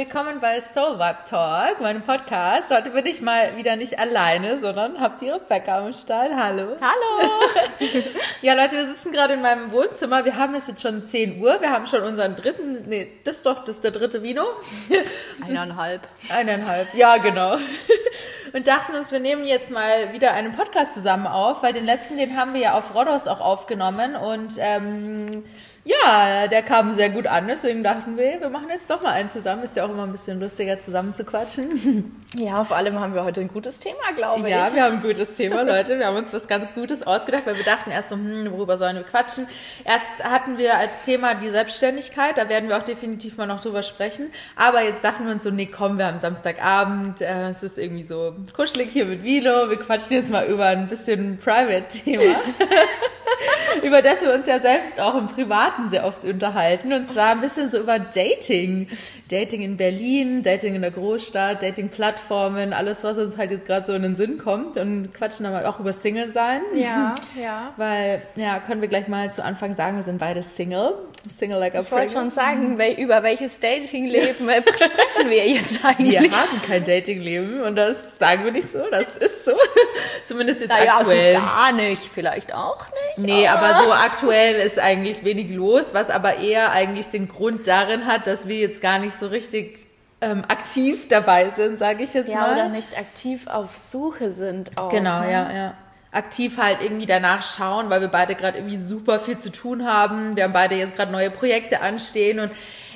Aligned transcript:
willkommen 0.00 0.40
bei 0.40 0.58
Soul 0.62 0.94
Vibe 0.94 1.18
Talk, 1.28 1.82
meinem 1.82 2.00
Podcast. 2.00 2.70
Heute 2.70 2.88
bin 2.88 3.04
ich 3.04 3.20
mal 3.20 3.54
wieder 3.58 3.76
nicht 3.76 3.98
alleine, 3.98 4.58
sondern 4.58 4.98
habe 4.98 5.16
die 5.20 5.28
Rebecca 5.28 5.76
am 5.76 5.92
Stall. 5.92 6.34
Hallo. 6.34 6.78
Hallo. 6.80 7.30
ja, 8.40 8.54
Leute, 8.54 8.76
wir 8.76 8.86
sitzen 8.86 9.12
gerade 9.12 9.34
in 9.34 9.42
meinem 9.42 9.70
Wohnzimmer. 9.72 10.24
Wir 10.24 10.38
haben 10.38 10.54
es 10.54 10.68
jetzt 10.68 10.80
schon 10.80 11.04
10 11.04 11.42
Uhr. 11.42 11.60
Wir 11.60 11.70
haben 11.70 11.86
schon 11.86 12.00
unseren 12.00 12.34
dritten, 12.34 12.88
nee, 12.88 13.12
das 13.24 13.36
ist 13.36 13.46
doch, 13.46 13.62
das 13.62 13.74
ist 13.74 13.84
der 13.84 13.90
dritte 13.90 14.22
Vino. 14.22 14.44
Eineinhalb. 15.46 16.08
Eineinhalb, 16.30 16.94
ja, 16.94 17.18
genau. 17.18 17.58
Und 18.54 18.66
dachten 18.66 18.94
uns, 18.94 19.12
wir 19.12 19.20
nehmen 19.20 19.44
jetzt 19.44 19.70
mal 19.70 20.14
wieder 20.14 20.32
einen 20.32 20.56
Podcast 20.56 20.94
zusammen 20.94 21.26
auf, 21.26 21.62
weil 21.62 21.74
den 21.74 21.84
letzten, 21.84 22.16
den 22.16 22.38
haben 22.38 22.54
wir 22.54 22.60
ja 22.62 22.72
auf 22.72 22.94
Rodos 22.94 23.28
auch 23.28 23.40
aufgenommen 23.40 24.16
und 24.16 24.54
ähm, 24.58 25.44
ja, 25.84 26.46
der 26.46 26.62
kam 26.62 26.94
sehr 26.94 27.08
gut 27.08 27.26
an, 27.26 27.46
deswegen 27.48 27.82
dachten 27.82 28.18
wir, 28.18 28.40
wir 28.40 28.50
machen 28.50 28.68
jetzt 28.68 28.90
doch 28.90 29.00
mal 29.00 29.12
einen 29.12 29.30
zusammen. 29.30 29.62
Ist 29.62 29.76
ja 29.76 29.86
auch 29.86 29.90
immer 29.90 30.02
ein 30.02 30.12
bisschen 30.12 30.38
lustiger, 30.38 30.78
zusammen 30.78 31.14
zu 31.14 31.24
quatschen. 31.24 32.16
Ja, 32.36 32.62
vor 32.62 32.76
allem 32.76 33.00
haben 33.00 33.12
wir 33.12 33.24
heute 33.24 33.40
ein 33.40 33.48
gutes 33.48 33.78
Thema, 33.78 34.12
glaube 34.14 34.46
ich. 34.46 34.54
Ja, 34.54 34.72
wir 34.72 34.84
haben 34.84 34.98
ein 34.98 35.02
gutes 35.02 35.34
Thema, 35.34 35.62
Leute. 35.66 35.98
Wir 35.98 36.06
haben 36.06 36.16
uns 36.16 36.32
was 36.32 36.46
ganz 36.46 36.64
Gutes 36.76 37.04
ausgedacht, 37.04 37.42
weil 37.44 37.56
wir 37.56 37.64
dachten 37.64 37.90
erst 37.90 38.10
so, 38.10 38.14
hm, 38.14 38.52
worüber 38.52 38.78
sollen 38.78 38.94
wir 38.94 39.02
quatschen? 39.02 39.48
Erst 39.84 40.22
hatten 40.22 40.56
wir 40.56 40.78
als 40.78 40.92
Thema 41.04 41.34
die 41.34 41.50
Selbstständigkeit, 41.50 42.38
da 42.38 42.48
werden 42.48 42.68
wir 42.68 42.78
auch 42.78 42.84
definitiv 42.84 43.36
mal 43.36 43.46
noch 43.46 43.60
drüber 43.60 43.82
sprechen. 43.82 44.30
Aber 44.54 44.80
jetzt 44.80 45.02
dachten 45.02 45.26
wir 45.26 45.32
uns 45.32 45.42
so, 45.42 45.50
nee, 45.50 45.66
komm, 45.66 45.98
wir 45.98 46.06
haben 46.06 46.20
Samstagabend, 46.20 47.20
äh, 47.20 47.48
es 47.48 47.64
ist 47.64 47.78
irgendwie 47.78 48.04
so 48.04 48.36
kuschelig 48.54 48.90
hier 48.92 49.06
mit 49.06 49.24
Vino, 49.24 49.68
wir 49.68 49.78
quatschen 49.78 50.12
jetzt 50.12 50.30
mal 50.30 50.46
über 50.46 50.66
ein 50.66 50.86
bisschen 50.86 51.36
Private-Thema. 51.38 52.22
über 53.82 54.02
das 54.02 54.22
wir 54.22 54.32
uns 54.32 54.46
ja 54.46 54.60
selbst 54.60 55.00
auch 55.00 55.14
im 55.14 55.26
Privaten 55.70 55.90
sehr 55.90 56.06
oft 56.06 56.24
unterhalten. 56.24 56.92
Und 56.92 57.06
zwar 57.06 57.30
ein 57.30 57.40
bisschen 57.40 57.68
so 57.68 57.78
über 57.78 57.98
Dating. 57.98 58.88
Dating 59.28 59.62
in 59.62 59.76
Berlin, 59.76 60.42
Dating 60.42 60.74
in 60.74 60.82
der 60.82 60.90
Großstadt, 60.90 61.62
Dating-Plattformen, 61.62 62.72
alles, 62.72 63.04
was 63.04 63.18
uns 63.18 63.36
halt 63.36 63.50
jetzt 63.50 63.66
gerade 63.66 63.86
so 63.86 63.92
in 63.92 64.02
den 64.02 64.16
Sinn 64.16 64.38
kommt. 64.38 64.76
Und 64.76 65.12
quatschen 65.14 65.50
mal 65.50 65.66
auch 65.66 65.80
über 65.80 65.92
Single 65.92 66.32
sein. 66.32 66.62
Ja, 66.74 67.14
ja. 67.40 67.72
Weil, 67.76 68.22
ja, 68.36 68.58
können 68.60 68.80
wir 68.80 68.88
gleich 68.88 69.08
mal 69.08 69.30
zu 69.30 69.44
Anfang 69.44 69.76
sagen, 69.76 69.96
wir 69.96 70.04
sind 70.04 70.18
beide 70.18 70.42
Single. 70.42 70.94
Single 71.28 71.58
like 71.58 71.74
a 71.74 71.80
Ich 71.80 71.90
wollte 71.90 72.14
schon 72.14 72.30
sagen, 72.30 72.78
wel 72.78 72.94
über 72.94 73.22
welches 73.22 73.60
Datingleben 73.60 74.48
sprechen 74.74 75.28
wir 75.28 75.46
jetzt 75.46 75.84
eigentlich? 75.84 76.20
Wir 76.20 76.30
haben 76.30 76.62
kein 76.66 76.84
Datingleben 76.84 77.62
und 77.62 77.76
das 77.76 77.96
sagen 78.18 78.44
wir 78.44 78.52
nicht 78.52 78.70
so, 78.70 78.82
das 78.90 79.06
ist 79.18 79.44
so. 79.44 79.52
Zumindest 80.26 80.60
jetzt 80.60 80.70
naja, 80.70 80.96
aktuell. 80.98 81.36
Also 81.36 81.46
gar 81.46 81.72
nicht, 81.72 82.02
vielleicht 82.02 82.54
auch 82.54 82.86
nicht. 83.16 83.26
Nee, 83.26 83.48
aber 83.48 83.82
so 83.84 83.92
aktuell 83.92 84.54
ist 84.54 84.78
eigentlich 84.78 85.24
wenig 85.24 85.50
los, 85.50 85.92
was 85.92 86.10
aber 86.10 86.38
eher 86.38 86.72
eigentlich 86.72 87.08
den 87.08 87.28
Grund 87.28 87.66
darin 87.66 88.06
hat, 88.06 88.26
dass 88.26 88.48
wir 88.48 88.56
jetzt 88.56 88.80
gar 88.80 88.98
nicht 88.98 89.14
so 89.14 89.26
richtig 89.26 89.86
ähm, 90.20 90.42
aktiv 90.48 91.08
dabei 91.08 91.50
sind, 91.56 91.78
sage 91.78 92.04
ich 92.04 92.14
jetzt 92.14 92.28
ja, 92.28 92.40
mal. 92.40 92.52
oder 92.52 92.68
nicht 92.68 92.98
aktiv 92.98 93.46
auf 93.46 93.76
Suche 93.76 94.32
sind 94.32 94.78
auch. 94.78 94.90
Genau, 94.90 95.20
ne? 95.20 95.32
ja, 95.32 95.52
ja. 95.52 95.74
Aktiv 96.12 96.58
halt 96.58 96.78
irgendwie 96.82 97.06
danach 97.06 97.42
schauen, 97.42 97.88
weil 97.88 98.00
wir 98.00 98.08
beide 98.08 98.34
gerade 98.34 98.58
irgendwie 98.58 98.78
super 98.80 99.20
viel 99.20 99.38
zu 99.38 99.50
tun 99.50 99.86
haben. 99.86 100.36
Wir 100.36 100.44
haben 100.44 100.52
beide 100.52 100.74
jetzt 100.74 100.96
gerade 100.96 101.12
neue 101.12 101.30
Projekte 101.30 101.80
anstehen 101.82 102.40
und 102.40 102.50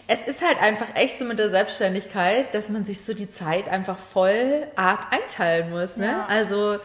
es 0.07 0.25
ist 0.25 0.45
halt 0.47 0.61
einfach 0.61 0.89
echt 0.95 1.19
so 1.19 1.25
mit 1.25 1.39
der 1.39 1.49
Selbstständigkeit, 1.49 2.55
dass 2.55 2.69
man 2.69 2.85
sich 2.85 3.03
so 3.05 3.15
die 3.15 3.31
Zeit 3.31 3.69
einfach 3.69 3.99
voll 3.99 4.67
arg 4.77 5.07
einteilen 5.13 5.71
muss. 5.71 5.97
Ne? 5.97 6.07
Ja. 6.07 6.27
Also 6.29 6.79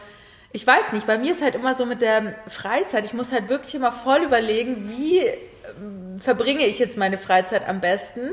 ich 0.52 0.66
weiß 0.66 0.92
nicht, 0.92 1.06
bei 1.06 1.18
mir 1.18 1.32
ist 1.32 1.42
halt 1.42 1.54
immer 1.54 1.74
so 1.74 1.84
mit 1.84 2.00
der 2.00 2.34
Freizeit, 2.48 3.04
ich 3.04 3.12
muss 3.12 3.30
halt 3.32 3.48
wirklich 3.48 3.74
immer 3.74 3.92
voll 3.92 4.22
überlegen, 4.22 4.88
wie 4.90 5.18
ähm, 5.20 6.16
verbringe 6.20 6.64
ich 6.66 6.78
jetzt 6.78 6.96
meine 6.96 7.18
Freizeit 7.18 7.68
am 7.68 7.80
besten. 7.80 8.30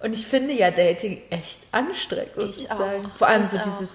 Und 0.00 0.14
ich 0.14 0.26
finde 0.26 0.52
ja 0.54 0.70
Dating 0.70 1.22
echt 1.30 1.60
anstrengend, 1.72 2.32
Ich 2.38 2.70
auch. 2.70 2.78
sagen. 2.78 3.10
Vor 3.18 3.28
allem 3.28 3.42
Ich 3.42 3.48
so 3.50 3.58
auch. 3.58 3.62
dieses 3.62 3.90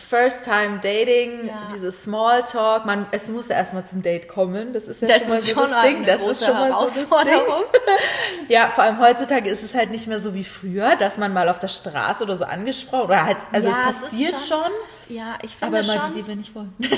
First-Time-Dating, 0.00 1.46
Ja. 1.48 1.68
dieses 1.74 2.02
Smalltalk, 2.04 2.84
man, 2.84 3.06
es 3.10 3.28
muss 3.28 3.48
ja 3.48 3.56
erstmal 3.56 3.86
zum 3.86 4.02
Date 4.02 4.28
kommen. 4.28 4.72
Das 4.72 4.84
ist 4.88 5.02
ja 5.02 5.08
Das 5.08 5.18
schon 5.20 5.28
mal 5.30 5.34
ist 5.38 5.46
so 5.46 5.54
schon 5.60 5.70
das 5.70 5.82
Ding. 5.82 5.96
eine 5.98 6.06
Das 6.06 6.22
ist 6.22 6.44
schon 6.44 6.54
mal 6.54 6.68
so. 6.68 6.74
Herausforderung. 6.76 7.64
Ja, 8.48 8.68
vor 8.74 8.84
allem 8.84 8.98
heutzutage 9.00 9.50
ist 9.50 9.62
es 9.62 9.74
halt 9.74 9.90
nicht 9.90 10.06
mehr 10.06 10.20
so 10.20 10.32
wie 10.34 10.44
früher, 10.44 10.96
dass 10.96 11.18
man 11.18 11.32
mal 11.32 11.48
auf 11.48 11.58
der 11.58 11.68
Straße 11.68 12.22
oder 12.24 12.36
so 12.36 12.44
angesprochen 12.44 13.04
oder 13.04 13.24
halt, 13.24 13.36
also 13.52 13.68
Ja, 13.68 13.90
es 13.90 13.96
es 13.96 14.02
passiert 14.02 14.40
schon- 14.40 14.58
schon, 14.62 15.16
Ja, 15.16 15.36
ich 15.42 15.54
finde 15.56 15.76
aber 15.78 15.86
mal 15.86 15.98
schon. 16.00 16.12
die, 16.12 16.22
die 16.22 16.26
wir 16.28 16.36
nicht 16.36 16.54
wollen. 16.54 16.74
Ja, 16.80 16.88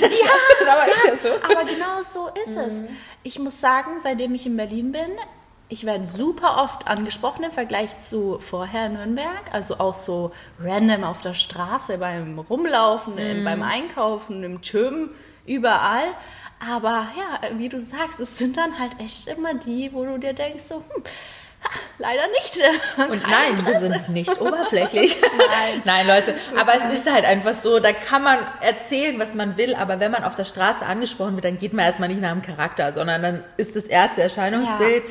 aber 0.71 0.87
ist 0.87 1.05
ja 1.05 1.13
so. 1.29 1.35
aber 1.43 1.65
genau 1.65 2.01
so 2.03 2.29
ist 2.45 2.55
es. 2.57 2.83
Ich 3.23 3.39
muss 3.39 3.59
sagen, 3.59 3.99
seitdem 4.01 4.33
ich 4.35 4.45
in 4.45 4.55
Berlin 4.55 4.91
bin, 4.91 5.09
ich 5.71 5.85
werde 5.85 6.05
super 6.05 6.61
oft 6.61 6.87
angesprochen 6.87 7.43
im 7.45 7.51
Vergleich 7.51 7.97
zu 7.97 8.39
vorher 8.39 8.87
in 8.87 8.93
Nürnberg. 8.93 9.41
Also 9.53 9.79
auch 9.79 9.93
so 9.93 10.31
random 10.61 11.03
auf 11.05 11.21
der 11.21 11.33
Straße, 11.33 11.97
beim 11.97 12.37
Rumlaufen, 12.39 13.17
im- 13.17 13.45
beim 13.45 13.63
Einkaufen, 13.63 14.43
im 14.43 14.59
Gym, 14.61 15.11
überall. 15.45 16.03
Aber 16.69 17.07
ja, 17.17 17.49
wie 17.57 17.69
du 17.69 17.81
sagst, 17.81 18.19
es 18.19 18.37
sind 18.37 18.57
dann 18.57 18.77
halt 18.77 18.91
echt 18.99 19.27
immer 19.27 19.53
die, 19.55 19.91
wo 19.93 20.03
du 20.05 20.17
dir 20.19 20.33
denkst, 20.33 20.63
so, 20.63 20.75
hm, 20.75 21.03
leider 21.97 22.23
nicht. 22.27 22.57
Und 22.97 23.23
Kein 23.23 23.31
nein, 23.55 23.65
wir 23.65 23.79
sind 23.79 24.09
nicht 24.13 24.41
oberflächlich. 24.41 25.15
Nein. 25.21 25.81
nein, 25.85 26.05
Leute. 26.07 26.35
Aber 26.59 26.73
es 26.75 26.99
ist 26.99 27.09
halt 27.11 27.23
einfach 27.25 27.53
so, 27.53 27.79
da 27.79 27.93
kann 27.93 28.23
man 28.23 28.39
erzählen, 28.59 29.17
was 29.19 29.33
man 29.35 29.55
will, 29.57 29.73
aber 29.73 29.99
wenn 30.01 30.11
man 30.11 30.23
auf 30.25 30.35
der 30.35 30.45
Straße 30.45 30.85
angesprochen 30.85 31.33
wird, 31.35 31.45
dann 31.45 31.57
geht 31.59 31.73
man 31.73 31.85
erstmal 31.85 32.09
nicht 32.09 32.21
nach 32.21 32.33
dem 32.33 32.41
Charakter, 32.41 32.91
sondern 32.93 33.21
dann 33.21 33.43
ist 33.57 33.75
das 33.75 33.85
erste 33.85 34.21
Erscheinungsbild. 34.21 35.03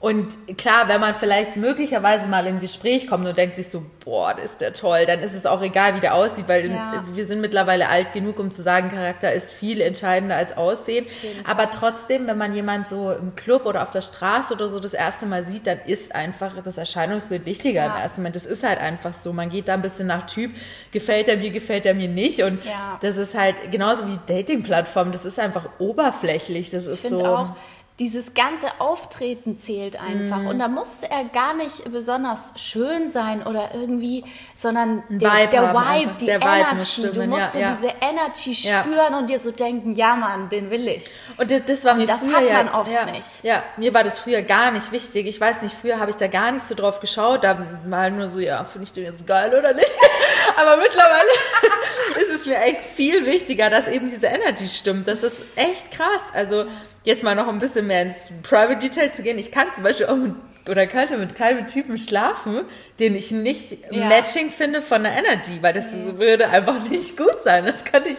Und 0.00 0.56
klar, 0.56 0.84
wenn 0.86 1.00
man 1.00 1.16
vielleicht 1.16 1.56
möglicherweise 1.56 2.28
mal 2.28 2.46
in 2.46 2.56
ein 2.56 2.60
Gespräch 2.60 3.08
kommt 3.08 3.26
und 3.26 3.36
denkt 3.36 3.56
sich 3.56 3.68
so, 3.68 3.82
boah, 4.04 4.32
das 4.32 4.52
ist 4.52 4.60
der 4.60 4.72
toll, 4.72 5.06
dann 5.06 5.18
ist 5.18 5.34
es 5.34 5.44
auch 5.44 5.60
egal, 5.60 5.96
wie 5.96 6.00
der 6.00 6.14
aussieht, 6.14 6.46
weil 6.46 6.70
Ja. 6.70 7.02
wir 7.14 7.24
sind 7.24 7.40
mittlerweile 7.40 7.88
alt 7.88 8.12
genug, 8.12 8.38
um 8.38 8.52
zu 8.52 8.62
sagen, 8.62 8.90
Charakter 8.90 9.32
ist 9.32 9.52
viel 9.52 9.80
entscheidender 9.80 10.36
als 10.36 10.56
Aussehen. 10.56 11.04
Aber 11.44 11.68
trotzdem, 11.72 12.28
wenn 12.28 12.38
man 12.38 12.54
jemand 12.54 12.86
so 12.86 13.10
im 13.10 13.34
Club 13.34 13.66
oder 13.66 13.82
auf 13.82 13.90
der 13.90 14.02
Straße 14.02 14.54
oder 14.54 14.68
so 14.68 14.78
das 14.78 14.94
erste 14.94 15.26
Mal 15.26 15.42
sieht, 15.42 15.66
dann 15.66 15.80
ist 15.84 16.14
einfach 16.14 16.54
das 16.62 16.78
Erscheinungsbild 16.78 17.44
wichtiger 17.44 17.84
im 17.84 17.90
Ja. 17.92 17.98
ersten 18.02 18.20
Moment. 18.20 18.36
Das 18.36 18.46
ist 18.46 18.62
halt 18.62 18.78
einfach 18.80 19.14
so. 19.14 19.32
Man 19.32 19.50
geht 19.50 19.66
da 19.66 19.74
ein 19.74 19.82
bisschen 19.82 20.06
nach 20.06 20.26
Typ, 20.26 20.52
gefällt 20.92 21.26
er 21.28 21.38
mir, 21.38 21.50
gefällt 21.50 21.86
er 21.86 21.94
mir 21.94 22.08
nicht. 22.08 22.44
Und 22.44 22.64
Ja. 22.64 22.98
das 23.02 23.16
ist 23.16 23.36
halt 23.36 23.72
genauso 23.72 24.06
wie 24.06 24.16
Dating-Plattformen, 24.26 25.10
das 25.10 25.24
ist 25.24 25.40
einfach 25.40 25.66
oberflächlich. 25.80 26.70
Das 26.70 26.86
Ich 26.86 26.92
ist 27.04 27.08
so. 27.10 27.26
auch, 27.26 27.56
dieses 27.98 28.34
ganze 28.34 28.68
Auftreten 28.78 29.58
zählt 29.58 30.00
einfach. 30.00 30.38
Mhm. 30.38 30.46
Und 30.46 30.58
da 30.60 30.68
muss 30.68 31.02
er 31.02 31.24
gar 31.24 31.54
nicht 31.54 31.90
besonders 31.90 32.52
schön 32.56 33.10
sein 33.10 33.42
oder 33.44 33.70
irgendwie, 33.74 34.24
sondern 34.54 35.02
der, 35.08 35.30
Vibe 35.32 35.48
der 35.50 35.62
Vibe, 35.70 35.78
einfach. 35.78 36.16
die 36.18 36.26
Der 36.26 36.40
Vibe 36.40 36.74
muss 36.76 36.98
Energy. 36.98 37.02
du 37.02 37.08
stimmen, 37.08 37.30
musst 37.30 37.54
ja, 37.54 37.60
ja. 37.60 37.78
diese 37.80 37.94
Energy 38.00 38.52
Ja. 38.68 38.84
spüren 38.84 39.14
und 39.14 39.30
dir 39.30 39.38
so 39.40 39.50
denken, 39.50 39.96
ja 39.96 40.14
Mann, 40.14 40.48
den 40.48 40.70
will 40.70 40.86
ich. 40.86 41.10
Und 41.38 41.50
das, 41.50 41.64
das 41.64 41.84
war 41.84 41.94
mir 41.94 42.06
das 42.06 42.20
früher 42.20 42.36
hat 42.36 42.44
ja, 42.48 42.62
man 42.62 42.68
oft 42.68 42.92
ja, 42.92 43.04
nicht. 43.06 43.42
Ja, 43.42 43.64
mir 43.76 43.92
war 43.92 44.04
das 44.04 44.20
früher 44.20 44.42
gar 44.42 44.70
nicht 44.70 44.92
wichtig. 44.92 45.26
Ich 45.26 45.40
weiß 45.40 45.62
nicht, 45.62 45.74
früher 45.74 45.98
habe 45.98 46.10
ich 46.10 46.16
da 46.16 46.28
gar 46.28 46.52
nicht 46.52 46.66
so 46.66 46.76
drauf 46.76 47.00
geschaut. 47.00 47.42
Da 47.42 47.58
war 47.86 48.10
nur 48.10 48.28
so, 48.28 48.38
ja, 48.38 48.64
finde 48.64 48.84
ich 48.84 48.92
den 48.92 49.04
jetzt 49.04 49.26
geil 49.26 49.52
oder 49.56 49.74
nicht? 49.74 49.90
Aber 50.56 50.76
mittlerweile 50.76 51.28
ist 52.20 52.40
es 52.40 52.46
mir 52.46 52.58
echt 52.60 52.82
viel 52.82 53.26
wichtiger, 53.26 53.70
dass 53.70 53.88
eben 53.88 54.08
diese 54.08 54.26
Energy 54.26 54.68
stimmt. 54.68 55.08
Das 55.08 55.22
ist 55.24 55.42
echt 55.56 55.90
krass. 55.90 56.22
Also 56.32 56.66
jetzt 57.04 57.22
mal 57.24 57.34
noch 57.34 57.48
ein 57.48 57.58
bisschen 57.58 57.86
mehr 57.86 58.02
ins 58.02 58.32
Private 58.42 58.76
Detail 58.78 59.12
zu 59.12 59.22
gehen. 59.22 59.38
Ich 59.38 59.50
kann 59.52 59.66
zum 59.74 59.82
Beispiel 59.84 60.06
auch 60.06 60.16
mit 60.16 60.34
oder 60.68 60.86
könnte 60.86 61.16
mit 61.16 61.34
keinem 61.34 61.66
Typen 61.66 61.96
schlafen, 61.96 62.60
den 62.98 63.14
ich 63.16 63.30
nicht 63.30 63.78
Ja. 63.90 64.04
matching 64.08 64.50
finde 64.50 64.82
von 64.82 65.02
der 65.02 65.12
Energy, 65.12 65.62
weil 65.62 65.72
das 65.72 65.86
würde 65.92 66.50
einfach 66.50 66.82
nicht 66.90 67.16
gut 67.16 67.42
sein. 67.42 67.64
Das 67.64 67.84
könnte 67.86 68.10
ich 68.10 68.18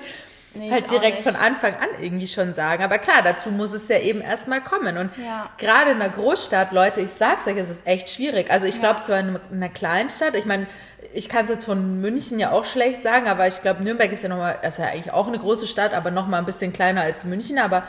Nee, 0.55 0.71
halt 0.71 0.89
direkt 0.89 1.21
von 1.21 1.35
Anfang 1.35 1.75
an 1.75 1.87
irgendwie 2.01 2.27
schon 2.27 2.55
sagen. 2.55 2.83
Aber 2.83 2.97
klar, 2.97 3.21
dazu 3.23 3.51
muss 3.51 3.71
es 3.71 3.87
ja 3.87 3.99
eben 3.99 4.19
erstmal 4.19 4.61
kommen. 4.61 4.97
Und 4.97 5.11
Ja. 5.23 5.51
gerade 5.59 5.91
in 5.91 6.01
einer 6.01 6.09
Großstadt, 6.11 6.71
Leute, 6.71 7.01
ich 7.01 7.11
sag's 7.11 7.45
euch, 7.45 7.55
es 7.55 7.69
ist 7.69 7.85
echt 7.85 8.09
schwierig. 8.09 8.49
Also 8.49 8.65
ich 8.65 8.75
Ja. 8.75 8.81
glaube 8.81 9.03
zwar 9.03 9.19
in 9.19 9.35
in 9.51 9.57
einer 9.57 9.69
Kleinstadt, 9.69 10.33
ich 10.33 10.45
meine, 10.45 10.65
ich 11.13 11.29
kann 11.29 11.43
es 11.45 11.51
jetzt 11.51 11.65
von 11.65 12.01
München 12.01 12.39
ja 12.39 12.51
auch 12.51 12.65
schlecht 12.65 13.03
sagen, 13.03 13.27
aber 13.27 13.45
ich 13.47 13.61
glaube, 13.61 13.83
Nürnberg 13.83 14.11
ist 14.11 14.23
ja 14.23 14.29
nochmal, 14.29 14.57
ist 14.67 14.79
ja 14.79 14.85
eigentlich 14.85 15.13
auch 15.13 15.27
eine 15.27 15.37
große 15.37 15.67
Stadt, 15.67 15.93
aber 15.93 16.09
nochmal 16.09 16.39
ein 16.39 16.45
bisschen 16.47 16.73
kleiner 16.73 17.01
als 17.01 17.23
München, 17.25 17.59
aber 17.59 17.83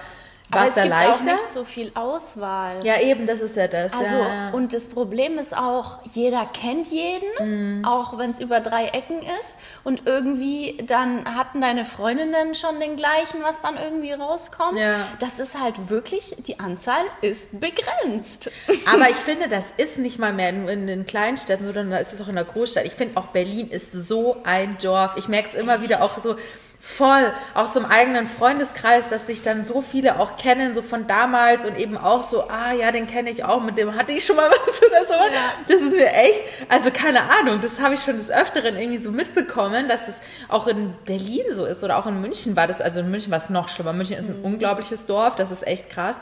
war 0.50 0.60
Aber 0.60 0.68
es 0.68 0.74
da 0.74 0.82
gibt 0.82 0.94
leichter? 0.94 1.14
auch 1.14 1.20
nicht 1.22 1.52
so 1.52 1.64
viel 1.64 1.92
Auswahl. 1.94 2.80
ja, 2.84 3.00
eben, 3.00 3.26
das 3.26 3.40
ist 3.40 3.56
ja 3.56 3.68
das. 3.68 3.92
Also, 3.92 4.16
ja, 4.18 4.28
ja. 4.28 4.50
und 4.50 4.72
das 4.72 4.88
Problem 4.88 5.38
ist 5.38 5.56
auch, 5.56 5.98
jeder 6.12 6.46
kennt 6.46 6.88
jeden, 6.88 7.78
Mhm. 7.80 7.84
auch 7.84 8.18
wenn 8.18 8.30
es 8.32 8.40
über 8.40 8.60
drei 8.60 8.86
Ecken 8.86 9.20
ist. 9.20 9.56
Und 9.84 10.02
irgendwie 10.06 10.76
dann 10.86 11.24
hatten 11.36 11.60
deine 11.60 11.84
Freundinnen 11.84 12.54
schon 12.54 12.80
den 12.80 12.96
gleichen, 12.96 13.42
was 13.42 13.60
dann 13.62 13.76
irgendwie 13.76 14.12
rauskommt. 14.12 14.78
Ja. 14.78 15.06
Das 15.20 15.38
ist 15.38 15.58
halt 15.60 15.88
wirklich, 15.88 16.34
die 16.46 16.58
Anzahl 16.60 17.02
ist 17.22 17.48
begrenzt. 17.60 18.50
Aber 18.92 19.08
ich 19.08 19.16
finde, 19.16 19.48
das 19.48 19.68
ist 19.76 19.98
nicht 19.98 20.18
mal 20.18 20.32
mehr 20.32 20.50
in, 20.50 20.68
in 20.68 20.86
den 20.86 21.06
Kleinstädten, 21.06 21.64
sondern 21.66 21.90
da 21.90 21.96
ist 21.98 22.12
es 22.12 22.20
auch 22.20 22.28
in 22.28 22.34
der 22.34 22.44
Großstadt. 22.44 22.84
Ich 22.84 22.92
finde 22.94 23.16
auch 23.18 23.26
Berlin 23.26 23.70
ist 23.70 23.92
so 23.92 24.36
ein 24.44 24.76
Dorf. 24.82 25.12
Ich 25.16 25.28
merke 25.28 25.48
es 25.48 25.54
immer 25.54 25.80
wieder 25.82 26.02
auch 26.02 26.18
so, 26.18 26.36
Voll, 26.82 27.30
auch 27.52 27.68
so 27.68 27.80
im 27.80 27.84
eigenen 27.84 28.26
Freundeskreis, 28.26 29.10
dass 29.10 29.26
sich 29.26 29.42
dann 29.42 29.64
so 29.64 29.82
viele 29.82 30.18
auch 30.18 30.38
kennen, 30.38 30.72
so 30.72 30.80
von 30.80 31.06
damals 31.06 31.66
und 31.66 31.78
eben 31.78 31.98
auch 31.98 32.22
so, 32.22 32.48
ah 32.48 32.72
ja, 32.72 32.90
den 32.90 33.06
kenne 33.06 33.28
ich 33.28 33.44
auch, 33.44 33.62
mit 33.62 33.76
dem 33.76 33.96
hatte 33.96 34.12
ich 34.12 34.24
schon 34.24 34.36
mal 34.36 34.50
was 34.66 34.82
oder 34.82 35.06
so. 35.06 35.12
Ja. 35.12 35.52
Das 35.68 35.82
ist 35.82 35.92
mir 35.92 36.10
echt, 36.10 36.40
also 36.70 36.90
keine 36.90 37.20
Ahnung, 37.38 37.60
das 37.60 37.80
habe 37.80 37.94
ich 37.96 38.00
schon 38.00 38.16
des 38.16 38.30
Öfteren 38.30 38.78
irgendwie 38.78 38.98
so 38.98 39.12
mitbekommen, 39.12 39.88
dass 39.88 40.08
es 40.08 40.22
auch 40.48 40.66
in 40.68 40.94
Berlin 41.04 41.44
so 41.50 41.66
ist 41.66 41.84
oder 41.84 41.98
auch 41.98 42.06
in 42.06 42.22
München 42.22 42.56
war 42.56 42.66
das, 42.66 42.80
also 42.80 43.00
in 43.00 43.10
München 43.10 43.30
war 43.30 43.38
es 43.38 43.50
noch 43.50 43.68
schlimmer. 43.68 43.92
München 43.92 44.16
ist 44.16 44.30
ein 44.30 44.38
mhm. 44.38 44.46
unglaubliches 44.46 45.04
Dorf, 45.04 45.36
das 45.36 45.52
ist 45.52 45.66
echt 45.66 45.90
krass 45.90 46.18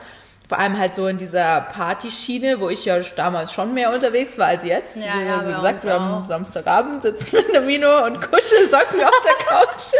vor 0.48 0.58
allem 0.58 0.78
halt 0.78 0.94
so 0.94 1.06
in 1.06 1.18
dieser 1.18 1.60
Partyschiene, 1.60 2.58
wo 2.58 2.70
ich 2.70 2.86
ja 2.86 2.98
damals 3.16 3.52
schon 3.52 3.74
mehr 3.74 3.92
unterwegs 3.92 4.38
war 4.38 4.46
als 4.46 4.64
jetzt. 4.64 4.96
Ja, 4.96 5.02
wie, 5.14 5.26
ja, 5.26 5.46
wie 5.46 5.52
gesagt, 5.52 5.84
wir 5.84 5.92
haben 5.92 6.24
Samstagabend 6.24 7.02
sitzen 7.02 7.36
mit 7.36 7.52
der 7.52 7.60
Mino 7.60 8.06
und 8.06 8.18
Kuschelsocken 8.22 9.04
auf 9.04 9.20
der 9.24 9.46
Couch. 9.46 9.92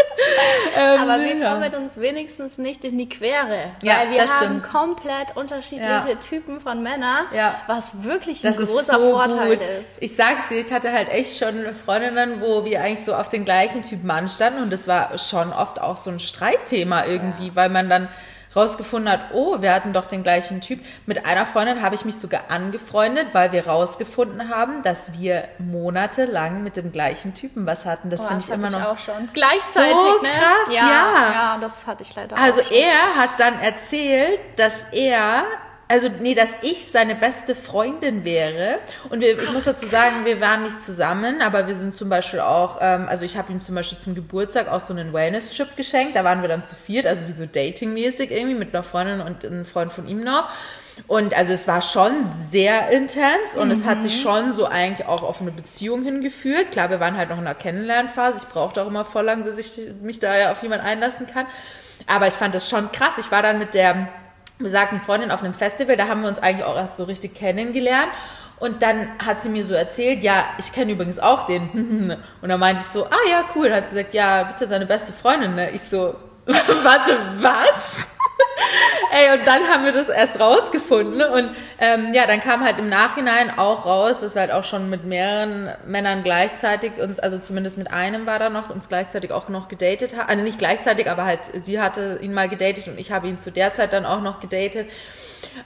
ähm, 0.76 1.00
Aber 1.02 1.22
wir 1.22 1.36
ja. 1.36 1.52
kommen 1.52 1.84
uns 1.84 2.00
wenigstens 2.00 2.56
nicht 2.56 2.82
in 2.84 2.96
die 2.96 3.10
Quere. 3.10 3.72
Ja, 3.82 3.98
weil 3.98 4.10
wir 4.12 4.20
haben 4.20 4.28
stimmt. 4.28 4.62
komplett 4.62 5.36
unterschiedliche 5.36 6.08
ja. 6.08 6.14
Typen 6.14 6.60
von 6.60 6.82
Männern, 6.82 7.26
ja. 7.32 7.60
was 7.66 8.02
wirklich 8.02 8.42
ein 8.46 8.54
das 8.54 8.66
großer 8.66 8.98
so 8.98 9.12
Vorteil 9.12 9.56
gut. 9.56 9.66
ist. 9.82 9.90
Ich 10.00 10.16
sag's 10.16 10.48
dir, 10.48 10.60
ich 10.60 10.72
hatte 10.72 10.90
halt 10.90 11.10
echt 11.10 11.38
schon 11.38 11.66
Freundinnen, 11.84 12.40
wo 12.40 12.64
wir 12.64 12.82
eigentlich 12.82 13.04
so 13.04 13.14
auf 13.14 13.28
den 13.28 13.44
gleichen 13.44 13.82
Typ 13.82 14.02
Mann 14.02 14.30
standen 14.30 14.62
und 14.62 14.72
das 14.72 14.88
war 14.88 15.18
schon 15.18 15.52
oft 15.52 15.78
auch 15.78 15.98
so 15.98 16.08
ein 16.08 16.20
Streitthema 16.20 17.04
irgendwie, 17.04 17.54
weil 17.54 17.68
man 17.68 17.90
dann 17.90 18.08
rausgefunden 18.58 19.10
hat, 19.10 19.20
oh, 19.32 19.60
wir 19.62 19.72
hatten 19.72 19.92
doch 19.92 20.06
den 20.06 20.22
gleichen 20.22 20.60
Typ. 20.60 20.80
Mit 21.06 21.26
einer 21.26 21.46
Freundin 21.46 21.82
habe 21.82 21.94
ich 21.94 22.04
mich 22.04 22.16
sogar 22.16 22.42
angefreundet, 22.48 23.28
weil 23.32 23.52
wir 23.52 23.66
rausgefunden 23.66 24.48
haben, 24.48 24.82
dass 24.82 25.18
wir 25.18 25.48
monatelang 25.58 26.62
mit 26.62 26.76
dem 26.76 26.92
gleichen 26.92 27.34
Typen 27.34 27.66
was 27.66 27.84
hatten. 27.84 28.10
Das 28.10 28.22
oh, 28.22 28.28
finde 28.28 28.44
ich 28.44 28.50
immer 28.50 28.70
noch 28.70 28.84
auch 28.84 28.98
schon. 28.98 29.28
Gleichzeitig, 29.32 29.96
so 29.96 30.22
ne? 30.22 30.28
krass, 30.28 30.74
ja, 30.74 30.82
ja. 30.82 31.32
Ja, 31.32 31.58
das 31.60 31.86
hatte 31.86 32.02
ich 32.02 32.14
leider 32.14 32.36
Also 32.36 32.60
er 32.60 33.16
hat 33.16 33.30
dann 33.38 33.60
erzählt, 33.60 34.40
dass 34.56 34.84
er 34.92 35.44
also 35.88 36.08
nee, 36.20 36.34
dass 36.34 36.50
ich 36.60 36.86
seine 36.86 37.14
beste 37.14 37.54
Freundin 37.54 38.24
wäre. 38.24 38.78
Und 39.08 39.20
wir, 39.20 39.40
ich 39.40 39.50
muss 39.52 39.64
dazu 39.64 39.86
sagen, 39.86 40.26
wir 40.26 40.38
waren 40.40 40.64
nicht 40.64 40.82
zusammen, 40.82 41.40
aber 41.40 41.66
wir 41.66 41.76
sind 41.76 41.94
zum 41.94 42.10
Beispiel 42.10 42.40
auch, 42.40 42.78
ähm, 42.82 43.06
also 43.08 43.24
ich 43.24 43.38
habe 43.38 43.50
ihm 43.50 43.62
zum 43.62 43.74
Beispiel 43.74 43.98
zum 43.98 44.14
Geburtstag 44.14 44.68
auch 44.68 44.80
so 44.80 44.92
einen 44.92 45.14
Wellness-Trip 45.14 45.76
geschenkt. 45.76 46.14
Da 46.14 46.24
waren 46.24 46.42
wir 46.42 46.48
dann 46.48 46.62
zu 46.62 46.74
viert, 46.76 47.06
also 47.06 47.26
wie 47.26 47.32
so 47.32 47.46
Dating-mäßig 47.46 48.30
irgendwie 48.30 48.54
mit 48.54 48.74
einer 48.74 48.82
Freundin 48.82 49.22
und 49.22 49.46
einem 49.46 49.64
Freund 49.64 49.90
von 49.90 50.06
ihm 50.06 50.20
noch. 50.20 50.50
Und 51.06 51.36
also 51.36 51.54
es 51.54 51.66
war 51.66 51.80
schon 51.80 52.12
sehr 52.50 52.90
intens 52.90 53.54
und 53.54 53.68
mhm. 53.68 53.72
es 53.72 53.84
hat 53.86 54.02
sich 54.02 54.16
mhm. 54.16 54.28
schon 54.28 54.52
so 54.52 54.66
eigentlich 54.66 55.06
auch 55.06 55.22
auf 55.22 55.40
eine 55.40 55.52
Beziehung 55.52 56.02
hingeführt. 56.02 56.72
Klar, 56.72 56.90
wir 56.90 57.00
waren 57.00 57.16
halt 57.16 57.30
noch 57.30 57.38
in 57.38 57.46
einer 57.46 57.54
Kennenlernphase. 57.54 58.40
Ich 58.42 58.48
brauchte 58.48 58.82
auch 58.82 58.88
immer 58.88 59.06
voll 59.06 59.24
lang, 59.24 59.44
bis 59.44 59.56
ich 59.56 59.80
mich 60.02 60.18
da 60.18 60.36
ja 60.36 60.52
auf 60.52 60.62
jemanden 60.62 60.84
einlassen 60.84 61.26
kann. 61.26 61.46
Aber 62.06 62.26
ich 62.26 62.34
fand 62.34 62.54
das 62.54 62.68
schon 62.68 62.92
krass. 62.92 63.14
Ich 63.18 63.30
war 63.30 63.42
dann 63.42 63.58
mit 63.58 63.74
der 63.74 64.08
besagten 64.58 65.00
Freundin 65.00 65.30
auf 65.30 65.42
einem 65.42 65.54
Festival, 65.54 65.96
da 65.96 66.08
haben 66.08 66.22
wir 66.22 66.28
uns 66.28 66.38
eigentlich 66.38 66.64
auch 66.64 66.76
erst 66.76 66.96
so 66.96 67.04
richtig 67.04 67.34
kennengelernt. 67.34 68.10
Und 68.58 68.82
dann 68.82 69.08
hat 69.24 69.42
sie 69.42 69.50
mir 69.50 69.62
so 69.62 69.74
erzählt, 69.74 70.24
ja, 70.24 70.44
ich 70.58 70.72
kenne 70.72 70.92
übrigens 70.92 71.20
auch 71.20 71.46
den. 71.46 72.16
Und 72.42 72.48
dann 72.48 72.58
meinte 72.58 72.82
ich 72.82 72.88
so, 72.88 73.06
ah 73.06 73.28
ja, 73.30 73.44
cool. 73.54 73.68
Dann 73.68 73.78
hat 73.78 73.86
sie 73.86 73.94
gesagt, 73.94 74.14
ja, 74.14 74.42
bist 74.42 74.60
ja 74.60 74.66
seine 74.66 74.86
beste 74.86 75.12
Freundin, 75.12 75.54
ne? 75.54 75.70
Ich 75.70 75.82
so, 75.82 76.16
warte, 76.46 77.16
was? 77.40 78.08
Ey, 79.10 79.38
und 79.38 79.46
dann 79.46 79.66
haben 79.68 79.84
wir 79.84 79.92
das 79.92 80.08
erst 80.08 80.38
rausgefunden. 80.38 81.22
Und 81.22 81.50
ähm, 81.78 82.12
ja, 82.12 82.26
dann 82.26 82.40
kam 82.40 82.64
halt 82.64 82.78
im 82.78 82.88
Nachhinein 82.88 83.58
auch 83.58 83.86
raus, 83.86 84.20
dass 84.20 84.34
wir 84.34 84.42
halt 84.42 84.52
auch 84.52 84.64
schon 84.64 84.90
mit 84.90 85.04
mehreren 85.04 85.70
Männern 85.86 86.22
gleichzeitig 86.22 86.98
uns, 86.98 87.18
also 87.18 87.38
zumindest 87.38 87.78
mit 87.78 87.90
einem 87.90 88.26
war 88.26 88.38
da 88.38 88.50
noch, 88.50 88.70
uns 88.70 88.88
gleichzeitig 88.88 89.32
auch 89.32 89.48
noch 89.48 89.68
gedatet 89.68 90.16
haben. 90.16 90.28
Also 90.28 90.42
nicht 90.42 90.58
gleichzeitig, 90.58 91.10
aber 91.10 91.24
halt 91.24 91.40
sie 91.54 91.80
hatte 91.80 92.18
ihn 92.22 92.34
mal 92.34 92.48
gedatet 92.48 92.88
und 92.88 92.98
ich 92.98 93.12
habe 93.12 93.28
ihn 93.28 93.38
zu 93.38 93.50
der 93.50 93.72
Zeit 93.72 93.92
dann 93.92 94.06
auch 94.06 94.20
noch 94.20 94.40
gedatet. 94.40 94.88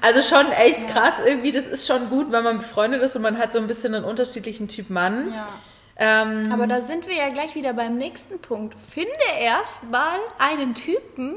Also 0.00 0.22
schon 0.22 0.50
echt 0.52 0.88
krass 0.88 1.14
irgendwie. 1.24 1.52
Das 1.52 1.66
ist 1.66 1.86
schon 1.86 2.08
gut, 2.08 2.30
wenn 2.30 2.44
man 2.44 2.58
befreundet 2.58 3.02
ist 3.02 3.16
und 3.16 3.22
man 3.22 3.38
hat 3.38 3.52
so 3.52 3.58
ein 3.58 3.66
bisschen 3.66 3.94
einen 3.94 4.04
unterschiedlichen 4.04 4.68
Typ 4.68 4.90
Mann. 4.90 5.32
Ja. 5.34 5.48
Ähm, 5.96 6.50
aber 6.50 6.66
da 6.66 6.80
sind 6.80 7.06
wir 7.06 7.14
ja 7.14 7.28
gleich 7.28 7.54
wieder 7.54 7.74
beim 7.74 7.96
nächsten 7.96 8.40
Punkt. 8.40 8.74
Finde 8.90 9.12
erst 9.40 9.84
mal 9.90 10.18
einen 10.38 10.74
Typen, 10.74 11.36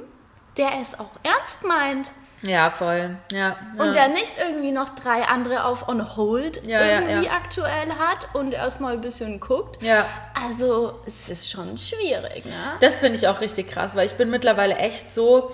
der 0.57 0.69
es 0.81 0.97
auch 0.99 1.11
ernst 1.23 1.63
meint. 1.63 2.11
Ja, 2.41 2.69
voll. 2.69 3.17
Ja, 3.31 3.55
Und 3.77 3.95
der 3.95 4.07
nicht 4.09 4.35
irgendwie 4.37 4.71
noch 4.71 4.89
drei 4.89 5.23
andere 5.23 5.63
auf 5.65 5.87
on 5.87 6.15
hold 6.15 6.61
ja, 6.67 6.85
irgendwie 6.85 7.25
ja, 7.25 7.31
aktuell 7.31 7.89
hat 7.97 8.27
und 8.33 8.51
erstmal 8.51 8.93
ein 8.93 9.01
bisschen 9.01 9.39
guckt. 9.39 9.81
Ja. 9.81 10.05
Also 10.45 10.99
es 11.05 11.29
ist 11.29 11.49
schon 11.49 11.77
schwierig, 11.77 12.45
ne? 12.45 12.51
Das 12.81 12.99
finde 12.99 13.17
ich 13.17 13.27
auch 13.27 13.41
richtig 13.41 13.69
krass, 13.69 13.95
weil 13.95 14.05
ich 14.05 14.13
bin 14.13 14.29
mittlerweile 14.29 14.75
echt 14.75 15.11
so, 15.13 15.51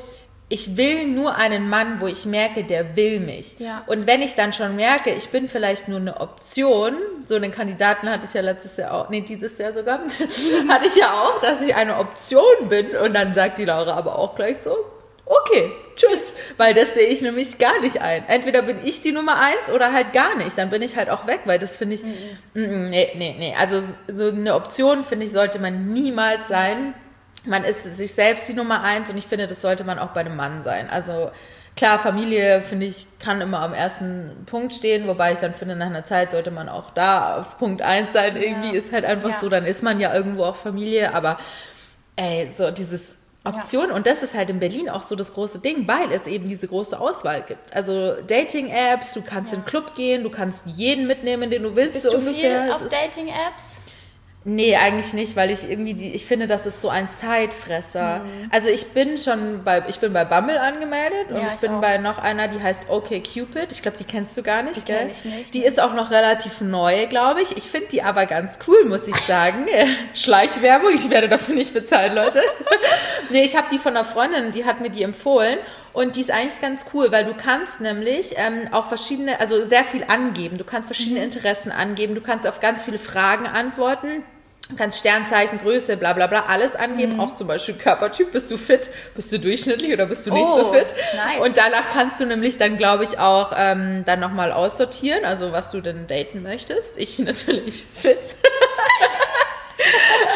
ich 0.51 0.75
will 0.75 1.07
nur 1.07 1.35
einen 1.35 1.69
Mann, 1.69 2.01
wo 2.01 2.07
ich 2.07 2.25
merke, 2.25 2.65
der 2.65 2.97
will 2.97 3.21
mich. 3.21 3.55
Ja. 3.57 3.83
Und 3.87 4.05
wenn 4.05 4.21
ich 4.21 4.35
dann 4.35 4.51
schon 4.51 4.75
merke, 4.75 5.09
ich 5.11 5.29
bin 5.29 5.47
vielleicht 5.47 5.87
nur 5.87 5.99
eine 5.99 6.19
Option, 6.19 6.93
so 7.25 7.35
einen 7.35 7.51
Kandidaten 7.51 8.09
hatte 8.09 8.25
ich 8.27 8.33
ja 8.33 8.41
letztes 8.41 8.75
Jahr 8.75 8.93
auch, 8.93 9.09
nee, 9.09 9.21
dieses 9.21 9.57
Jahr 9.57 9.71
sogar, 9.71 9.99
hatte 10.69 10.87
ich 10.87 10.95
ja 10.97 11.13
auch, 11.13 11.39
dass 11.41 11.61
ich 11.61 11.73
eine 11.73 11.97
Option 11.97 12.67
bin. 12.67 12.87
Und 12.97 13.13
dann 13.13 13.33
sagt 13.33 13.59
die 13.59 13.65
Laura 13.65 13.93
aber 13.93 14.19
auch 14.19 14.35
gleich 14.35 14.57
so, 14.57 14.75
okay, 15.25 15.71
tschüss, 15.95 16.35
weil 16.57 16.73
das 16.73 16.95
sehe 16.95 17.07
ich 17.07 17.21
nämlich 17.21 17.57
gar 17.57 17.79
nicht 17.79 18.01
ein. 18.01 18.25
Entweder 18.27 18.61
bin 18.61 18.79
ich 18.83 19.01
die 19.01 19.13
Nummer 19.13 19.39
eins 19.39 19.71
oder 19.73 19.93
halt 19.93 20.11
gar 20.11 20.35
nicht. 20.35 20.57
Dann 20.57 20.69
bin 20.69 20.81
ich 20.81 20.97
halt 20.97 21.09
auch 21.09 21.27
weg, 21.27 21.41
weil 21.45 21.59
das 21.59 21.77
finde 21.77 21.95
ich, 21.95 22.03
mhm. 22.03 22.89
nee, 22.89 23.09
nee, 23.15 23.35
nee. 23.39 23.55
Also 23.57 23.81
so 24.09 24.27
eine 24.27 24.53
Option, 24.55 25.05
finde 25.05 25.27
ich, 25.27 25.31
sollte 25.31 25.59
man 25.59 25.93
niemals 25.93 26.49
sein. 26.49 26.93
Man 27.45 27.63
ist 27.63 27.83
sich 27.83 28.13
selbst 28.13 28.47
die 28.49 28.53
Nummer 28.53 28.83
eins 28.83 29.09
und 29.09 29.17
ich 29.17 29.25
finde, 29.25 29.47
das 29.47 29.61
sollte 29.61 29.83
man 29.83 29.99
auch 29.99 30.09
bei 30.09 30.21
einem 30.21 30.35
Mann 30.35 30.63
sein. 30.63 30.89
Also 30.89 31.31
klar, 31.75 31.99
Familie, 31.99 32.61
finde 32.61 32.85
ich, 32.85 33.07
kann 33.19 33.41
immer 33.41 33.61
am 33.61 33.73
ersten 33.73 34.43
Punkt 34.45 34.73
stehen, 34.73 35.07
wobei 35.07 35.33
ich 35.33 35.39
dann 35.39 35.53
finde, 35.53 35.75
nach 35.75 35.87
einer 35.87 36.05
Zeit 36.05 36.31
sollte 36.31 36.51
man 36.51 36.69
auch 36.69 36.91
da 36.91 37.37
auf 37.37 37.57
Punkt 37.57 37.81
eins 37.81 38.13
sein. 38.13 38.35
Irgendwie 38.35 38.75
ja. 38.75 38.81
ist 38.81 38.91
halt 38.91 39.05
einfach 39.05 39.29
ja. 39.29 39.39
so, 39.39 39.49
dann 39.49 39.65
ist 39.65 39.81
man 39.83 39.99
ja 39.99 40.13
irgendwo 40.13 40.43
auch 40.43 40.55
Familie, 40.55 41.13
aber 41.13 41.39
ey, 42.15 42.51
so 42.55 42.69
dieses 42.71 43.17
Option. 43.43 43.89
Ja. 43.89 43.95
Und 43.95 44.05
das 44.05 44.21
ist 44.21 44.35
halt 44.35 44.49
in 44.49 44.59
Berlin 44.59 44.89
auch 44.89 45.03
so 45.03 45.15
das 45.15 45.33
große 45.33 45.59
Ding, 45.59 45.87
weil 45.87 46.11
es 46.11 46.27
eben 46.27 46.47
diese 46.47 46.67
große 46.67 46.99
Auswahl 46.99 47.41
gibt. 47.41 47.73
Also 47.73 48.15
Dating-Apps, 48.27 49.13
du 49.13 49.21
kannst 49.21 49.53
in 49.53 49.61
den 49.61 49.65
Club 49.65 49.95
gehen, 49.95 50.23
du 50.23 50.29
kannst 50.29 50.63
jeden 50.67 51.07
mitnehmen, 51.07 51.49
den 51.49 51.63
du 51.63 51.75
willst. 51.75 51.93
Bist 51.93 52.05
so 52.05 52.11
du 52.11 52.17
ungefähr. 52.17 52.63
viel 52.63 52.71
auf 52.71 52.83
Dating-Apps? 52.87 53.77
Nee, 54.43 54.75
eigentlich 54.75 55.13
nicht, 55.13 55.35
weil 55.35 55.51
ich 55.51 55.69
irgendwie 55.69 55.93
die, 55.93 56.13
ich 56.13 56.25
finde, 56.25 56.47
das 56.47 56.65
ist 56.65 56.81
so 56.81 56.89
ein 56.89 57.11
Zeitfresser. 57.11 58.19
Mhm. 58.19 58.49
Also 58.51 58.69
ich 58.69 58.87
bin 58.87 59.19
schon 59.19 59.63
bei, 59.63 59.83
ich 59.87 59.99
bin 59.99 60.13
bei 60.13 60.25
Bumble 60.25 60.57
angemeldet 60.57 61.29
und 61.29 61.37
ja, 61.37 61.47
ich, 61.47 61.53
ich, 61.53 61.61
bin 61.61 61.73
auch. 61.73 61.81
bei 61.81 61.99
noch 61.99 62.17
einer, 62.17 62.47
die 62.47 62.59
heißt 62.59 62.89
OK 62.89 63.09
Cupid. 63.23 63.71
Ich 63.71 63.83
glaube, 63.83 63.97
die 63.99 64.03
kennst 64.03 64.35
du 64.35 64.41
gar 64.41 64.63
nicht, 64.63 64.77
die 64.77 64.85
gell? 64.85 65.09
Ich 65.11 65.25
nicht. 65.25 65.53
Die 65.53 65.63
ist 65.63 65.79
auch 65.79 65.93
noch 65.93 66.09
relativ 66.09 66.59
neu, 66.61 67.05
glaube 67.05 67.43
ich. 67.43 67.55
Ich 67.55 67.65
finde 67.65 67.89
die 67.89 68.01
aber 68.01 68.25
ganz 68.25 68.57
cool, 68.67 68.85
muss 68.85 69.07
ich 69.07 69.15
sagen. 69.15 69.67
Schleichwerbung, 70.15 70.89
ich 70.95 71.11
werde 71.11 71.29
dafür 71.29 71.53
nicht 71.53 71.75
bezahlt, 71.75 72.15
Leute. 72.15 72.41
nee, 73.29 73.43
ich 73.43 73.55
habe 73.55 73.67
die 73.71 73.77
von 73.77 73.95
einer 73.95 74.05
Freundin, 74.05 74.51
die 74.51 74.65
hat 74.65 74.81
mir 74.81 74.89
die 74.89 75.03
empfohlen 75.03 75.59
und 75.93 76.15
die 76.15 76.21
ist 76.21 76.31
eigentlich 76.31 76.61
ganz 76.61 76.85
cool, 76.93 77.11
weil 77.11 77.25
du 77.25 77.33
kannst 77.33 77.81
nämlich 77.81 78.35
ähm, 78.37 78.69
auch 78.71 78.87
verschiedene, 78.87 79.39
also 79.39 79.63
sehr 79.65 79.83
viel 79.83 80.05
angeben. 80.07 80.57
Du 80.57 80.63
kannst 80.63 80.87
verschiedene 80.87 81.19
mhm. 81.19 81.25
Interessen 81.25 81.71
angeben. 81.71 82.15
Du 82.15 82.21
kannst 82.21 82.47
auf 82.47 82.59
ganz 82.59 82.83
viele 82.83 82.99
Fragen 82.99 83.45
antworten. 83.45 84.23
Du 84.69 84.77
kannst 84.77 84.99
Sternzeichen, 84.99 85.59
Größe, 85.59 85.97
bla 85.97 86.13
bla 86.13 86.27
bla, 86.27 86.45
alles 86.47 86.77
angeben, 86.77 87.15
mhm. 87.15 87.19
auch 87.19 87.35
zum 87.35 87.47
Beispiel 87.47 87.75
Körpertyp, 87.75 88.31
bist 88.31 88.49
du 88.49 88.57
fit, 88.57 88.89
bist 89.15 89.29
du 89.33 89.37
durchschnittlich 89.37 89.91
oder 89.91 90.05
bist 90.05 90.25
du 90.25 90.33
nicht 90.33 90.47
oh, 90.47 90.55
so 90.55 90.71
fit? 90.71 90.93
Nice. 91.13 91.45
Und 91.45 91.57
danach 91.57 91.91
kannst 91.93 92.21
du 92.21 92.25
nämlich 92.25 92.57
dann, 92.57 92.77
glaube 92.77 93.03
ich, 93.03 93.19
auch 93.19 93.51
ähm, 93.57 94.03
dann 94.05 94.21
nochmal 94.21 94.53
aussortieren, 94.53 95.25
also 95.25 95.51
was 95.51 95.71
du 95.71 95.81
denn 95.81 96.07
daten 96.07 96.41
möchtest. 96.41 96.97
Ich 96.97 97.19
natürlich 97.19 97.85
fit. 97.93 98.37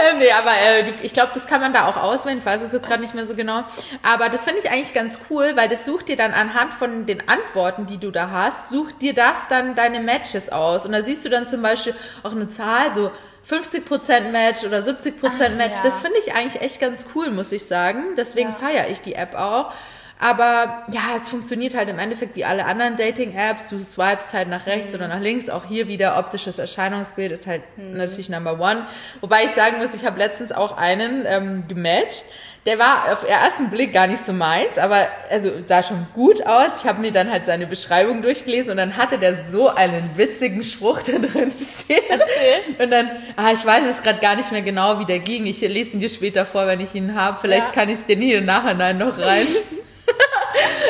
Äh, 0.06 0.18
nee, 0.18 0.32
aber 0.32 0.52
äh, 0.52 0.92
ich 1.04 1.14
glaube, 1.14 1.32
das 1.34 1.48
kann 1.48 1.62
man 1.62 1.74
da 1.74 1.88
auch 1.88 1.98
auswählen. 1.98 2.40
Ich 2.40 2.46
weiß 2.46 2.62
es 2.62 2.74
jetzt 2.74 2.88
gerade 2.88 3.02
nicht 3.02 3.16
mehr 3.16 3.26
so 3.26 3.36
genau. 3.36 3.64
Aber 4.04 4.30
das 4.30 4.44
finde 4.44 4.60
ich 4.60 4.70
eigentlich 4.70 4.94
ganz 4.94 5.20
cool, 5.30 5.54
weil 5.56 5.70
das 5.70 5.86
sucht 5.86 6.10
dir 6.10 6.18
dann 6.18 6.34
anhand 6.34 6.74
von 6.74 7.06
den 7.06 7.28
Antworten, 7.28 7.86
die 7.86 7.98
du 7.98 8.12
da 8.12 8.30
hast, 8.30 8.70
sucht 8.70 9.02
dir 9.02 9.14
das 9.14 9.48
dann 9.48 9.76
deine 9.76 10.00
Matches 10.00 10.52
aus. 10.52 10.86
Und 10.86 10.92
da 10.92 11.02
siehst 11.02 11.26
du 11.26 11.30
dann 11.30 11.46
zum 11.46 11.62
Beispiel 11.62 11.96
auch 12.24 12.32
eine 12.32 12.48
Zahl, 12.48 12.94
so 12.94 13.12
50% 13.50 14.32
Match 14.32 14.64
oder 14.64 14.80
70% 14.80 15.14
Ach, 15.24 15.56
Match. 15.56 15.78
Ja. 15.78 15.84
Das 15.84 16.02
finde 16.02 16.18
ich 16.20 16.34
eigentlich 16.34 16.62
echt 16.62 16.80
ganz 16.80 17.06
cool, 17.16 17.30
muss 17.30 17.52
ich 17.52 17.66
sagen. 17.66 18.16
Deswegen 18.18 18.50
ja. 18.50 18.56
feiere 18.56 18.90
ich 18.90 19.02
die 19.02 19.16
App 19.16 19.36
auch. 19.36 19.72
Aber 20.20 20.84
ja, 20.92 21.16
es 21.16 21.28
funktioniert 21.30 21.76
halt 21.76 21.90
im 21.90 22.00
Endeffekt 22.00 22.36
wie 22.36 22.46
alle 22.46 22.66
anderen 22.66 22.96
Dating-Apps. 22.96 23.70
Du 23.70 23.84
swipest 23.84 24.34
halt 24.34 24.48
nach 24.48 24.66
rechts 24.66 24.90
mhm. 24.90 25.00
oder 25.00 25.08
nach 25.10 25.20
links. 25.20 25.50
Auch 25.50 25.66
hier 25.66 25.88
wieder 25.88 26.18
optisches 26.18 26.58
Erscheinungsbild 26.58 27.32
ist 27.32 27.48
halt 27.48 27.64
mhm. 27.78 27.98
natürlich 27.98 28.30
Number 28.30 28.60
One. 28.60 28.88
Wobei 29.22 29.44
ich 29.44 29.52
sagen 29.52 29.78
muss, 29.78 29.94
ich 29.94 30.06
habe 30.06 30.18
letztens 30.18 30.52
auch 30.52 30.78
einen 30.78 31.26
ähm, 31.28 31.66
gematcht 31.68 32.26
der 32.66 32.80
war 32.80 33.12
auf 33.12 33.28
ersten 33.28 33.70
Blick 33.70 33.94
gar 33.94 34.08
nicht 34.08 34.26
so 34.26 34.34
meins, 34.34 34.80
aber 34.80 35.08
also 35.30 35.52
sah 35.62 35.84
schon 35.84 36.08
gut 36.16 36.46
aus. 36.48 36.82
Ich 36.82 36.88
habe 36.88 37.00
mir 37.00 37.12
dann 37.12 37.32
halt 37.32 37.46
seine 37.46 37.68
Beschreibung 37.68 38.24
durchgelesen 38.24 38.72
und 38.72 38.78
dann 38.78 38.98
hatte 38.98 39.20
der 39.20 39.36
so 39.46 39.70
einen 39.70 40.18
witzigen 40.18 40.64
Spruch 40.64 41.04
da 41.04 41.20
drin 41.20 41.52
stehen. 41.52 42.04
Erzähl. 42.10 42.84
Und 42.84 42.90
dann, 42.90 43.12
ah, 43.36 43.52
ich 43.54 43.64
weiß 43.64 43.86
es 43.86 44.02
gerade 44.02 44.20
gar 44.20 44.36
nicht 44.36 44.52
mehr 44.52 44.64
genau, 44.64 45.00
wie 45.00 45.06
der 45.06 45.20
ging. 45.20 45.46
Ich 45.46 45.62
lese 45.62 45.94
ihn 45.94 46.00
dir 46.00 46.10
später 46.10 46.44
vor, 46.44 46.66
wenn 46.66 46.80
ich 46.80 46.96
ihn 46.96 47.14
habe. 47.14 47.38
Vielleicht 47.40 47.68
ja. 47.68 47.72
kann 47.72 47.90
ich 47.90 48.00
den 48.08 48.20
hier 48.20 48.40
im 48.40 48.46
Nachhinein 48.46 48.98
noch 48.98 49.20
rein. 49.20 49.48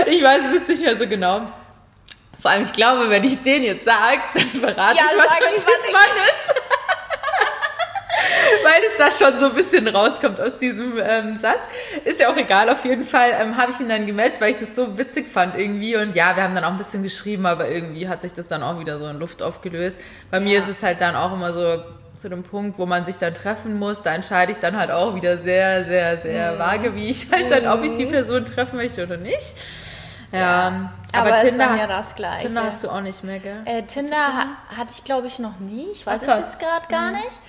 ich 0.07 0.23
weiß 0.23 0.41
es 0.47 0.53
jetzt 0.53 0.69
nicht 0.69 0.83
mehr 0.83 0.97
so 0.97 1.07
genau. 1.07 1.51
Vor 2.41 2.51
allem, 2.51 2.63
ich 2.63 2.73
glaube, 2.73 3.09
wenn 3.09 3.23
ich 3.23 3.41
den 3.41 3.63
jetzt 3.63 3.85
sage, 3.85 4.21
dann 4.35 4.47
verrate 4.47 4.97
ja, 4.97 5.05
ich, 5.11 5.17
was 5.17 5.37
für 5.37 5.47
ein 5.47 5.55
Typ 5.55 5.91
Mann 5.91 6.11
ist. 6.27 6.53
Weil 8.63 8.81
es 8.83 8.97
da 8.97 9.11
schon 9.11 9.39
so 9.39 9.47
ein 9.47 9.55
bisschen 9.55 9.87
rauskommt 9.87 10.39
aus 10.39 10.59
diesem 10.59 10.99
ähm, 10.99 11.35
Satz. 11.35 11.63
Ist 12.03 12.19
ja 12.19 12.29
auch 12.29 12.37
egal, 12.37 12.69
auf 12.69 12.85
jeden 12.85 13.03
Fall 13.03 13.33
ähm, 13.39 13.57
habe 13.57 13.71
ich 13.71 13.79
ihn 13.79 13.89
dann 13.89 14.05
gemeldet, 14.05 14.39
weil 14.41 14.51
ich 14.51 14.57
das 14.57 14.75
so 14.75 14.97
witzig 14.97 15.27
fand 15.27 15.57
irgendwie. 15.57 15.97
Und 15.97 16.15
ja, 16.15 16.35
wir 16.35 16.43
haben 16.43 16.55
dann 16.55 16.63
auch 16.63 16.71
ein 16.71 16.77
bisschen 16.77 17.03
geschrieben, 17.03 17.45
aber 17.45 17.67
irgendwie 17.67 18.07
hat 18.07 18.21
sich 18.21 18.33
das 18.33 18.47
dann 18.47 18.63
auch 18.63 18.79
wieder 18.79 18.99
so 18.99 19.07
in 19.07 19.19
Luft 19.19 19.41
aufgelöst. 19.41 19.99
Bei 20.31 20.37
ja. 20.37 20.43
mir 20.43 20.59
ist 20.59 20.69
es 20.69 20.83
halt 20.83 21.01
dann 21.01 21.15
auch 21.15 21.33
immer 21.33 21.53
so 21.53 21.83
zu 22.17 22.29
dem 22.29 22.43
Punkt, 22.43 22.77
wo 22.79 22.85
man 22.85 23.05
sich 23.05 23.17
dann 23.17 23.33
treffen 23.33 23.77
muss, 23.77 24.01
da 24.01 24.13
entscheide 24.13 24.51
ich 24.51 24.59
dann 24.59 24.77
halt 24.77 24.91
auch 24.91 25.15
wieder 25.15 25.37
sehr, 25.37 25.85
sehr, 25.85 26.19
sehr 26.19 26.53
mhm. 26.53 26.59
vage, 26.59 26.95
wie 26.95 27.07
ich 27.07 27.31
halt 27.31 27.51
dann, 27.51 27.67
ob 27.67 27.83
ich 27.83 27.93
die 27.93 28.05
Person 28.05 28.45
treffen 28.45 28.77
möchte 28.77 29.03
oder 29.03 29.17
nicht. 29.17 29.55
Ja, 30.31 30.39
ja 30.39 30.91
aber, 31.13 31.33
aber 31.33 31.37
Tinder, 31.37 31.69
hast, 31.69 31.79
ja 31.79 31.87
das 31.87 32.15
Gleiche. 32.15 32.47
Tinder 32.47 32.63
hast 32.63 32.83
du 32.83 32.89
auch 32.89 33.01
nicht 33.01 33.23
mehr, 33.23 33.39
gell? 33.39 33.61
Äh, 33.65 33.83
Tinder, 33.83 34.17
Tinder? 34.17 34.47
hatte 34.75 34.93
ich, 34.95 35.03
glaube 35.03 35.27
ich, 35.27 35.39
noch 35.39 35.59
nie. 35.59 35.87
Ich 35.91 36.05
weiß 36.05 36.21
es 36.21 36.27
jetzt 36.27 36.59
gerade 36.59 36.87
gar 36.87 37.09
mhm. 37.09 37.15
nicht. 37.15 37.39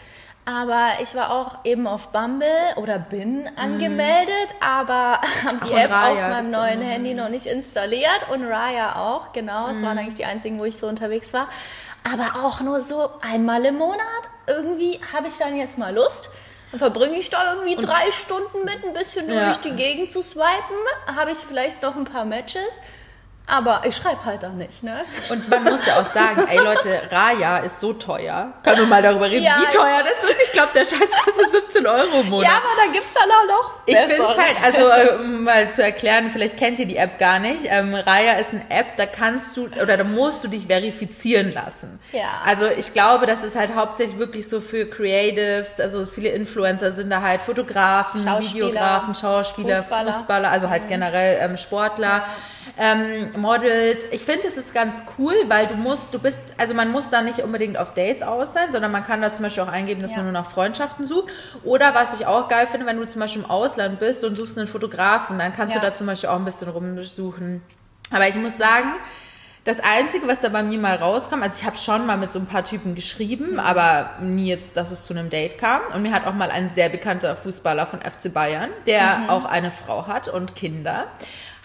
Aber 0.49 0.90
ich 1.02 1.12
war 1.16 1.32
auch 1.32 1.64
eben 1.64 1.88
auf 1.88 2.12
Bumble 2.12 2.46
oder 2.76 3.00
bin 3.00 3.40
mhm. 3.40 3.50
angemeldet, 3.56 4.54
mhm. 4.54 4.64
aber 4.64 5.20
habe 5.44 5.66
die 5.66 5.73
App 5.73 5.90
Raya 5.90 6.12
auf 6.12 6.30
meinem 6.30 6.50
neuen 6.50 6.82
Handy 6.82 7.14
noch 7.14 7.28
nicht 7.28 7.46
installiert 7.46 8.28
und 8.32 8.44
Raya 8.44 8.94
auch, 8.94 9.32
genau. 9.32 9.68
Es 9.68 9.78
mhm. 9.78 9.82
waren 9.82 9.99
eigentlich 9.99 10.14
die 10.14 10.25
einzigen, 10.25 10.61
wo 10.61 10.64
ich 10.64 10.76
so 10.76 10.87
unterwegs 10.87 11.32
war. 11.32 11.49
Aber 12.12 12.44
auch 12.44 12.60
nur 12.60 12.80
so 12.80 13.10
einmal 13.20 13.64
im 13.64 13.78
Monat. 13.78 14.00
Irgendwie 14.46 15.00
habe 15.12 15.28
ich 15.28 15.36
dann 15.38 15.56
jetzt 15.56 15.76
mal 15.76 15.94
Lust. 15.94 16.30
Dann 16.70 16.78
verbringe 16.78 17.16
ich 17.16 17.30
da 17.30 17.54
irgendwie 17.54 17.76
und 17.76 17.82
drei 17.82 18.10
Stunden 18.10 18.64
mit, 18.64 18.84
ein 18.84 18.92
bisschen 18.92 19.28
ja. 19.28 19.46
durch 19.46 19.58
die 19.58 19.72
Gegend 19.72 20.12
zu 20.12 20.22
swipen. 20.22 20.76
Habe 21.06 21.32
ich 21.32 21.38
vielleicht 21.38 21.82
noch 21.82 21.96
ein 21.96 22.04
paar 22.04 22.25
Matches. 22.25 22.80
Aber 23.48 23.82
ich 23.86 23.94
schreibe 23.94 24.24
halt 24.24 24.44
auch 24.44 24.52
nicht, 24.52 24.82
ne? 24.82 25.04
Und 25.30 25.48
man 25.48 25.62
muss 25.62 25.86
ja 25.86 26.00
auch 26.00 26.04
sagen, 26.04 26.48
ey 26.48 26.58
Leute, 26.58 27.02
Raya 27.12 27.58
ist 27.58 27.78
so 27.78 27.92
teuer. 27.92 28.52
Können 28.64 28.78
wir 28.78 28.86
mal 28.86 29.02
darüber 29.02 29.30
reden, 29.30 29.44
ja, 29.44 29.58
wie 29.60 29.76
teuer 29.76 30.02
das 30.02 30.28
ist? 30.28 30.42
Ich 30.46 30.52
glaube, 30.52 30.70
der 30.74 30.84
Scheiß 30.84 31.10
kostet 31.24 31.52
17 31.68 31.86
Euro 31.86 32.22
im 32.22 32.28
Monat. 32.28 32.50
Ja, 32.50 32.56
aber 32.56 32.84
da 32.84 32.92
gibt's 32.92 33.14
dann 33.14 33.30
auch 33.30 33.46
noch 33.46 33.72
Ich 33.86 33.96
finde 33.96 34.32
es 34.32 34.36
halt, 34.36 34.56
also 34.64 34.88
äh, 34.88 35.16
um 35.22 35.44
mal 35.44 35.70
zu 35.70 35.80
erklären, 35.80 36.30
vielleicht 36.32 36.56
kennt 36.56 36.80
ihr 36.80 36.86
die 36.86 36.96
App 36.96 37.20
gar 37.20 37.38
nicht. 37.38 37.60
Ähm, 37.66 37.94
Raya 37.94 38.32
ist 38.32 38.52
eine 38.52 38.68
App, 38.68 38.96
da 38.96 39.06
kannst 39.06 39.56
du, 39.56 39.68
oder 39.80 39.96
da 39.96 40.02
musst 40.02 40.42
du 40.42 40.48
dich 40.48 40.66
verifizieren 40.66 41.54
lassen. 41.54 42.00
Ja. 42.10 42.42
Also 42.44 42.66
ich 42.66 42.94
glaube, 42.94 43.26
das 43.26 43.44
ist 43.44 43.54
halt 43.54 43.76
hauptsächlich 43.76 44.18
wirklich 44.18 44.48
so 44.48 44.60
für 44.60 44.86
Creatives, 44.86 45.80
also 45.80 46.04
viele 46.04 46.30
Influencer 46.30 46.90
sind 46.90 47.10
da 47.10 47.22
halt 47.22 47.40
Fotografen, 47.40 48.24
Videografen, 48.24 49.14
Schauspieler, 49.14 49.76
Fußballer, 49.76 50.12
Fußballer 50.12 50.50
also 50.50 50.68
halt 50.68 50.84
mhm. 50.84 50.88
generell 50.88 51.38
ähm, 51.42 51.56
Sportler. 51.56 52.06
Ja 52.06 52.26
ähm, 52.78 53.30
Models. 53.37 54.04
Ich 54.11 54.23
finde, 54.23 54.46
es 54.49 54.56
ist 54.56 54.75
ganz 54.75 55.02
cool, 55.18 55.35
weil 55.49 55.66
du 55.66 55.75
musst, 55.75 56.12
du 56.12 56.18
bist, 56.18 56.38
also 56.58 56.75
man 56.75 56.90
muss 56.90 57.08
da 57.08 57.23
nicht 57.23 57.40
unbedingt 57.40 57.76
auf 57.76 57.94
Dates 57.94 58.23
aus 58.23 58.52
sein, 58.52 58.73
sondern 58.73 58.92
man 58.92 59.04
kann 59.04 59.20
da 59.23 59.32
zum 59.32 59.44
Beispiel 59.44 59.62
auch 59.62 59.68
eingeben, 59.68 60.02
dass 60.02 60.12
ja. 60.12 60.18
man 60.18 60.26
nur 60.26 60.32
nach 60.32 60.50
Freundschaften 60.50 61.06
sucht. 61.06 61.32
Oder 61.64 61.94
was 61.94 62.18
ich 62.18 62.26
auch 62.26 62.49
geil 62.49 62.66
finde, 62.66 62.87
wenn 62.87 62.99
du 62.99 63.06
zum 63.06 63.20
Beispiel 63.20 63.42
im 63.42 63.50
Ausland 63.50 63.99
bist 63.99 64.25
und 64.25 64.37
suchst 64.37 64.58
einen 64.58 64.66
Fotografen, 64.66 65.38
dann 65.38 65.52
kannst 65.52 65.75
ja. 65.75 65.80
du 65.80 65.87
da 65.87 65.94
zum 65.94 66.06
Beispiel 66.06 66.30
auch 66.30 66.37
ein 66.37 66.44
bisschen 66.44 66.68
rumsuchen. 66.68 67.62
Aber 68.11 68.28
ich 68.28 68.37
muss 68.37 68.56
sagen, 68.56 68.94
das 69.66 69.80
Einzige, 69.80 70.28
was 70.28 70.38
da 70.38 70.49
bei 70.49 70.62
mir 70.62 70.78
mal 70.78 70.94
rauskam, 70.94 71.42
also 71.42 71.58
ich 71.58 71.66
habe 71.66 71.76
schon 71.76 72.06
mal 72.06 72.16
mit 72.16 72.30
so 72.30 72.38
ein 72.38 72.46
paar 72.46 72.62
Typen 72.62 72.94
geschrieben, 72.94 73.54
mhm. 73.54 73.58
aber 73.58 74.11
nie 74.20 74.46
jetzt, 74.46 74.76
dass 74.76 74.92
es 74.92 75.04
zu 75.04 75.12
einem 75.12 75.28
Date 75.28 75.58
kam. 75.58 75.80
Und 75.92 76.02
mir 76.02 76.12
hat 76.12 76.25
auch 76.25 76.35
mal 76.35 76.52
ein 76.52 76.70
sehr 76.75 76.88
bekannter 76.88 77.35
Fußballer 77.35 77.87
von 77.87 78.00
FC 78.00 78.32
Bayern, 78.32 78.70
der 78.87 79.18
mhm. 79.18 79.28
auch 79.28 79.44
eine 79.44 79.73
Frau 79.73 80.06
hat 80.06 80.28
und 80.28 80.54
Kinder, 80.54 81.06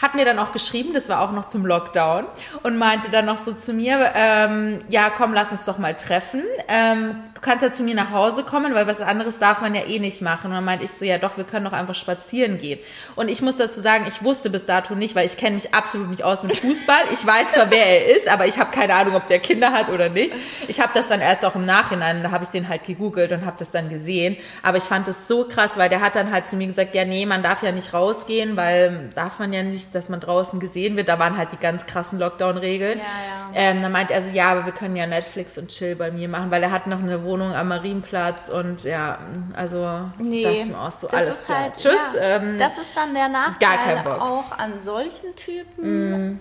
hat 0.01 0.15
mir 0.15 0.25
dann 0.25 0.39
auch 0.39 0.51
geschrieben, 0.51 0.93
das 0.93 1.09
war 1.09 1.21
auch 1.21 1.31
noch 1.31 1.45
zum 1.45 1.65
Lockdown, 1.65 2.25
und 2.63 2.77
meinte 2.77 3.11
dann 3.11 3.25
noch 3.25 3.37
so 3.37 3.53
zu 3.53 3.73
mir, 3.73 4.11
ähm, 4.15 4.81
ja, 4.89 5.09
komm, 5.09 5.33
lass 5.33 5.51
uns 5.51 5.65
doch 5.65 5.77
mal 5.77 5.95
treffen. 5.95 6.43
Ähm, 6.67 7.15
du 7.41 7.49
kannst 7.49 7.63
ja 7.63 7.73
zu 7.73 7.81
mir 7.81 7.95
nach 7.95 8.11
Hause 8.11 8.43
kommen, 8.43 8.75
weil 8.75 8.85
was 8.85 9.01
anderes 9.01 9.39
darf 9.39 9.61
man 9.61 9.73
ja 9.73 9.81
eh 9.85 9.97
nicht 9.97 10.21
machen. 10.21 10.47
Und 10.47 10.53
dann 10.53 10.63
meinte 10.63 10.85
ich 10.85 10.91
so, 10.91 11.05
ja 11.05 11.17
doch, 11.17 11.37
wir 11.37 11.43
können 11.43 11.65
doch 11.65 11.73
einfach 11.73 11.95
spazieren 11.95 12.59
gehen. 12.59 12.79
Und 13.15 13.29
ich 13.29 13.41
muss 13.41 13.57
dazu 13.57 13.81
sagen, 13.81 14.05
ich 14.07 14.23
wusste 14.23 14.51
bis 14.51 14.65
dato 14.65 14.93
nicht, 14.93 15.15
weil 15.15 15.25
ich 15.25 15.37
kenne 15.37 15.55
mich 15.55 15.73
absolut 15.73 16.09
nicht 16.09 16.23
aus 16.23 16.43
mit 16.43 16.55
Fußball. 16.57 17.05
Ich 17.11 17.25
weiß 17.25 17.53
zwar, 17.53 17.71
wer 17.71 17.85
er 17.85 18.15
ist, 18.15 18.31
aber 18.31 18.45
ich 18.45 18.59
habe 18.59 18.71
keine 18.71 18.93
Ahnung, 18.93 19.15
ob 19.15 19.25
der 19.25 19.39
Kinder 19.39 19.71
hat 19.71 19.89
oder 19.89 20.09
nicht. 20.09 20.35
Ich 20.67 20.79
habe 20.79 20.91
das 20.93 21.07
dann 21.07 21.19
erst 21.19 21.43
auch 21.43 21.55
im 21.55 21.65
Nachhinein, 21.65 22.21
da 22.21 22.29
habe 22.29 22.43
ich 22.43 22.51
den 22.51 22.69
halt 22.69 22.85
gegoogelt 22.85 23.31
und 23.31 23.45
habe 23.45 23.55
das 23.57 23.71
dann 23.71 23.89
gesehen. 23.89 24.37
Aber 24.61 24.77
ich 24.77 24.83
fand 24.83 25.07
das 25.07 25.27
so 25.27 25.47
krass, 25.47 25.71
weil 25.77 25.89
der 25.89 26.01
hat 26.01 26.15
dann 26.15 26.31
halt 26.31 26.45
zu 26.45 26.55
mir 26.55 26.67
gesagt, 26.67 26.93
ja 26.93 27.05
nee, 27.05 27.25
man 27.25 27.41
darf 27.41 27.63
ja 27.63 27.71
nicht 27.71 27.93
rausgehen, 27.93 28.55
weil 28.55 29.09
darf 29.15 29.39
man 29.39 29.51
ja 29.51 29.63
nicht, 29.63 29.95
dass 29.95 30.09
man 30.09 30.19
draußen 30.19 30.59
gesehen 30.59 30.95
wird. 30.95 31.09
Da 31.09 31.17
waren 31.17 31.37
halt 31.37 31.51
die 31.51 31.57
ganz 31.57 31.87
krassen 31.87 32.19
Lockdown-Regeln. 32.19 32.99
Ja, 32.99 33.03
ja. 33.03 33.71
Ähm, 33.71 33.81
dann 33.81 33.91
meinte 33.91 34.13
er 34.13 34.21
so, 34.21 34.29
ja, 34.29 34.51
aber 34.51 34.65
wir 34.65 34.73
können 34.73 34.95
ja 34.95 35.07
Netflix 35.07 35.57
und 35.57 35.69
Chill 35.69 35.95
bei 35.95 36.11
mir 36.11 36.29
machen, 36.29 36.51
weil 36.51 36.61
er 36.61 36.69
hat 36.69 36.85
noch 36.85 36.99
eine 36.99 37.23
Wohnung 37.31 37.53
am 37.53 37.69
Marienplatz 37.69 38.49
und 38.49 38.83
ja, 38.83 39.19
also 39.53 40.11
nee, 40.17 40.43
dachte 40.43 40.57
ich 40.57 40.65
mir 40.65 40.77
auch 40.77 40.91
so, 40.91 41.07
alles 41.07 41.45
klar. 41.45 41.59
Halt, 41.61 41.77
Tschüss. 41.77 42.13
Ja, 42.15 42.21
ähm, 42.21 42.57
das 42.57 42.77
ist 42.77 42.95
dann 42.95 43.13
der 43.13 43.29
Nachteil 43.29 44.05
auch 44.05 44.51
an 44.51 44.79
solchen 44.79 45.35
Typen. 45.35 46.33
Mm. 46.33 46.39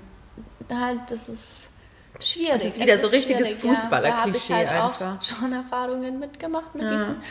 Halt, 0.73 1.01
das 1.09 1.29
ist 1.29 1.69
schwierig. 2.19 2.53
Das 2.53 2.65
ist 2.65 2.81
wieder 2.81 2.99
so 2.99 3.07
richtiges 3.07 3.55
Fußballer-Klischee 3.55 4.53
ja, 4.53 4.59
halt 4.59 4.69
einfach. 4.69 5.19
Auch 5.19 5.23
schon 5.23 5.53
Erfahrungen 5.53 6.19
mitgemacht 6.19 6.75
mit 6.75 6.85
ja. 6.85 6.91
diesen 6.91 7.23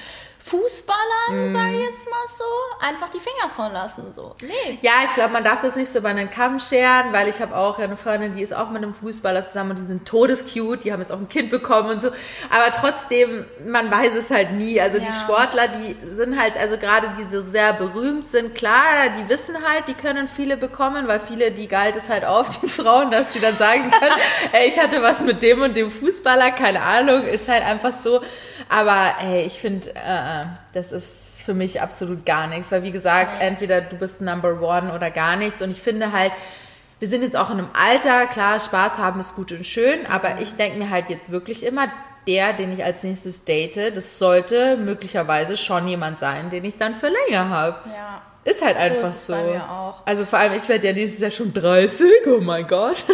Fußballern, 0.50 1.52
mm. 1.52 1.54
sage 1.54 1.76
ich 1.76 1.82
jetzt 1.82 2.06
mal 2.10 2.26
so, 2.38 2.44
einfach 2.80 3.10
die 3.10 3.20
Finger 3.20 3.50
von 3.56 3.72
lassen. 3.72 4.14
So. 4.16 4.34
Nee. 4.42 4.80
Ja, 4.82 5.04
ich 5.06 5.14
glaube, 5.14 5.34
man 5.34 5.44
darf 5.44 5.62
das 5.62 5.76
nicht 5.76 5.92
so 5.92 6.02
bei 6.02 6.10
einem 6.10 6.30
Kamm 6.30 6.60
scheren, 6.60 7.14
weil 7.14 7.28
ich 7.28 7.40
habe 7.40 7.56
auch 7.56 7.78
eine 7.78 7.96
Freundin, 7.98 8.36
die 8.36 8.42
ist 8.42 8.54
auch 8.54 8.70
mit 8.70 8.82
einem 8.84 8.94
Fußballer 8.94 9.46
zusammen 9.46 9.72
und 9.72 9.80
die 9.80 9.86
sind 9.86 10.08
todescute, 10.08 10.84
die 10.84 10.92
haben 10.92 11.02
jetzt 11.02 11.12
auch 11.12 11.20
ein 11.20 11.30
Kind 11.30 11.52
bekommen 11.52 11.92
und 11.92 12.02
so. 12.02 12.10
Aber 12.50 12.72
trotzdem, 12.72 13.46
man 13.66 13.92
weiß 13.92 14.16
es 14.16 14.32
halt 14.32 14.54
nie. 14.54 14.82
Also 14.82 14.98
ja. 14.98 15.06
die 15.06 15.12
Sportler, 15.12 15.68
die 15.68 15.96
sind 16.16 16.40
halt, 16.40 16.58
also 16.58 16.78
gerade 16.78 17.12
die 17.20 17.30
so 17.30 17.42
sehr 17.42 17.74
berühmt 17.74 18.28
sind, 18.28 18.56
klar, 18.56 19.10
die 19.20 19.30
wissen 19.30 19.56
halt, 19.64 19.88
die 19.88 19.94
können 19.94 20.28
viele 20.28 20.58
bekommen, 20.58 21.08
weil 21.08 21.20
viele, 21.20 21.52
die 21.52 21.68
galt 21.68 21.96
es 21.96 22.10
halt 22.10 22.26
auf, 22.26 22.60
die 22.60 22.68
Frauen, 22.68 23.12
dass 23.12 23.32
die 23.32 23.40
dann 23.40 23.58
sagen 23.58 23.92
können, 24.00 24.16
ey, 24.52 24.68
ich 24.68 24.80
hatte 24.80 25.02
was 25.02 25.22
mit 25.22 25.44
dem 25.44 25.62
und 25.62 25.78
dem 25.78 25.92
Fußballer, 25.92 26.52
keine 26.52 26.82
Ahnung, 26.82 27.24
ist 27.24 27.48
halt 27.48 27.64
einfach 27.64 27.94
so. 27.94 28.22
Aber 28.68 29.16
ey, 29.22 29.46
ich 29.46 29.60
finde, 29.60 29.90
äh, 29.96 30.39
das 30.74 30.92
ist 30.92 31.42
für 31.44 31.54
mich 31.54 31.82
absolut 31.82 32.26
gar 32.26 32.48
nichts, 32.48 32.72
weil 32.72 32.84
wie 32.84 32.92
gesagt, 32.92 33.42
ja. 33.42 33.48
entweder 33.48 33.82
du 33.82 33.96
bist 33.98 34.22
Number 34.22 34.62
One 34.62 34.94
oder 34.94 35.12
gar 35.12 35.36
nichts. 35.36 35.62
Und 35.62 35.72
ich 35.72 35.82
finde 35.82 36.12
halt, 36.12 36.32
wir 37.00 37.08
sind 37.08 37.24
jetzt 37.24 37.36
auch 37.36 37.50
in 37.50 37.60
einem 37.60 37.70
Alter, 37.74 38.28
klar, 38.28 38.60
Spaß 38.60 38.98
haben 38.98 39.20
ist 39.20 39.36
gut 39.36 39.52
und 39.52 39.66
schön, 39.66 40.06
aber 40.08 40.40
ich 40.42 40.56
denke 40.56 40.78
mir 40.78 40.90
halt 40.90 41.10
jetzt 41.10 41.32
wirklich 41.32 41.66
immer, 41.66 41.88
der, 42.28 42.54
den 42.54 42.74
ich 42.74 42.84
als 42.84 43.04
nächstes 43.04 43.46
date, 43.46 43.96
das 43.96 44.20
sollte 44.20 44.78
möglicherweise 44.78 45.58
schon 45.58 45.88
jemand 45.88 46.20
sein, 46.20 46.50
den 46.50 46.66
ich 46.66 46.78
dann 46.78 46.96
für 46.96 47.10
länger 47.10 47.50
habe. 47.50 47.90
Ja. 47.90 48.22
Ist 48.50 48.66
halt 48.66 48.78
so 48.78 48.84
einfach 48.84 49.10
ist 49.12 49.28
so. 49.28 49.36
Also 50.06 50.26
vor 50.26 50.40
allem, 50.40 50.54
ich 50.54 50.68
werde 50.68 50.88
ja 50.88 50.94
nächstes 50.94 51.22
Jahr 51.22 51.30
schon 51.30 51.54
30, 51.54 52.26
oh 52.26 52.40
mein 52.40 52.66
Gott. 52.66 53.06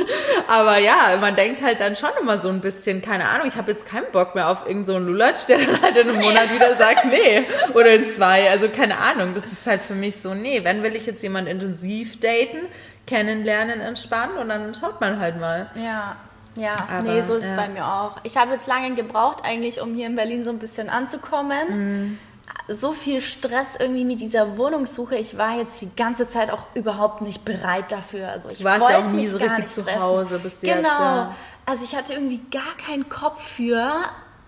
Aber 0.48 0.78
ja, 0.78 1.18
man 1.20 1.36
denkt 1.36 1.62
halt 1.62 1.82
dann 1.82 1.98
schon 1.98 2.12
immer 2.22 2.38
so 2.38 2.48
ein 2.48 2.62
bisschen, 2.62 3.02
keine 3.02 3.28
Ahnung, 3.28 3.48
ich 3.48 3.58
habe 3.58 3.72
jetzt 3.72 3.86
keinen 3.86 4.10
Bock 4.14 4.34
mehr 4.34 4.50
auf 4.50 4.66
irgendeinen 4.66 4.86
so 4.86 4.98
Lulatsch, 4.98 5.46
der 5.48 5.58
dann 5.58 5.82
halt 5.82 5.98
in 5.98 6.10
einem 6.10 6.22
Monat 6.22 6.54
wieder 6.54 6.78
sagt, 6.78 7.06
nee, 7.10 7.46
oder 7.74 7.92
in 7.92 8.06
zwei, 8.06 8.50
also 8.50 8.70
keine 8.70 8.98
Ahnung. 8.98 9.34
Das 9.36 9.46
ist 9.52 9.68
halt 9.68 9.82
für 9.82 9.94
mich 9.94 10.22
so, 10.22 10.34
nee, 10.34 10.64
wenn 10.64 10.84
will 10.84 10.96
ich 10.96 11.06
jetzt 11.06 11.22
jemanden 11.22 11.52
intensiv 11.52 12.18
daten, 12.22 12.68
kennenlernen, 13.06 13.82
entspannen 13.82 14.38
und 14.38 14.48
dann 14.48 14.74
schaut 14.74 15.02
man 15.02 15.20
halt 15.20 15.40
mal. 15.40 15.70
Ja. 15.76 16.16
Ja, 16.58 16.78
Aber, 16.90 17.02
nee, 17.02 17.22
so 17.22 17.34
ist 17.34 17.44
ja. 17.44 17.52
es 17.52 17.58
bei 17.58 17.68
mir 17.68 17.86
auch. 17.86 18.16
Ich 18.24 18.38
habe 18.38 18.54
jetzt 18.54 18.66
lange 18.66 18.96
gebraucht, 18.96 19.40
eigentlich, 19.44 19.82
um 19.82 19.94
hier 19.94 20.08
in 20.08 20.16
Berlin 20.16 20.46
so 20.46 20.52
ein 20.52 20.60
bisschen 20.60 20.88
anzukommen. 20.88 21.68
Mhm 22.08 22.18
so 22.68 22.94
viel 22.94 23.22
Stress 23.22 23.76
irgendwie 23.80 24.06
mit 24.06 24.22
dieser 24.22 24.58
Wohnungssuche. 24.58 25.16
Ich 25.16 25.38
war 25.38 25.58
jetzt 25.58 25.82
die 25.82 25.90
ganze 25.96 26.28
Zeit 26.28 26.50
auch 26.52 26.64
überhaupt 26.74 27.22
nicht 27.22 27.46
bereit 27.46 27.92
dafür. 27.92 28.30
Also 28.30 28.50
ich 28.50 28.60
du 28.60 28.64
warst 28.64 28.90
ja 28.90 29.00
auch 29.00 29.10
nie 29.10 29.28
so 29.28 29.38
richtig 29.38 29.68
zu 29.68 29.86
Hause 30.00 30.40
bis 30.40 30.62
jetzt. 30.62 30.76
Genau. 30.76 30.90
Ja. 30.90 31.36
Also 31.66 31.84
ich 31.84 31.96
hatte 31.96 32.14
irgendwie 32.14 32.42
gar 32.52 32.76
keinen 32.78 33.08
Kopf 33.10 33.42
für 33.42 33.92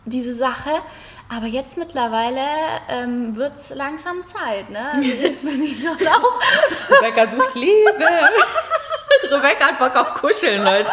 diese 0.05 0.33
Sache. 0.33 0.71
Aber 1.29 1.45
jetzt 1.45 1.77
mittlerweile 1.77 2.41
ähm, 2.87 3.35
wird 3.35 3.57
es 3.57 3.69
langsam 3.71 4.25
Zeit. 4.25 4.69
Ne? 4.69 4.91
Also 4.93 5.01
jetzt 5.01 5.43
bin 5.43 5.61
ich 5.61 5.83
noch 5.83 6.39
Rebecca 6.89 7.29
sucht 7.29 7.55
Liebe. 7.55 7.93
Rebecca 9.31 9.67
hat 9.67 9.79
Bock 9.79 9.95
auf 9.95 10.13
Kuscheln, 10.13 10.63
Leute. 10.63 10.89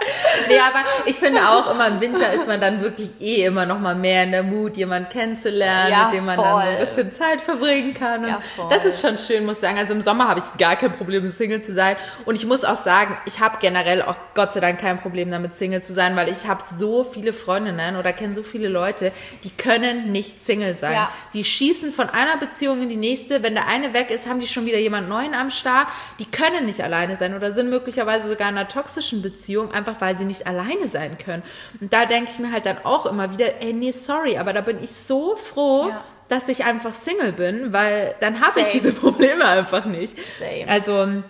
nee, 0.48 0.58
aber 0.58 0.84
ich 1.06 1.16
finde 1.16 1.40
auch 1.48 1.70
immer 1.70 1.88
im 1.88 2.00
Winter 2.00 2.32
ist 2.32 2.46
man 2.46 2.60
dann 2.60 2.80
wirklich 2.80 3.10
eh 3.20 3.44
immer 3.44 3.66
noch 3.66 3.78
mal 3.78 3.94
mehr 3.94 4.24
in 4.24 4.32
der 4.32 4.42
Mut, 4.42 4.76
jemanden 4.76 5.08
kennenzulernen, 5.08 5.92
Ja, 5.92 6.04
mit 6.06 6.18
dem 6.18 6.26
man 6.26 6.36
voll. 6.36 6.44
dann 6.44 6.62
so 6.62 6.68
ein 6.68 6.78
bisschen 6.78 7.12
Zeit 7.12 7.40
verbringen 7.40 7.94
kann. 7.94 8.26
Ja, 8.26 8.40
das 8.70 8.84
ist 8.84 9.00
schon 9.00 9.18
schön, 9.18 9.46
muss 9.46 9.56
ich 9.56 9.62
sagen. 9.62 9.78
Also 9.78 9.92
im 9.94 10.00
Sommer 10.00 10.28
habe 10.28 10.40
ich 10.40 10.58
gar 10.58 10.76
kein 10.76 10.92
Problem, 10.92 11.28
Single 11.28 11.62
zu 11.62 11.74
sein. 11.74 11.96
Und 12.24 12.34
ich 12.34 12.46
muss 12.46 12.64
auch 12.64 12.76
sagen, 12.76 13.16
ich 13.26 13.40
habe 13.40 13.58
generell 13.60 14.02
auch 14.02 14.16
Gott 14.34 14.54
sei 14.54 14.60
Dank 14.60 14.80
kein 14.80 14.98
Problem 15.00 15.30
damit, 15.30 15.54
Single 15.54 15.82
zu 15.82 15.92
sein, 15.92 16.16
weil 16.16 16.28
ich 16.28 16.46
habe 16.46 16.62
so 16.62 17.04
viele 17.04 17.32
Freundinnen 17.32 17.96
oder 17.96 18.12
kenne 18.12 18.34
so 18.34 18.42
viele 18.42 18.68
Leute, 18.68 19.12
die 19.44 19.50
können 19.50 20.12
nicht 20.12 20.44
Single 20.44 20.76
sein. 20.76 20.92
Ja. 20.94 21.10
Die 21.32 21.44
schießen 21.44 21.92
von 21.92 22.08
einer 22.10 22.36
Beziehung 22.36 22.82
in 22.82 22.88
die 22.88 22.96
nächste. 22.96 23.42
Wenn 23.42 23.54
der 23.54 23.68
eine 23.68 23.92
weg 23.94 24.10
ist, 24.10 24.26
haben 24.28 24.40
die 24.40 24.46
schon 24.46 24.66
wieder 24.66 24.78
jemand 24.78 25.08
Neuen 25.08 25.34
am 25.34 25.50
Start. 25.50 25.88
Die 26.18 26.26
können 26.26 26.66
nicht 26.66 26.82
alleine 26.82 27.16
sein 27.16 27.34
oder 27.34 27.50
sind 27.52 27.67
möglicherweise 27.68 28.26
sogar 28.28 28.48
in 28.48 28.56
einer 28.58 28.68
toxischen 28.68 29.22
Beziehung, 29.22 29.72
einfach 29.72 30.00
weil 30.00 30.16
sie 30.18 30.24
nicht 30.24 30.46
alleine 30.46 30.86
sein 30.86 31.18
können. 31.18 31.42
Und 31.80 31.92
da 31.92 32.06
denke 32.06 32.30
ich 32.30 32.38
mir 32.38 32.52
halt 32.52 32.66
dann 32.66 32.78
auch 32.84 33.06
immer 33.06 33.32
wieder, 33.32 33.60
ey, 33.62 33.72
nee, 33.72 33.90
sorry, 33.92 34.38
aber 34.38 34.52
da 34.52 34.60
bin 34.60 34.82
ich 34.82 34.92
so 34.92 35.36
froh, 35.36 35.88
Ja. 35.90 36.04
dass 36.28 36.48
ich 36.48 36.64
einfach 36.64 36.94
Single 36.94 37.32
bin, 37.32 37.72
weil 37.72 38.14
dann 38.20 38.40
habe 38.40 38.60
ich 38.60 38.68
diese 38.70 38.92
Probleme 38.92 39.44
einfach 39.46 39.84
nicht. 39.84 40.16
Same. 40.38 40.68
Also, 40.68 41.22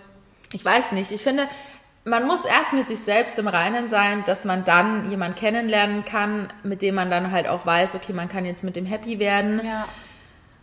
ich 0.53 0.65
weiß 0.65 0.93
nicht. 0.93 1.11
Ich 1.11 1.21
finde, 1.21 1.47
man 2.05 2.25
muss 2.25 2.43
erst 2.45 2.73
mit 2.73 2.87
sich 2.87 2.99
selbst 2.99 3.37
im 3.37 3.47
Reinen 3.47 3.87
sein, 3.87 4.23
dass 4.25 4.45
man 4.45 4.63
dann 4.63 5.09
jemanden 5.09 5.35
kennenlernen 5.35 6.05
kann, 6.05 6.47
mit 6.63 6.81
dem 6.81 6.95
man 6.95 7.11
dann 7.11 7.31
halt 7.31 7.47
auch 7.47 7.65
weiß, 7.65 7.95
okay, 7.95 8.13
man 8.13 8.29
kann 8.29 8.45
jetzt 8.45 8.63
mit 8.63 8.75
dem 8.75 8.85
happy 8.85 9.19
werden. 9.19 9.61
Ja. 9.63 9.85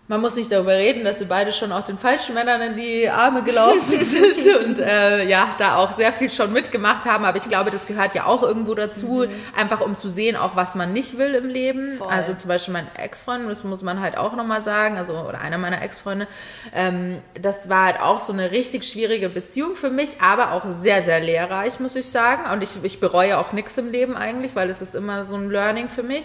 Man 0.09 0.21
muss 0.21 0.37
nicht 0.37 0.53
darüber 0.53 0.75
reden, 0.75 1.05
dass 1.05 1.19
wir 1.19 1.27
beide 1.27 1.51
schon 1.53 1.73
auch 1.73 1.85
den 1.85 1.99
falschen 1.99 2.35
Männern 2.35 2.61
in 2.61 2.77
die 2.77 3.09
Arme 3.09 3.43
gelaufen 3.43 4.01
sind 4.01 4.65
und 4.65 4.79
äh, 4.79 5.25
ja, 5.25 5.57
da 5.59 5.77
auch 5.77 5.95
sehr 5.95 6.13
viel 6.13 6.31
schon 6.31 6.53
mitgemacht 6.53 7.07
haben. 7.07 7.25
Aber 7.25 7.37
ich 7.37 7.49
glaube, 7.49 7.73
das 7.73 7.89
gehört 7.89 8.15
ja 8.15 8.27
auch 8.27 8.45
irgendwo 8.45 8.75
dazu, 8.75 9.27
einfach 9.57 9.81
um 9.81 9.97
zu 9.97 10.09
sehen, 10.09 10.37
auch 10.37 10.55
was 10.55 10.77
man 10.77 10.93
nicht 10.93 11.19
will 11.19 11.35
im 11.35 11.49
Leben. 11.49 11.97
Voll. 11.99 12.07
Also 12.07 12.35
zum 12.35 12.49
Beispiel 12.49 12.73
mein 12.73 12.87
Ex-Freund, 12.95 13.51
das 13.51 13.65
muss 13.65 13.83
man 13.83 14.01
halt 14.01 14.17
auch 14.17 14.37
nochmal 14.37 14.63
sagen, 14.63 14.97
also 14.97 15.13
oder 15.15 15.41
einer 15.41 15.59
meiner 15.59 15.83
Ex-Freunde, 15.83 16.29
ähm, 16.73 17.19
das 17.41 17.69
war 17.69 17.87
halt 17.87 18.01
auch 18.01 18.21
so 18.21 18.33
eine 18.33 18.53
richtig 18.53 18.85
schwierige 18.85 19.29
Beziehung 19.29 19.75
für 19.75 19.91
mich, 19.91 20.21
aber 20.21 20.53
auch 20.53 20.67
sehr, 20.67 21.03
sehr 21.03 21.19
lehrreich, 21.19 21.81
muss 21.81 21.97
ich 21.97 22.09
sagen. 22.09 22.49
Und 22.53 22.63
ich, 22.63 22.71
ich 22.85 23.01
bereue 23.01 23.39
auch 23.39 23.53
nichts 23.53 23.77
im 23.77 23.91
Leben 23.91 24.17
eigentlich, 24.17 24.55
weil 24.55 24.71
es 24.71 24.83
ist 24.83 24.95
immer 24.95 25.27
so 25.27 25.35
ein 25.35 25.51
Learning 25.51 25.89
für 25.89 26.05
mich. 26.05 26.23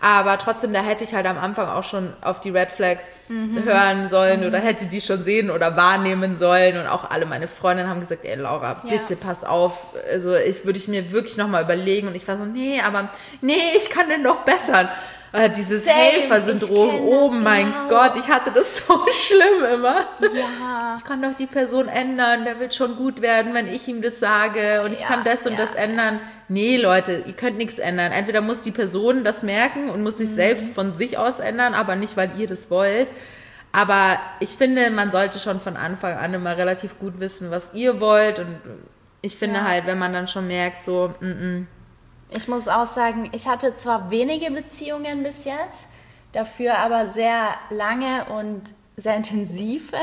Aber 0.00 0.36
trotzdem, 0.38 0.72
da 0.72 0.80
hätte 0.82 1.04
ich 1.04 1.14
halt 1.14 1.26
am 1.26 1.38
Anfang 1.38 1.68
auch 1.68 1.84
schon 1.84 2.12
auf 2.20 2.40
die 2.40 2.50
Red 2.50 2.70
Flags 2.70 3.28
hören 3.30 4.06
sollen 4.06 4.44
oder 4.46 4.58
hätte 4.58 4.86
die 4.86 5.00
schon 5.00 5.22
sehen 5.22 5.50
oder 5.50 5.76
wahrnehmen 5.76 6.34
sollen. 6.34 6.76
Und 6.78 6.86
auch 6.86 7.10
alle 7.10 7.26
meine 7.26 7.48
Freundinnen 7.48 7.88
haben 7.88 8.00
gesagt, 8.00 8.24
ey 8.24 8.34
Laura, 8.36 8.80
Ja. 8.84 8.90
bitte 8.90 9.16
pass 9.16 9.44
auf. 9.44 9.94
Also 10.10 10.34
ich 10.34 10.64
würde 10.64 10.78
ich 10.78 10.88
mir 10.88 11.12
wirklich 11.12 11.36
nochmal 11.36 11.62
überlegen. 11.64 12.08
Und 12.08 12.14
ich 12.14 12.26
war 12.28 12.36
so, 12.36 12.44
nee, 12.44 12.80
aber 12.80 13.08
nee, 13.40 13.54
ich 13.76 13.88
kann 13.90 14.08
den 14.08 14.22
doch 14.24 14.38
bessern. 14.44 14.88
Äh, 15.34 15.50
dieses 15.50 15.84
Helfersyndrom. 15.86 17.00
Oh 17.08 17.28
mein 17.30 17.66
genau. 17.66 17.88
Gott, 17.88 18.16
ich 18.16 18.28
hatte 18.28 18.52
das 18.52 18.76
so 18.86 19.04
schlimm 19.12 19.64
immer. 19.74 20.06
Ja. 20.20 20.94
Ich 20.96 21.04
kann 21.04 21.20
doch 21.20 21.34
die 21.34 21.46
Person 21.48 21.88
ändern, 21.88 22.44
der 22.44 22.60
wird 22.60 22.72
schon 22.74 22.94
gut 22.96 23.20
werden, 23.20 23.52
wenn 23.52 23.66
ich 23.66 23.88
ihm 23.88 24.00
das 24.00 24.20
sage 24.20 24.82
und 24.84 24.92
ich 24.92 25.00
Ja, 25.00 25.08
kann 25.08 25.24
das 25.24 25.44
und 25.44 25.52
ja, 25.52 25.58
das 25.58 25.74
ändern. 25.74 26.20
Nee, 26.48 26.76
Leute, 26.76 27.24
ihr 27.26 27.32
könnt 27.32 27.56
nichts 27.58 27.78
ändern. 27.80 28.12
Entweder 28.12 28.42
muss 28.42 28.62
die 28.62 28.70
Person 28.70 29.24
das 29.24 29.42
merken 29.42 29.90
und 29.90 30.02
muss 30.04 30.18
sich 30.18 30.28
Mhm. 30.30 30.34
selbst 30.34 30.72
von 30.74 30.94
sich 30.96 31.18
aus 31.18 31.40
ändern, 31.40 31.74
aber 31.74 31.96
nicht, 31.96 32.16
weil 32.16 32.30
ihr 32.38 32.46
das 32.46 32.70
wollt. 32.70 33.10
Aber 33.72 34.20
ich 34.38 34.50
finde, 34.50 34.90
man 34.90 35.10
sollte 35.10 35.40
schon 35.40 35.58
von 35.60 35.76
Anfang 35.76 36.14
an 36.16 36.32
immer 36.32 36.56
relativ 36.56 36.98
gut 37.00 37.18
wissen, 37.18 37.50
was 37.50 37.74
ihr 37.74 37.98
wollt 37.98 38.38
und 38.38 38.56
ich 39.20 39.36
finde 39.36 39.56
Ja. 39.56 39.64
halt, 39.64 39.86
wenn 39.86 39.98
man 39.98 40.12
dann 40.12 40.28
schon 40.28 40.46
merkt, 40.46 40.84
so, 40.84 41.12
mm, 41.20 41.26
mm, 41.26 41.66
Ich 42.30 42.48
muss 42.48 42.68
auch 42.68 42.86
sagen, 42.86 43.30
ich 43.32 43.46
hatte 43.46 43.74
zwar 43.74 44.10
wenige 44.10 44.50
Beziehungen 44.50 45.22
bis 45.22 45.44
jetzt, 45.44 45.88
dafür 46.32 46.78
aber 46.78 47.10
sehr 47.10 47.54
lange 47.70 48.26
und 48.26 48.74
sehr 48.96 49.16
intensive. 49.16 49.96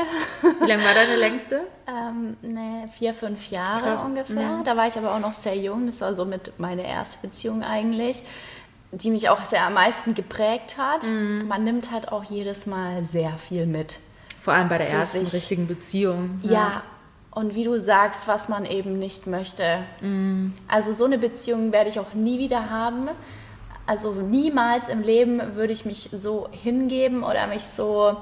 wie 0.60 0.66
lange 0.66 0.84
war 0.84 0.94
deine 0.94 1.16
längste? 1.16 1.62
ähm, 1.86 2.36
ne, 2.42 2.88
vier, 2.96 3.14
fünf 3.14 3.50
Jahre 3.50 3.82
Krass. 3.82 4.04
ungefähr. 4.04 4.62
Da 4.64 4.76
war 4.76 4.86
ich 4.86 4.96
aber 4.96 5.14
auch 5.14 5.20
noch 5.20 5.32
sehr 5.32 5.56
jung. 5.56 5.86
Das 5.86 6.00
war 6.02 6.14
so 6.14 6.24
mit 6.24 6.58
meine 6.58 6.86
erste 6.86 7.18
Beziehung 7.18 7.62
eigentlich, 7.62 8.22
die 8.90 9.10
mich 9.10 9.30
auch 9.30 9.44
sehr 9.44 9.66
am 9.66 9.74
meisten 9.74 10.14
geprägt 10.14 10.76
hat. 10.76 11.08
Man 11.10 11.64
nimmt 11.64 11.90
halt 11.90 12.12
auch 12.12 12.24
jedes 12.24 12.66
Mal 12.66 13.04
sehr 13.04 13.38
viel 13.38 13.66
mit. 13.66 13.98
Vor 14.40 14.52
allem 14.52 14.68
bei 14.68 14.78
der 14.78 14.90
ersten 14.90 15.24
sich. 15.24 15.34
richtigen 15.34 15.66
Beziehung. 15.66 16.40
Ja. 16.42 16.82
Und 17.34 17.54
wie 17.54 17.64
du 17.64 17.80
sagst, 17.80 18.28
was 18.28 18.48
man 18.48 18.66
eben 18.66 18.98
nicht 18.98 19.26
möchte. 19.26 19.78
Also 20.68 20.92
so 20.92 21.06
eine 21.06 21.18
Beziehung 21.18 21.72
werde 21.72 21.88
ich 21.88 21.98
auch 21.98 22.12
nie 22.12 22.38
wieder 22.38 22.68
haben. 22.68 23.08
Also 23.86 24.12
niemals 24.12 24.88
im 24.88 25.02
Leben 25.02 25.54
würde 25.54 25.72
ich 25.72 25.84
mich 25.84 26.10
so 26.12 26.48
hingeben 26.52 27.24
oder 27.24 27.46
mich 27.46 27.64
so, 27.64 28.16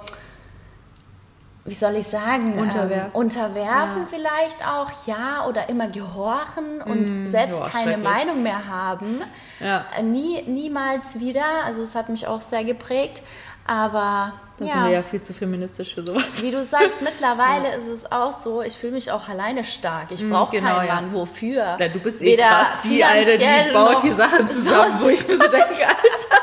wie 1.64 1.74
soll 1.74 1.96
ich 1.96 2.06
sagen, 2.06 2.58
Unterwerfen. 2.58 3.10
Ähm, 3.12 3.20
unterwerfen 3.20 4.06
vielleicht 4.08 4.66
auch, 4.66 4.90
ja, 5.06 5.46
oder 5.46 5.68
immer 5.68 5.88
gehorchen 5.88 6.80
und 6.82 7.28
selbst 7.30 7.60
ja, 7.60 7.68
keine. 7.68 7.98
Meinung 7.98 8.42
mehr 8.42 8.66
haben. 8.66 9.22
Ja. 9.60 9.84
Äh, 9.98 10.02
Nie, 10.02 10.42
niemals 10.42 11.20
wieder. 11.20 11.44
Also 11.66 11.82
es 11.82 11.94
hat 11.94 12.08
mich 12.08 12.26
auch 12.26 12.40
sehr 12.40 12.64
geprägt. 12.64 13.22
Aber 13.66 14.32
Dann 14.58 14.66
ja. 14.66 14.74
sind 14.74 14.84
wir 14.84 14.90
ja 14.90 15.02
viel 15.02 15.20
zu 15.20 15.32
feministisch 15.32 15.94
für 15.94 16.02
sowas. 16.02 16.42
Wie 16.42 16.50
du 16.50 16.64
sagst, 16.64 17.00
mittlerweile 17.02 17.76
ist 17.76 17.88
es 17.88 18.10
auch 18.10 18.32
so, 18.32 18.62
ich 18.62 18.76
fühle 18.76 18.94
mich 18.94 19.12
auch 19.12 19.28
alleine 19.28 19.62
stark. 19.62 20.10
Ich 20.10 20.28
brauche 20.28 20.50
genau, 20.50 20.76
keinen 20.78 20.88
ja. 20.88 20.94
Mann. 20.94 21.14
Wofür? 21.14 21.76
Ja, 21.78 21.88
du 21.88 22.00
bist 22.00 22.20
eh 22.22 22.36
krass, 22.36 22.68
die 22.82 23.04
Alte, 23.04 23.38
die 23.38 23.72
baut 23.72 24.00
hier 24.00 24.16
Sachen 24.16 24.48
zusammen, 24.48 24.98
wo 25.00 25.08
ich 25.08 25.28
mir 25.28 25.34
so 25.36 25.42
denke, 25.48 25.86
Alter. 25.86 26.42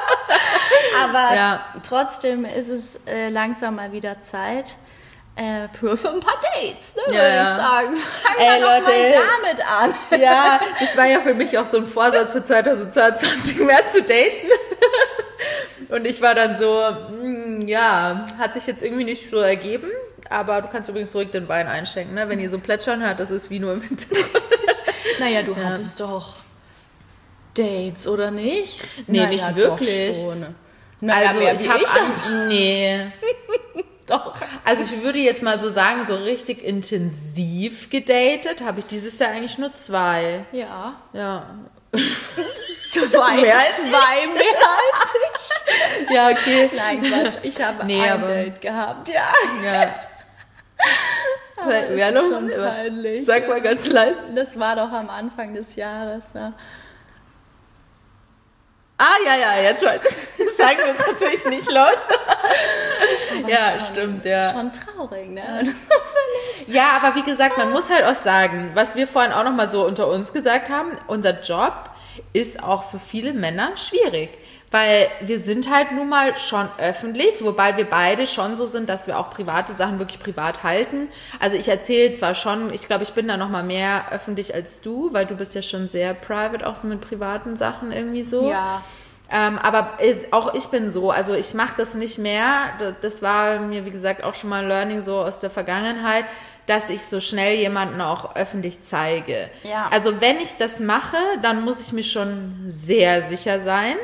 Aber 1.04 1.36
Ja. 1.36 1.66
trotzdem 1.84 2.46
ist 2.46 2.70
es 2.70 3.02
äh, 3.08 3.30
langsam 3.30 3.76
mal 3.76 3.92
wieder 3.92 4.22
Zeit 4.22 4.76
äh, 5.38 5.68
für, 5.70 5.96
für 5.96 6.10
ein 6.10 6.20
paar 6.20 6.40
Dates, 6.42 6.96
ne, 6.96 7.04
Ja, 7.08 7.22
würde 7.22 7.36
ja. 7.36 7.56
ich 7.56 7.62
sagen. 7.62 7.98
Fangen 7.98 8.40
Ey, 8.40 8.60
wir 8.60 8.68
Leute. 8.68 8.88
mal 8.88 9.28
damit 9.44 9.68
an. 9.68 9.94
Ja, 10.22 10.60
das 10.80 10.98
war 10.98 11.06
ja 11.06 11.22
für 11.22 11.34
mich 11.36 11.58
auch 11.58 11.66
so 11.66 11.78
ein 11.78 11.88
Vorsatz 11.88 12.32
für 12.34 12.44
2022 12.44 13.60
mehr 13.60 13.86
zu 13.88 14.02
daten. 14.02 14.50
Und 15.90 16.06
ich 16.06 16.22
war 16.22 16.34
dann 16.36 16.58
so, 16.58 16.82
mm, 17.12 17.62
ja, 17.68 18.26
hat 18.40 18.56
sich 18.56 18.68
jetzt 18.68 18.84
irgendwie 18.84 19.04
nicht 19.04 19.30
so 19.30 19.38
ergeben. 19.38 19.90
Aber 20.30 20.62
du 20.62 20.68
kannst 20.68 20.90
übrigens 20.90 21.16
ruhig 21.16 21.30
den 21.32 21.48
Wein 21.48 21.68
einschenken, 21.68 22.16
ne? 22.16 22.28
Wenn 22.28 22.40
ihr 22.40 22.50
so 22.50 22.60
plätschern 22.60 23.02
hört, 23.06 23.20
das 23.22 23.32
ist 23.32 23.50
wie 23.50 23.60
nur 23.60 23.74
im 23.74 23.82
Hintergrund. 23.82 24.28
Naja, 25.20 25.42
du 25.42 25.56
hattest 25.56 26.00
doch 26.02 26.34
Dates, 27.54 28.08
oder 28.08 28.30
nicht? 28.30 28.84
Nee, 29.08 29.20
naja, 29.20 29.30
nicht 29.30 29.56
wirklich. 29.56 30.18
Schon. 30.18 30.54
Naja, 31.00 31.30
Also 31.30 31.40
ich 31.42 31.70
habe 31.70 31.84
nee. 32.50 33.12
Doch. 34.08 34.36
Also 34.66 34.84
ich 34.84 35.04
würde 35.04 35.20
jetzt 35.20 35.44
mal 35.44 35.60
so 35.60 35.70
sagen, 35.70 36.08
so 36.08 36.16
richtig 36.16 36.64
intensiv 36.64 37.90
gedatet 37.90 38.62
habe 38.62 38.80
ich 38.80 38.86
dieses 38.86 39.20
Jahr 39.20 39.32
eigentlich 39.32 39.58
nur 39.58 39.74
zwei. 39.74 40.46
Ja. 40.52 40.96
Ja. 41.14 41.46
Zwei. 42.92 43.36
Mehr 43.42 43.60
als 43.60 43.78
zwei 43.78 44.34
mehr 44.34 44.70
als 44.76 45.14
ich. 46.08 46.10
Ja, 46.10 46.30
okay. 46.30 46.70
Nein, 46.76 47.02
Quatsch. 47.04 47.38
Ich 47.44 47.62
habe 47.62 47.86
Nee, 47.86 48.02
ein 48.02 48.12
aber- 48.12 48.28
Date 48.28 48.62
gehabt, 48.62 49.10
ja. 49.10 49.32
Ja. 49.64 49.94
Das 51.58 51.98
ja, 51.98 52.10
ist 52.10 52.14
noch- 52.16 52.22
schon 52.30 52.50
peinlich. 52.52 53.26
Sag 53.26 53.48
mal 53.48 53.60
ganz 53.62 53.88
leid. 53.88 54.16
Das 54.36 54.60
war 54.60 54.76
doch 54.76 54.92
am 54.92 55.10
Anfang 55.10 55.54
des 55.56 55.76
Jahres, 55.76 56.34
ne? 56.36 56.54
Ah, 59.00 59.16
ja, 59.26 59.36
ja, 59.36 59.62
jetzt 59.62 59.84
weiß 59.84 60.02
ich. 60.06 60.37
Sagen 60.68 60.80
wir 60.80 60.88
jetzt 60.88 61.08
natürlich 61.08 61.46
nicht 61.46 61.72
laut. 61.72 61.98
ja, 63.48 63.72
schon, 63.72 63.96
stimmt, 63.96 64.26
ja. 64.26 64.52
Schon 64.52 64.72
traurig, 64.74 65.30
ne? 65.30 65.74
Ja, 66.68 67.00
aber 67.02 67.16
wie 67.16 67.24
gesagt, 67.24 67.58
man 67.58 67.72
muss 67.72 67.90
halt 67.90 68.04
auch 68.04 68.22
sagen, 68.22 68.72
was 68.74 68.96
wir 68.96 69.08
vorhin 69.08 69.32
auch 69.32 69.46
nochmal 69.46 69.70
so 69.70 69.86
unter 69.86 70.08
uns 70.08 70.34
gesagt 70.34 70.70
haben, 70.70 70.92
unser 71.08 71.42
Job 71.42 71.90
ist 72.34 72.62
auch 72.62 72.84
für 72.84 73.00
viele 73.00 73.32
Männer 73.32 73.72
schwierig. 73.78 74.30
Weil 74.70 75.08
wir 75.22 75.40
sind 75.40 75.74
halt 75.74 75.94
nun 75.94 76.10
mal 76.10 76.38
schon 76.38 76.68
öffentlich, 76.78 77.42
wobei 77.42 77.78
wir 77.78 77.86
beide 77.86 78.28
schon 78.28 78.58
so 78.58 78.66
sind, 78.66 78.90
dass 78.90 79.08
wir 79.08 79.18
auch 79.18 79.30
private 79.30 79.72
Sachen 79.74 79.98
wirklich 79.98 80.20
privat 80.20 80.64
halten. 80.64 81.08
Also 81.40 81.56
ich 81.56 81.70
erzähle 81.70 82.12
zwar 82.12 82.36
schon, 82.36 82.74
ich 82.74 82.86
glaube, 82.86 83.04
ich 83.04 83.14
bin 83.14 83.30
da 83.30 83.38
nochmal 83.38 83.64
mehr 83.64 84.12
öffentlich 84.12 84.54
als 84.54 84.82
du, 84.82 85.14
weil 85.14 85.26
du 85.26 85.36
bist 85.36 85.56
ja 85.56 85.62
schon 85.62 85.88
sehr 85.88 86.14
private, 86.14 86.68
auch 86.68 86.76
so 86.76 86.86
mit 86.88 87.00
privaten 87.00 87.56
Sachen 87.56 87.94
irgendwie 87.94 88.24
so. 88.24 88.50
Ja. 88.50 88.84
Ähm, 89.30 89.58
aber 89.58 90.00
ist, 90.02 90.32
auch 90.32 90.54
ich 90.54 90.68
bin 90.68 90.90
so, 90.90 91.12
also 91.12 91.34
ich 91.34 91.54
mache 91.54 91.76
das 91.78 91.96
nicht 91.96 92.18
mehr. 92.18 92.72
Das, 92.80 92.94
das 93.02 93.22
war 93.22 93.60
mir, 93.60 93.86
wie 93.86 93.92
gesagt, 93.92 94.24
auch 94.24 94.34
schon 94.34 94.50
mal 94.50 94.64
ein 94.64 94.70
Learning 94.70 95.02
so 95.02 95.18
aus 95.18 95.40
der 95.40 95.50
Vergangenheit, 95.50 96.26
dass 96.66 96.90
ich 96.90 97.06
so 97.06 97.20
schnell 97.20 97.56
jemanden 97.56 98.00
auch 98.02 98.36
öffentlich 98.36 98.84
zeige. 98.84 99.50
Ja. 99.64 99.90
Also 99.92 100.22
wenn 100.22 100.38
ich 100.38 100.56
das 100.58 100.80
mache, 100.80 101.18
dann 101.42 101.64
muss 101.64 101.86
ich 101.86 101.94
mir 101.94 102.04
schon 102.04 102.66
sehr 102.68 103.22
sicher 103.22 103.60
sein. 103.62 103.96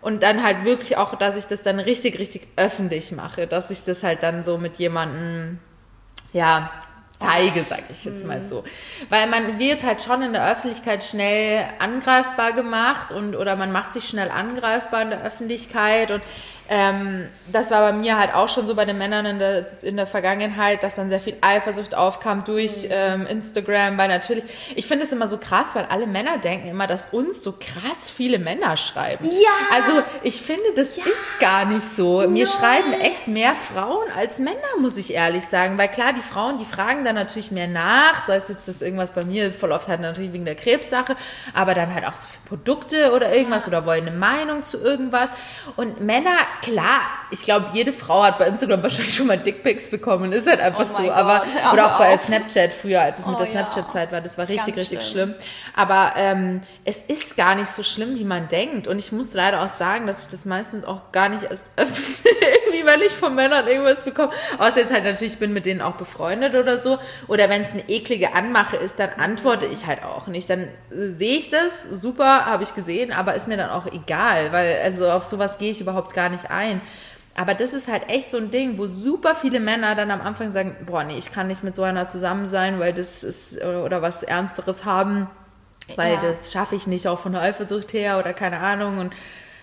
Und 0.00 0.22
dann 0.22 0.42
halt 0.42 0.64
wirklich 0.64 0.96
auch, 0.96 1.16
dass 1.16 1.36
ich 1.36 1.46
das 1.46 1.62
dann 1.62 1.78
richtig, 1.78 2.18
richtig 2.18 2.48
öffentlich 2.56 3.12
mache. 3.12 3.46
Dass 3.46 3.70
ich 3.70 3.84
das 3.84 4.02
halt 4.02 4.22
dann 4.22 4.42
so 4.42 4.58
mit 4.58 4.76
jemandem, 4.76 5.60
ja, 6.32 6.72
zeige, 7.22 7.62
sag 7.62 7.84
ich 7.90 8.04
jetzt 8.04 8.26
mal 8.26 8.40
so. 8.40 8.64
Weil 9.08 9.28
man 9.28 9.58
wird 9.58 9.84
halt 9.84 10.02
schon 10.02 10.22
in 10.22 10.32
der 10.32 10.50
Öffentlichkeit 10.50 11.04
schnell 11.04 11.64
angreifbar 11.78 12.52
gemacht 12.52 13.12
und 13.12 13.36
oder 13.36 13.56
man 13.56 13.72
macht 13.72 13.94
sich 13.94 14.04
schnell 14.08 14.30
angreifbar 14.30 15.02
in 15.02 15.10
der 15.10 15.22
Öffentlichkeit 15.22 16.10
und 16.10 16.22
ähm, 16.74 17.28
das 17.52 17.70
war 17.70 17.92
bei 17.92 17.92
mir 17.92 18.18
halt 18.18 18.34
auch 18.34 18.48
schon 18.48 18.66
so 18.66 18.74
bei 18.74 18.86
den 18.86 18.96
Männern 18.96 19.26
in 19.26 19.38
der, 19.38 19.66
in 19.82 19.96
der 19.96 20.06
Vergangenheit, 20.06 20.82
dass 20.82 20.94
dann 20.94 21.10
sehr 21.10 21.20
viel 21.20 21.36
Eifersucht 21.42 21.94
aufkam 21.94 22.44
durch 22.44 22.84
mhm. 22.84 22.90
ähm, 22.90 23.26
Instagram, 23.26 23.98
weil 23.98 24.08
natürlich, 24.08 24.44
ich 24.74 24.86
finde 24.86 25.04
es 25.04 25.12
immer 25.12 25.26
so 25.26 25.36
krass, 25.36 25.74
weil 25.74 25.84
alle 25.90 26.06
Männer 26.06 26.38
denken 26.38 26.68
immer, 26.68 26.86
dass 26.86 27.08
uns 27.12 27.42
so 27.42 27.52
krass 27.52 28.10
viele 28.10 28.38
Männer 28.38 28.78
schreiben. 28.78 29.26
Ja! 29.26 29.76
Also 29.76 30.02
ich 30.22 30.40
finde, 30.40 30.62
das 30.74 30.96
ja. 30.96 31.04
ist 31.04 31.40
gar 31.40 31.66
nicht 31.66 31.84
so. 31.84 32.26
Mir 32.26 32.46
Nein. 32.46 32.54
schreiben 32.58 32.92
echt 33.02 33.28
mehr 33.28 33.52
Frauen 33.54 34.06
als 34.16 34.38
Männer, 34.38 34.56
muss 34.80 34.96
ich 34.96 35.12
ehrlich 35.12 35.44
sagen, 35.44 35.76
weil 35.76 35.88
klar, 35.88 36.14
die 36.14 36.22
Frauen, 36.22 36.56
die 36.56 36.64
fragen 36.64 37.04
dann 37.04 37.16
natürlich 37.16 37.50
mehr 37.50 37.68
nach, 37.68 38.26
sei 38.26 38.36
es 38.36 38.48
jetzt 38.48 38.66
das 38.66 38.80
irgendwas 38.80 39.10
bei 39.10 39.24
mir, 39.26 39.52
voll 39.52 39.72
oft 39.72 39.88
halt 39.88 40.00
natürlich 40.00 40.32
wegen 40.32 40.46
der 40.46 40.54
Krebssache, 40.54 41.16
aber 41.52 41.74
dann 41.74 41.92
halt 41.92 42.06
auch 42.06 42.16
so 42.16 42.26
für 42.26 42.48
Produkte 42.48 43.12
oder 43.12 43.34
irgendwas 43.34 43.66
ja. 43.66 43.68
oder 43.68 43.84
wollen 43.84 44.06
eine 44.06 44.16
Meinung 44.16 44.62
zu 44.62 44.78
irgendwas. 44.78 45.34
Und 45.76 46.00
Männer 46.00 46.38
klar, 46.62 47.00
ich 47.32 47.44
glaube, 47.44 47.66
jede 47.72 47.92
Frau 47.92 48.22
hat 48.22 48.38
bei 48.38 48.46
Instagram 48.46 48.82
wahrscheinlich 48.82 49.14
schon 49.14 49.26
mal 49.26 49.38
Dickpics 49.38 49.90
bekommen. 49.90 50.32
Ist 50.32 50.46
halt 50.46 50.60
einfach 50.60 50.86
oh 50.94 51.02
so. 51.02 51.10
Aber, 51.10 51.42
oder 51.72 51.86
auch 51.86 51.98
bei 51.98 52.16
Snapchat 52.16 52.72
früher, 52.72 53.00
als 53.00 53.20
es 53.20 53.26
oh, 53.26 53.30
mit 53.30 53.40
der 53.40 53.46
Snapchat-Zeit 53.46 54.12
war. 54.12 54.20
Das 54.20 54.38
war 54.38 54.48
richtig, 54.48 54.74
Ganz 54.74 54.78
richtig 54.78 55.02
schlimm. 55.02 55.30
schlimm. 55.30 55.42
Aber 55.74 56.12
ähm, 56.16 56.60
es 56.84 56.98
ist 56.98 57.36
gar 57.36 57.54
nicht 57.54 57.70
so 57.70 57.82
schlimm, 57.82 58.18
wie 58.18 58.24
man 58.24 58.48
denkt. 58.48 58.86
Und 58.86 58.98
ich 58.98 59.12
muss 59.12 59.32
leider 59.32 59.62
auch 59.62 59.68
sagen, 59.68 60.06
dass 60.06 60.24
ich 60.24 60.30
das 60.30 60.44
meistens 60.44 60.84
auch 60.84 61.10
gar 61.10 61.30
nicht 61.30 61.44
erst 61.44 61.66
öffne, 61.76 62.30
irgendwie, 62.66 62.86
wenn 62.86 63.00
ich 63.00 63.12
von 63.12 63.34
Männern 63.34 63.66
irgendwas 63.66 64.04
bekomme. 64.04 64.32
Außer 64.58 64.80
jetzt 64.80 64.92
halt 64.92 65.04
natürlich, 65.04 65.32
ich 65.32 65.38
bin 65.38 65.52
mit 65.54 65.64
denen 65.66 65.80
auch 65.80 65.94
befreundet 65.94 66.54
oder 66.54 66.78
so. 66.78 66.98
Oder 67.28 67.48
wenn 67.48 67.62
es 67.62 67.72
eine 67.72 67.88
eklige 67.88 68.34
Anmache 68.34 68.76
ist, 68.76 68.98
dann 68.98 69.10
antworte 69.18 69.66
ich 69.66 69.86
halt 69.86 70.04
auch 70.04 70.26
nicht. 70.26 70.50
Dann 70.50 70.68
äh, 70.90 71.08
sehe 71.08 71.38
ich 71.38 71.50
das, 71.50 71.82
super, 71.84 72.44
habe 72.44 72.62
ich 72.62 72.74
gesehen, 72.74 73.10
aber 73.10 73.34
ist 73.34 73.48
mir 73.48 73.56
dann 73.56 73.70
auch 73.70 73.86
egal, 73.86 74.52
weil 74.52 74.80
also 74.82 75.10
auf 75.10 75.24
sowas 75.24 75.56
gehe 75.56 75.70
ich 75.70 75.80
überhaupt 75.80 76.12
gar 76.12 76.28
nicht 76.28 76.50
ein. 76.52 76.80
Aber 77.34 77.54
das 77.54 77.72
ist 77.72 77.88
halt 77.88 78.10
echt 78.10 78.30
so 78.30 78.36
ein 78.36 78.50
Ding, 78.50 78.76
wo 78.76 78.86
super 78.86 79.34
viele 79.34 79.58
Männer 79.58 79.94
dann 79.94 80.10
am 80.10 80.20
Anfang 80.20 80.52
sagen, 80.52 80.76
boah, 80.84 81.02
nee, 81.02 81.16
ich 81.16 81.30
kann 81.30 81.48
nicht 81.48 81.64
mit 81.64 81.74
so 81.74 81.82
einer 81.82 82.06
zusammen 82.08 82.46
sein, 82.46 82.78
weil 82.78 82.92
das 82.92 83.24
ist, 83.24 83.62
oder 83.64 84.02
was 84.02 84.22
Ernsteres 84.22 84.84
haben, 84.84 85.30
weil 85.96 86.14
ja. 86.14 86.20
das 86.20 86.52
schaffe 86.52 86.74
ich 86.74 86.86
nicht, 86.86 87.08
auch 87.08 87.18
von 87.18 87.32
der 87.32 87.40
Eifersucht 87.40 87.94
her 87.94 88.18
oder 88.18 88.34
keine 88.34 88.60
Ahnung 88.60 88.98
und 88.98 89.14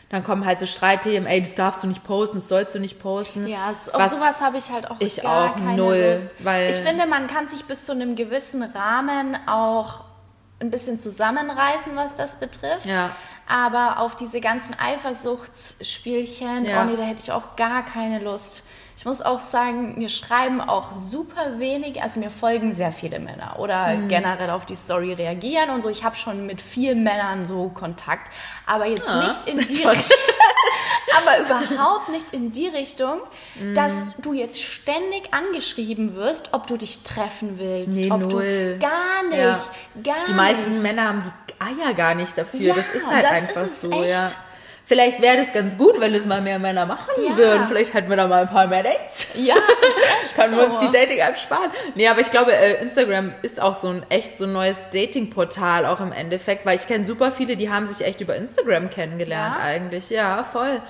dann 0.10 0.24
kommen 0.24 0.44
halt 0.44 0.60
so 0.60 0.66
Streitthemen, 0.66 1.28
ey, 1.28 1.40
das 1.40 1.54
darfst 1.54 1.84
du 1.84 1.88
nicht 1.88 2.04
posten, 2.04 2.38
das 2.38 2.50
sollst 2.50 2.74
du 2.74 2.80
nicht 2.80 3.00
posten. 3.00 3.48
Ja, 3.48 3.74
so, 3.76 3.92
auf 3.92 4.08
sowas 4.08 4.42
habe 4.42 4.58
ich 4.58 4.72
halt 4.72 4.90
auch 4.90 4.96
ich 5.00 5.22
gar 5.22 5.52
auch 5.52 5.56
keine 5.56 5.78
null, 5.78 6.18
Lust. 6.20 6.36
Weil 6.40 6.72
ich 6.72 6.78
finde, 6.78 7.06
man 7.06 7.28
kann 7.28 7.48
sich 7.48 7.66
bis 7.66 7.86
zu 7.86 7.92
einem 7.92 8.16
gewissen 8.16 8.64
Rahmen 8.64 9.38
auch 9.46 10.06
ein 10.60 10.72
bisschen 10.72 11.00
zusammenreißen, 11.00 11.96
was 11.96 12.16
das 12.16 12.40
betrifft. 12.40 12.88
Ja. 12.88 13.16
Aber 13.50 14.00
auf 14.00 14.16
diese 14.16 14.42
ganzen 14.42 14.78
Eifersuchtsspielchen, 14.80 16.66
ja. 16.66 16.84
oh 16.84 16.86
nee, 16.86 16.96
da 16.96 17.04
hätte 17.04 17.22
ich 17.22 17.32
auch 17.32 17.56
gar 17.56 17.84
keine 17.84 18.20
Lust. 18.20 18.64
Ich 18.96 19.06
muss 19.06 19.22
auch 19.22 19.40
sagen, 19.40 19.98
mir 19.98 20.10
schreiben 20.10 20.60
auch 20.60 20.92
super 20.92 21.58
wenig, 21.58 22.04
also 22.04 22.20
mir 22.20 22.30
folgen 22.30 22.76
sehr 22.76 22.92
viele 22.92 23.20
Männer 23.20 23.56
oder 23.58 23.96
mhm. 23.96 24.10
generell 24.10 24.50
auf 24.50 24.66
die 24.66 24.76
Story 24.76 25.14
reagieren 25.14 25.70
und 25.70 25.84
so. 25.84 25.90
Ich 25.90 26.04
habe 26.04 26.18
schon 26.18 26.46
mit 26.46 26.62
vielen 26.62 27.02
Männern 27.02 27.48
so 27.48 27.70
Kontakt, 27.70 28.30
aber 28.66 28.88
jetzt 28.88 29.08
ja. 29.08 29.24
nicht 29.24 29.48
in 29.48 29.58
die 29.66 29.86
aber 31.18 31.40
überhaupt 31.40 32.10
nicht 32.10 32.34
in 32.34 32.52
die 32.52 32.68
Richtung, 32.68 33.22
mhm. 33.60 33.74
dass 33.74 34.16
du 34.18 34.34
jetzt 34.34 34.62
ständig 34.62 35.34
angeschrieben 35.34 36.16
wirst, 36.16 36.54
ob 36.54 36.68
du 36.68 36.78
dich 36.78 37.04
treffen 37.04 37.58
willst, 37.58 37.98
nee, 37.98 38.12
ob 38.12 38.22
null. 38.22 38.78
du 38.78 38.80
gar 38.80 39.24
nicht, 39.30 39.40
ja. 39.40 40.02
gar 40.04 40.26
Die 40.28 40.34
meisten 40.34 40.70
nicht. 40.72 40.84
Männer 40.84 41.08
haben 41.08 41.24
die 41.24 41.49
Eier 41.60 41.94
gar 41.94 42.16
nicht 42.16 42.38
dafür. 42.38 42.60
Ja, 42.60 42.76
das 42.76 42.88
ist 42.94 43.10
halt 43.10 43.24
das 43.24 43.32
einfach 43.32 43.66
ist 43.66 43.82
so, 43.82 43.92
echt. 43.92 44.10
ja. 44.10 44.26
Vielleicht 44.90 45.22
wäre 45.22 45.38
das 45.38 45.54
ganz 45.54 45.78
gut, 45.78 46.00
wenn 46.00 46.16
es 46.16 46.26
mal 46.26 46.42
mehr 46.42 46.58
Männer 46.58 46.88
machen 46.88 47.12
ja. 47.24 47.38
würden. 47.38 47.68
Vielleicht 47.68 47.94
hätten 47.94 48.10
wir 48.10 48.18
da 48.18 48.26
mal 48.26 48.42
ein 48.42 48.50
paar 48.50 48.66
mehr 48.66 48.82
Dates. 48.82 49.28
Ja, 49.36 49.54
Können 50.36 50.50
so. 50.50 50.58
wir 50.58 50.66
uns 50.66 50.80
die 50.80 50.90
Dating-App 50.90 51.38
sparen. 51.38 51.70
Nee, 51.94 52.08
aber 52.08 52.22
ich 52.22 52.32
glaube, 52.32 52.54
äh, 52.54 52.82
Instagram 52.82 53.36
ist 53.44 53.62
auch 53.62 53.76
so 53.76 53.90
ein 53.90 54.04
echt 54.10 54.40
so 54.40 54.46
ein 54.46 54.52
neues 54.52 54.86
Dating-Portal 54.92 55.86
auch 55.86 56.00
im 56.00 56.12
Endeffekt, 56.12 56.66
weil 56.66 56.76
ich 56.76 56.88
kenne 56.88 57.06
super 57.06 57.32
viele, 57.32 57.56
die 57.56 57.70
haben 57.70 57.86
sich 57.86 58.04
echt 58.04 58.20
über 58.22 58.36
Instagram 58.36 58.90
kennengelernt 58.90 59.58
ja. 59.60 59.64
eigentlich. 59.64 60.10
Ja, 60.10 60.44
voll. 60.44 60.82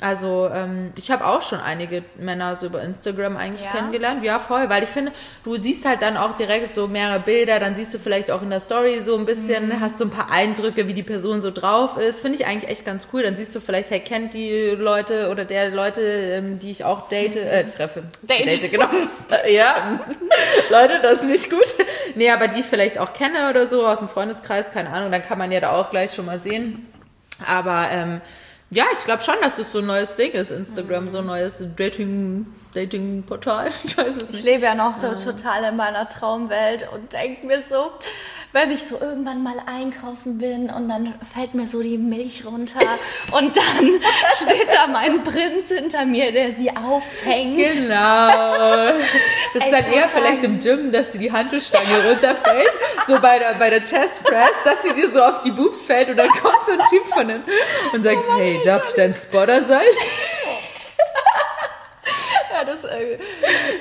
Also 0.00 0.50
ähm, 0.52 0.92
ich 0.96 1.10
habe 1.10 1.24
auch 1.24 1.40
schon 1.40 1.60
einige 1.60 2.02
Männer 2.18 2.56
so 2.56 2.66
über 2.66 2.82
Instagram 2.82 3.36
eigentlich 3.36 3.64
ja. 3.64 3.70
kennengelernt. 3.70 4.24
Ja, 4.24 4.40
voll, 4.40 4.68
weil 4.68 4.82
ich 4.82 4.88
finde, 4.88 5.12
du 5.44 5.56
siehst 5.56 5.86
halt 5.86 6.02
dann 6.02 6.16
auch 6.16 6.34
direkt 6.34 6.74
so 6.74 6.88
mehrere 6.88 7.20
Bilder, 7.20 7.60
dann 7.60 7.76
siehst 7.76 7.94
du 7.94 7.98
vielleicht 7.98 8.30
auch 8.30 8.42
in 8.42 8.50
der 8.50 8.58
Story 8.58 9.00
so 9.00 9.16
ein 9.16 9.24
bisschen, 9.24 9.68
mhm. 9.68 9.80
hast 9.80 9.98
so 9.98 10.04
ein 10.04 10.10
paar 10.10 10.32
Eindrücke, 10.32 10.88
wie 10.88 10.94
die 10.94 11.04
Person 11.04 11.40
so 11.40 11.52
drauf 11.52 11.96
ist. 11.96 12.22
Finde 12.22 12.38
ich 12.38 12.46
eigentlich 12.46 12.70
echt 12.70 12.84
ganz 12.84 13.06
cool. 13.12 13.22
Dann 13.22 13.36
siehst 13.36 13.54
du 13.54 13.60
vielleicht, 13.60 13.90
hey, 13.90 14.00
kennt 14.00 14.34
die 14.34 14.70
Leute 14.70 15.30
oder 15.30 15.44
der 15.44 15.70
Leute, 15.70 16.02
ähm, 16.02 16.58
die 16.58 16.72
ich 16.72 16.84
auch 16.84 17.08
date, 17.08 17.36
äh, 17.36 17.62
mhm. 17.62 17.68
treffe. 17.68 18.02
Date. 18.22 18.46
date 18.46 18.70
genau. 18.72 18.88
ja, 19.48 20.00
Leute, 20.70 21.00
das 21.02 21.22
ist 21.22 21.28
nicht 21.28 21.50
gut. 21.50 21.72
Nee, 22.16 22.30
aber 22.30 22.48
die 22.48 22.60
ich 22.60 22.66
vielleicht 22.66 22.98
auch 22.98 23.12
kenne 23.12 23.48
oder 23.48 23.66
so 23.66 23.86
aus 23.86 24.00
dem 24.00 24.08
Freundeskreis, 24.08 24.72
keine 24.72 24.90
Ahnung, 24.90 25.12
dann 25.12 25.22
kann 25.22 25.38
man 25.38 25.52
ja 25.52 25.60
da 25.60 25.70
auch 25.72 25.90
gleich 25.90 26.12
schon 26.14 26.26
mal 26.26 26.40
sehen. 26.40 26.86
Aber 27.46 27.88
ähm, 27.90 28.20
ja, 28.74 28.84
ich 28.92 29.04
glaube 29.04 29.22
schon, 29.22 29.36
dass 29.40 29.54
das 29.54 29.70
so 29.72 29.78
ein 29.78 29.86
neues 29.86 30.16
Ding 30.16 30.32
ist, 30.32 30.50
Instagram, 30.50 31.06
mhm. 31.06 31.10
so 31.12 31.18
ein 31.18 31.26
neues 31.26 31.64
Dating, 31.76 32.46
Dating-Portal. 32.74 33.70
Ich. 33.84 33.96
Ich 34.30 34.42
lebe 34.42 34.64
ja 34.64 34.74
noch 34.74 34.96
so 34.96 35.06
ja. 35.06 35.14
total 35.14 35.64
in 35.64 35.76
meiner 35.76 36.08
Traumwelt 36.08 36.88
und 36.92 37.12
denke 37.12 37.46
mir 37.46 37.62
so, 37.62 37.92
wenn 38.54 38.70
ich 38.70 38.86
so 38.86 39.00
irgendwann 39.00 39.42
mal 39.42 39.56
einkaufen 39.66 40.38
bin 40.38 40.70
und 40.70 40.88
dann 40.88 41.12
fällt 41.34 41.54
mir 41.54 41.66
so 41.66 41.82
die 41.82 41.98
Milch 41.98 42.46
runter 42.46 42.78
und 43.32 43.56
dann 43.56 44.00
steht 44.36 44.68
da 44.72 44.86
mein 44.86 45.24
Prinz 45.24 45.68
hinter 45.68 46.04
mir, 46.04 46.30
der 46.30 46.54
sie 46.54 46.70
auffängt. 46.70 47.58
Genau. 47.58 48.94
Das 49.54 49.66
ist 49.66 49.72
dann 49.72 49.92
eher 49.92 50.08
vielleicht 50.08 50.42
im 50.42 50.58
Gym, 50.58 50.90
dass 50.90 51.12
sie 51.12 51.18
die 51.18 51.30
Handelstange 51.30 52.08
runterfällt, 52.08 52.72
so 53.06 53.20
bei 53.20 53.38
der, 53.38 53.54
bei 53.54 53.70
der 53.70 53.84
Chest 53.84 54.24
Press, 54.24 54.50
dass 54.64 54.82
sie 54.82 54.92
dir 54.94 55.08
so 55.10 55.22
auf 55.22 55.42
die 55.42 55.52
Boobs 55.52 55.86
fällt 55.86 56.08
und 56.08 56.16
dann 56.16 56.28
kommt 56.28 56.58
so 56.66 56.72
ein 56.72 56.80
Typ 56.90 57.06
von 57.06 57.28
hinten 57.28 57.50
und 57.92 58.02
sagt, 58.02 58.18
oh 58.28 58.36
hey, 58.36 58.60
darf 58.64 58.82
ich 58.88 58.94
dein 58.96 59.14
Spotter 59.14 59.62
sein? 59.62 59.86
Ja, 62.54 62.64
das 62.64 62.84
äh, 62.84 63.18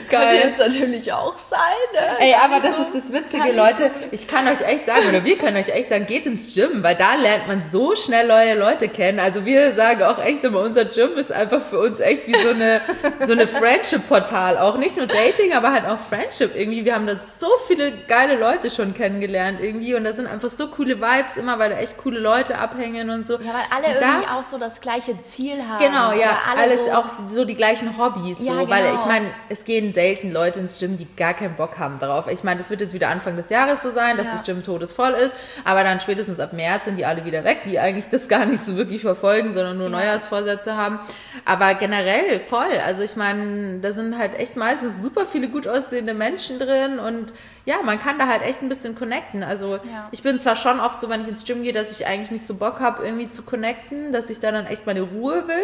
könnte 0.09 0.35
jetzt 0.35 0.57
natürlich 0.57 1.13
auch 1.13 1.35
sein. 1.47 1.59
Ne? 1.93 1.99
Ey, 2.19 2.33
aber 2.33 2.59
das 2.59 2.79
ist 2.79 2.95
das 2.95 3.13
Witzige, 3.13 3.51
Leute. 3.51 3.91
Ich 4.09 4.27
kann 4.27 4.47
euch 4.47 4.61
echt 4.61 4.87
sagen, 4.87 5.09
oder 5.09 5.23
wir 5.23 5.37
können 5.37 5.57
euch 5.57 5.69
echt 5.69 5.89
sagen, 5.89 6.07
geht 6.07 6.25
ins 6.25 6.55
Gym, 6.55 6.81
weil 6.81 6.95
da 6.95 7.13
lernt 7.13 7.47
man 7.47 7.61
so 7.61 7.95
schnell 7.95 8.27
neue 8.27 8.55
Leute 8.55 8.89
kennen. 8.89 9.19
Also 9.19 9.45
wir 9.45 9.75
sagen 9.75 10.01
auch 10.03 10.17
echt 10.17 10.43
immer, 10.43 10.61
unser 10.61 10.85
Gym 10.85 11.17
ist 11.17 11.31
einfach 11.31 11.61
für 11.61 11.79
uns 11.79 11.99
echt 11.99 12.25
wie 12.25 12.33
so 12.33 12.49
eine, 12.49 12.81
so 13.27 13.33
eine 13.33 13.45
Friendship-Portal. 13.45 14.57
Auch 14.57 14.77
nicht 14.77 14.97
nur 14.97 15.05
Dating, 15.05 15.53
aber 15.53 15.71
halt 15.71 15.85
auch 15.85 15.99
Friendship 15.99 16.55
irgendwie. 16.55 16.83
Wir 16.83 16.95
haben 16.95 17.05
da 17.05 17.15
so 17.15 17.49
viele 17.67 17.91
geile 18.07 18.37
Leute 18.37 18.71
schon 18.71 18.95
kennengelernt 18.95 19.59
irgendwie 19.61 19.93
und 19.93 20.03
da 20.03 20.13
sind 20.13 20.25
einfach 20.25 20.49
so 20.49 20.67
coole 20.67 20.99
Vibes 20.99 21.37
immer, 21.37 21.59
weil 21.59 21.69
da 21.69 21.77
echt 21.77 21.97
coole 21.99 22.19
Leute 22.19 22.57
abhängen 22.57 23.11
und 23.11 23.27
so. 23.27 23.35
Ja, 23.35 23.53
weil 23.53 23.65
alle 23.69 23.99
und 23.99 24.03
irgendwie 24.03 24.29
auch 24.29 24.43
so 24.43 24.57
das 24.57 24.81
gleiche 24.81 25.21
Ziel 25.21 25.61
haben. 25.67 25.83
Genau, 25.83 26.11
ja. 26.13 26.39
Alles 26.57 26.79
so 26.85 26.91
auch 26.91 27.05
so 27.27 27.45
die 27.45 27.55
gleichen 27.55 27.97
Hobbys. 27.97 28.37
Ja, 28.39 28.59
so 28.59 28.62
genau. 28.65 28.77
weil 28.77 28.93
ich 28.95 29.05
meine, 29.05 29.27
es 29.49 29.65
gehen 29.65 29.93
selten 29.93 30.31
Leute 30.31 30.59
ins 30.59 30.79
Gym, 30.79 30.97
die 30.97 31.07
gar 31.15 31.33
keinen 31.33 31.55
Bock 31.55 31.79
haben 31.79 31.99
darauf. 31.99 32.27
Ich 32.27 32.43
meine, 32.43 32.59
das 32.59 32.69
wird 32.69 32.81
jetzt 32.81 32.93
wieder 32.93 33.09
Anfang 33.09 33.35
des 33.35 33.49
Jahres 33.49 33.81
so 33.83 33.91
sein, 33.91 34.17
dass 34.17 34.27
ja. 34.27 34.33
das 34.33 34.43
Gym 34.43 34.63
todesvoll 34.63 35.11
ist, 35.11 35.35
aber 35.63 35.83
dann 35.83 35.99
spätestens 35.99 36.39
ab 36.39 36.53
März 36.53 36.85
sind 36.85 36.97
die 36.97 37.05
alle 37.05 37.25
wieder 37.25 37.43
weg, 37.43 37.61
die 37.65 37.79
eigentlich 37.79 38.09
das 38.09 38.27
gar 38.27 38.45
nicht 38.45 38.65
so 38.65 38.77
wirklich 38.77 39.01
verfolgen, 39.01 39.53
sondern 39.53 39.77
nur 39.77 39.89
ja. 39.89 39.97
Neujahrsvorsätze 39.97 40.75
haben. 40.77 40.99
Aber 41.45 41.73
generell 41.75 42.39
voll. 42.39 42.77
Also 42.85 43.03
ich 43.03 43.15
meine, 43.15 43.79
da 43.79 43.91
sind 43.91 44.17
halt 44.17 44.39
echt 44.39 44.55
meistens 44.55 45.01
super 45.01 45.25
viele 45.25 45.49
gut 45.49 45.67
aussehende 45.67 46.13
Menschen 46.13 46.59
drin 46.59 46.99
und 46.99 47.33
ja, 47.65 47.81
man 47.81 47.99
kann 47.99 48.19
da 48.19 48.27
halt 48.27 48.41
echt 48.41 48.61
ein 48.61 48.67
bisschen 48.67 48.95
connecten. 48.95 49.41
Also 49.41 49.75
ja. 49.75 50.09
ich 50.11 50.21
bin 50.21 50.39
zwar 50.39 50.55
schon 50.55 50.79
oft 50.81 50.99
so, 50.99 51.09
wenn 51.09 51.21
ich 51.21 51.29
ins 51.29 51.45
Gym 51.45 51.63
gehe, 51.63 51.71
dass 51.71 51.91
ich 51.91 52.05
eigentlich 52.05 52.31
nicht 52.31 52.45
so 52.45 52.55
Bock 52.55 52.81
habe, 52.81 53.05
irgendwie 53.05 53.29
zu 53.29 53.41
connecten, 53.43 54.11
dass 54.11 54.29
ich 54.29 54.41
da 54.41 54.51
dann 54.51 54.65
echt 54.65 54.85
meine 54.85 55.01
Ruhe 55.01 55.47
will. 55.47 55.63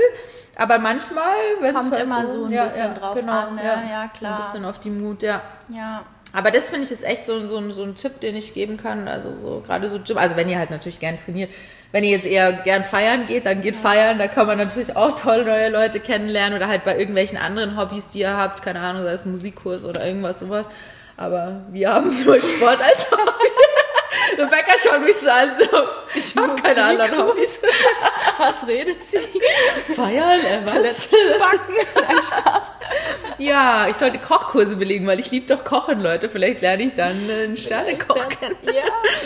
Aber 0.56 0.80
manchmal, 0.80 1.36
wenn 1.60 1.76
es 1.76 1.82
kommt 1.82 1.96
halt 1.96 2.04
immer 2.04 2.26
so, 2.26 2.40
so 2.40 2.46
ein 2.46 2.52
ja, 2.52 2.64
bisschen 2.64 2.94
ja, 2.94 2.94
drauf 2.94 3.20
genau, 3.20 3.32
an, 3.32 3.56
ne? 3.56 3.64
ja, 3.64 3.84
ja 3.90 4.12
klar, 4.18 4.36
ein 4.36 4.42
bisschen 4.42 4.66
auf 4.66 4.80
die 4.80 4.92
Mut, 4.92 5.24
ja. 5.24 5.42
Ja. 5.68 6.06
Aber 6.32 6.52
das 6.52 6.70
finde 6.70 6.86
ich 6.86 6.92
ist 6.92 7.04
echt 7.04 7.26
so, 7.26 7.46
so, 7.46 7.72
so 7.72 7.84
ein 7.84 7.96
Tipp, 7.96 8.22
den 8.22 8.36
ich 8.36 8.54
geben 8.54 8.78
kann. 8.78 9.08
Also 9.08 9.34
so 9.42 9.64
gerade 9.66 9.90
so 9.90 10.00
Gym, 10.00 10.18
also 10.18 10.38
wenn 10.38 10.48
ihr 10.48 10.58
halt 10.58 10.70
natürlich 10.70 11.00
gern 11.00 11.18
trainiert. 11.18 11.52
Wenn 11.92 12.04
ihr 12.04 12.12
jetzt 12.12 12.28
eher 12.28 12.54
gern 12.54 12.84
feiern 12.84 13.26
geht, 13.26 13.48
dann 13.48 13.62
geht 13.62 13.76
feiern. 13.76 14.20
Da 14.20 14.28
kann 14.28 14.46
man 14.46 14.60
natürlich 14.60 14.96
auch 14.96 15.20
toll 15.20 15.44
neue 15.44 15.70
Leute 15.70 16.00
kennenlernen 16.00 16.56
oder 16.56 16.68
halt 16.68 16.86
bei 16.86 16.98
irgendwelchen 16.98 17.38
anderen 17.38 17.76
Hobbys, 17.76 18.10
die 18.10 18.20
ihr 18.20 18.38
habt, 18.38 18.62
keine 18.62 18.80
Ahnung, 18.80 19.04
sei 19.04 19.12
es 19.12 19.26
ein 19.26 19.32
Musikkurs 19.32 19.86
oder 19.86 20.06
irgendwas 20.06 20.40
sowas 20.40 20.68
aber 21.20 21.62
wir 21.70 21.94
haben 21.94 22.10
nur 22.24 22.40
Sport 22.40 22.82
als 22.82 23.12
Hobby. 23.12 23.50
Rebecca 24.38 24.74
schaut 24.78 25.02
mich 25.02 25.15
so 25.15 25.30
an, 25.30 25.52
so, 25.60 26.18
ich 26.18 26.36
habe 26.36 26.62
keine 26.62 26.84
anderen 26.84 27.28
Hobbys. 27.28 27.60
Was 28.38 28.65
redet 28.68 29.04
sie? 29.04 29.18
Feiern, 29.94 30.39
äh, 30.39 30.62
was? 30.65 31.12
Backen, 31.39 31.76
ein 32.08 32.18
Spaß. 32.24 32.74
Ja, 33.38 33.88
ich 33.88 33.96
sollte 33.96 34.18
Kochkurse 34.20 34.76
belegen, 34.76 35.08
weil 35.08 35.20
ich 35.20 35.32
liebe 35.32 35.46
doch 35.54 35.63
Kochen, 35.63 36.02
Leute. 36.02 36.30
Vielleicht 36.30 36.62
lerne 36.62 36.84
ich 36.84 36.96
dann 36.96 37.30
einen 37.30 37.58
Sternekoch 37.58 38.28
kennen. 38.30 38.56
Ja, 38.63 38.72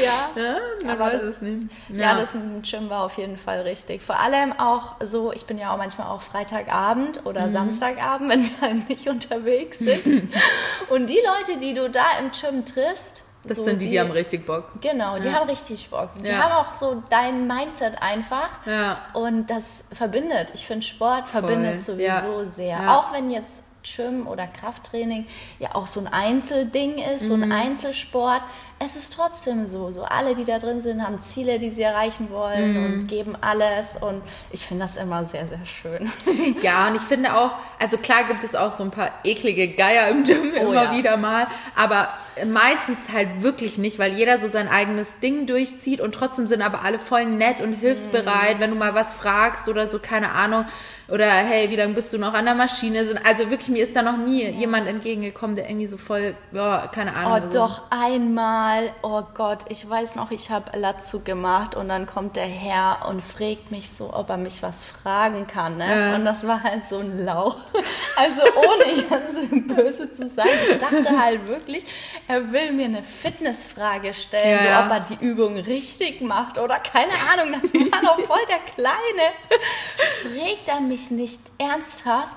ja. 0.03 0.41
Ja, 0.43 0.55
man 0.85 1.01
Aber 1.01 1.13
weiß 1.13 1.19
das- 1.21 1.35
es 1.37 1.41
nicht. 1.41 1.71
Ja. 1.89 2.15
das 2.15 2.33
mit 2.35 2.43
dem 2.43 2.61
Gym 2.61 2.89
war 2.89 3.03
auf 3.03 3.17
jeden 3.17 3.37
Fall 3.37 3.61
richtig. 3.61 4.01
Vor 4.03 4.19
allem 4.19 4.53
auch 4.59 4.95
so, 5.03 5.31
ich 5.31 5.45
bin 5.45 5.57
ja 5.57 5.73
auch 5.73 5.77
manchmal 5.77 6.07
auch 6.07 6.21
Freitagabend 6.21 7.25
oder 7.25 7.47
Mhm. 7.47 7.53
Samstagabend, 7.53 8.29
wenn 8.31 8.43
wir 8.43 8.61
halt 8.61 8.89
nicht 8.89 9.07
unterwegs 9.07 9.79
sind. 9.79 10.33
Und 10.89 11.07
die 11.09 11.19
Leute, 11.25 11.59
die 11.59 11.73
du 11.73 11.89
da 11.89 12.05
im 12.19 12.31
Gym 12.31 12.65
triffst, 12.65 13.23
Das 13.45 13.57
so 13.57 13.63
sind 13.65 13.79
die, 13.81 13.89
die 13.89 13.99
haben 13.99 14.11
richtig 14.11 14.45
Bock. 14.45 14.65
Genau, 14.81 15.17
die 15.17 15.29
haben 15.31 15.49
richtig 15.49 15.89
Bock. 15.89 16.09
Die 16.23 16.29
Ja. 16.29 16.37
haben 16.43 16.51
auch 16.65 16.73
so 16.73 17.03
dein 17.09 17.45
Mindset 17.45 18.01
einfach. 18.01 18.49
Ja. 18.65 18.99
Und 19.13 19.49
das 19.49 19.83
verbindet. 19.91 20.51
Ich 20.53 20.65
finde, 20.65 20.85
Sport 20.85 21.27
verbindet 21.27 21.83
sowieso 21.83 22.01
Ja. 22.05 22.45
sehr. 22.45 22.67
Ja. 22.81 22.97
Auch 22.97 23.11
wenn 23.13 23.29
jetzt 23.29 23.61
Gym 23.83 24.27
oder 24.27 24.47
Krafttraining 24.47 25.27
ja 25.59 25.75
auch 25.75 25.87
so 25.87 25.99
ein 25.99 26.07
Einzelding 26.07 26.99
ist, 26.99 27.27
so 27.27 27.33
ein 27.33 27.41
Mhm. 27.47 27.51
Einzelsport. 27.51 28.41
Es 28.79 28.95
ist 28.95 29.13
trotzdem 29.13 29.65
so. 29.65 29.91
So 29.91 30.03
alle, 30.03 30.35
die 30.35 30.43
da 30.43 30.59
drin 30.59 30.81
sind, 30.81 31.01
haben 31.01 31.21
Ziele, 31.21 31.57
die 31.59 31.69
sie 31.69 31.83
erreichen 31.83 32.29
wollen 32.31 32.73
Mhm. 32.73 32.85
und 32.99 33.07
geben 33.07 33.37
alles. 33.39 33.95
Und 33.99 34.21
ich 34.51 34.65
finde 34.65 34.83
das 34.83 34.97
immer 34.97 35.25
sehr, 35.25 35.47
sehr 35.47 35.65
schön. 35.65 36.11
Ja, 36.61 36.87
und 36.87 36.95
ich 36.95 37.01
finde 37.01 37.35
auch, 37.35 37.51
also 37.81 37.97
klar 37.97 38.23
gibt 38.27 38.43
es 38.43 38.55
auch 38.55 38.73
so 38.73 38.83
ein 38.83 38.91
paar 38.91 39.11
eklige 39.23 39.69
Geier 39.69 40.07
im 40.09 40.23
Gym 40.23 40.51
Oh 40.55 40.71
immer 40.71 40.83
ja. 40.85 40.91
wieder 40.91 41.17
mal, 41.17 41.47
aber 41.75 42.09
meistens 42.45 43.09
halt 43.13 43.43
wirklich 43.43 43.77
nicht, 43.77 43.99
weil 43.99 44.13
jeder 44.13 44.37
so 44.39 44.47
sein 44.47 44.67
eigenes 44.67 45.19
Ding 45.19 45.45
durchzieht 45.45 46.01
und 46.01 46.13
trotzdem 46.15 46.47
sind 46.47 46.61
aber 46.61 46.83
alle 46.83 46.99
voll 46.99 47.25
nett 47.25 47.61
und 47.61 47.73
hilfsbereit, 47.73 48.59
wenn 48.59 48.71
du 48.71 48.75
mal 48.75 48.95
was 48.95 49.13
fragst 49.13 49.67
oder 49.69 49.87
so, 49.87 49.99
keine 49.99 50.31
Ahnung, 50.31 50.65
oder 51.09 51.25
hey, 51.29 51.69
wie 51.69 51.75
lange 51.75 51.93
bist 51.93 52.11
du 52.13 52.17
noch 52.17 52.33
an 52.33 52.45
der 52.45 52.55
Maschine? 52.55 53.05
Also 53.25 53.49
wirklich, 53.51 53.69
mir 53.69 53.83
ist 53.83 53.95
da 53.95 54.01
noch 54.01 54.17
nie 54.17 54.47
jemand 54.49 54.87
entgegengekommen, 54.87 55.55
der 55.55 55.69
irgendwie 55.69 55.85
so 55.87 55.97
voll, 55.97 56.35
ja, 56.53 56.87
keine 56.87 57.15
Ahnung. 57.15 57.43
Oh, 57.47 57.51
so. 57.51 57.59
doch 57.59 57.83
einmal, 57.91 58.72
oh 59.01 59.23
Gott, 59.33 59.59
ich 59.69 59.89
weiß 59.89 60.15
noch, 60.15 60.31
ich 60.31 60.49
habe 60.49 60.77
Latzug 60.77 61.25
gemacht 61.25 61.75
und 61.75 61.89
dann 61.89 62.05
kommt 62.05 62.35
der 62.35 62.45
Herr 62.45 63.07
und 63.09 63.21
fragt 63.23 63.71
mich 63.71 63.89
so, 63.89 64.13
ob 64.13 64.29
er 64.29 64.37
mich 64.37 64.61
was 64.63 64.83
fragen 64.83 65.47
kann. 65.47 65.77
Ne? 65.77 65.87
Ja. 65.87 66.15
Und 66.15 66.25
das 66.25 66.47
war 66.47 66.63
halt 66.63 66.85
so 66.85 66.99
ein 66.99 67.25
Lauch. 67.25 67.57
Also 68.15 68.41
ohne 68.43 69.01
ganz 69.09 69.33
böse 69.75 70.13
zu 70.13 70.27
sein. 70.27 70.47
Ich 70.69 70.77
dachte 70.77 71.19
halt 71.19 71.47
wirklich, 71.47 71.83
er 72.27 72.51
will 72.51 72.71
mir 72.71 72.85
eine 72.85 73.01
Fitnessfrage 73.01 74.13
stellen, 74.13 74.63
Ja, 74.63 74.81
so 74.81 74.85
ob 74.85 74.91
er 74.91 74.99
die 74.99 75.25
Übung 75.25 75.57
richtig 75.57 76.21
macht 76.21 76.59
oder 76.59 76.79
keine 76.79 77.11
Ahnung. 77.31 77.59
Das 77.59 77.73
war 77.73 78.03
noch 78.03 78.19
voll 78.27 78.45
der 78.47 78.59
Kleine. 78.59 79.33
Fragt 80.21 80.67
er 80.67 80.79
mich 80.79 81.09
nicht 81.09 81.41
ernsthaft? 81.57 82.35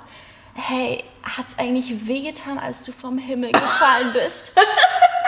Hey, 0.59 1.05
hat's 1.23 1.59
eigentlich 1.59 2.07
wehgetan, 2.09 2.59
als 2.59 2.85
du 2.85 2.93
vom 2.93 3.19
Himmel 3.19 3.53
gefallen 3.53 4.13
bist? 4.13 4.53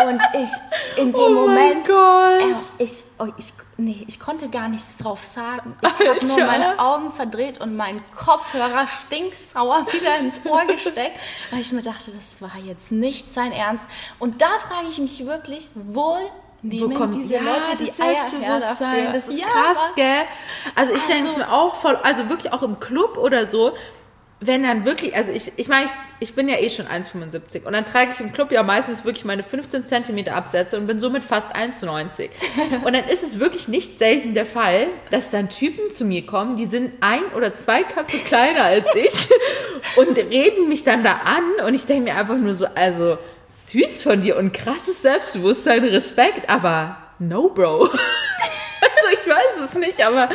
Und 0.06 0.20
ich 0.32 0.48
in 0.96 1.12
dem 1.12 1.20
Oh 1.20 1.30
Moment, 1.46 1.88
äh, 1.88 2.54
ich, 2.78 3.02
oh, 3.18 3.26
ich, 3.36 3.52
nee, 3.78 4.04
ich 4.06 4.20
konnte 4.20 4.48
gar 4.48 4.68
nichts 4.68 4.96
drauf 4.98 5.24
sagen. 5.24 5.76
Ich 5.82 6.08
habe 6.08 6.24
nur 6.24 6.36
meine 6.46 6.78
Augen 6.78 7.10
verdreht 7.10 7.60
und 7.60 7.74
meinen 7.76 8.04
Kopfhörer 8.16 8.86
stinksauer 8.86 9.86
wieder 9.92 10.16
ins 10.18 10.36
Ohr 10.44 10.64
gesteckt, 10.66 11.18
weil 11.50 11.60
ich 11.60 11.72
mir 11.72 11.82
dachte, 11.82 12.12
das 12.12 12.40
war 12.40 12.52
jetzt 12.64 12.92
nicht 12.92 13.32
sein 13.34 13.50
Ernst. 13.50 13.84
Und 14.20 14.40
da 14.40 14.50
frage 14.68 14.86
ich 14.88 14.98
mich 14.98 15.26
wirklich, 15.26 15.68
wohl 15.74 16.20
nehmen 16.62 16.94
Wo 16.94 16.96
kommt 16.96 17.16
diese 17.16 17.34
ja, 17.34 17.40
Leute 17.40 17.76
die 17.80 17.86
das 17.86 17.96
Selbstbewusstsein, 17.96 19.12
das 19.12 19.26
ist 19.28 19.40
Ja, 19.40 19.46
krass, 19.48 19.78
was? 19.78 19.94
gell? 19.96 20.22
Also 20.76 20.94
ich 20.94 21.02
denke 21.04 21.28
Also- 21.30 21.40
mir 21.40 21.52
auch 21.52 21.74
voll, 21.74 21.96
also 22.04 22.28
wirklich 22.28 22.52
auch 22.52 22.62
im 22.62 22.78
Club 22.78 23.16
oder 23.18 23.46
so, 23.46 23.72
wenn 24.40 24.62
dann 24.62 24.84
wirklich, 24.84 25.16
also 25.16 25.32
ich, 25.32 25.52
ich 25.56 25.68
meine, 25.68 25.86
ich, 25.86 25.90
ich 26.20 26.34
bin 26.34 26.48
ja 26.48 26.56
eh 26.58 26.70
schon 26.70 26.86
1,75 26.86 27.64
und 27.64 27.72
dann 27.72 27.84
trage 27.84 28.12
ich 28.12 28.20
im 28.20 28.32
Club 28.32 28.52
ja 28.52 28.62
meistens 28.62 29.04
wirklich 29.04 29.24
meine 29.24 29.42
15 29.42 29.86
Zentimeter 29.86 30.36
Absätze 30.36 30.78
und 30.78 30.86
bin 30.86 31.00
somit 31.00 31.24
fast 31.24 31.56
1,90. 31.56 32.28
Und 32.84 32.94
dann 32.94 33.04
ist 33.08 33.24
es 33.24 33.40
wirklich 33.40 33.68
nicht 33.68 33.98
selten 33.98 34.34
der 34.34 34.46
Fall, 34.46 34.86
dass 35.10 35.30
dann 35.30 35.48
Typen 35.48 35.90
zu 35.90 36.04
mir 36.04 36.24
kommen, 36.24 36.56
die 36.56 36.66
sind 36.66 36.92
ein 37.00 37.22
oder 37.36 37.54
zwei 37.54 37.82
Köpfe 37.82 38.18
kleiner 38.18 38.64
als 38.64 38.86
ich 38.94 39.28
und 39.96 40.16
reden 40.16 40.68
mich 40.68 40.84
dann 40.84 41.02
da 41.02 41.20
an 41.24 41.66
und 41.66 41.74
ich 41.74 41.86
denke 41.86 42.12
mir 42.12 42.16
einfach 42.16 42.36
nur 42.36 42.54
so, 42.54 42.66
also 42.74 43.18
süß 43.50 44.02
von 44.02 44.22
dir 44.22 44.36
und 44.36 44.52
krasses 44.52 45.02
Selbstbewusstsein, 45.02 45.84
Respekt, 45.84 46.48
aber 46.48 46.96
no, 47.18 47.48
Bro. 47.48 47.82
also 48.80 49.08
ich 49.12 49.28
weiß 49.28 49.68
es 49.68 49.74
nicht, 49.78 50.04
aber 50.04 50.28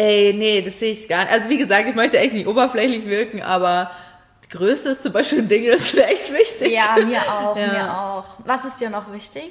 ey, 0.00 0.32
nee, 0.32 0.62
das 0.62 0.80
sehe 0.80 0.92
ich 0.92 1.08
gar 1.08 1.24
nicht. 1.24 1.32
Also 1.32 1.48
wie 1.48 1.58
gesagt, 1.58 1.88
ich 1.88 1.94
möchte 1.94 2.18
echt 2.18 2.32
nicht 2.32 2.46
oberflächlich 2.46 3.06
wirken, 3.06 3.42
aber 3.42 3.90
die 4.44 4.56
Größe 4.56 4.90
ist 4.90 5.02
zum 5.02 5.12
Beispiel 5.12 5.40
ein 5.40 5.48
Ding, 5.48 5.66
das 5.66 5.94
wäre 5.94 6.08
echt 6.08 6.32
wichtig. 6.32 6.72
Ja, 6.72 6.96
mir 7.04 7.20
auch, 7.20 7.56
Ja. 7.56 7.66
mir 7.72 7.98
auch. 8.00 8.24
Was 8.44 8.64
ist 8.64 8.80
dir 8.80 8.90
noch 8.90 9.12
wichtig? 9.12 9.50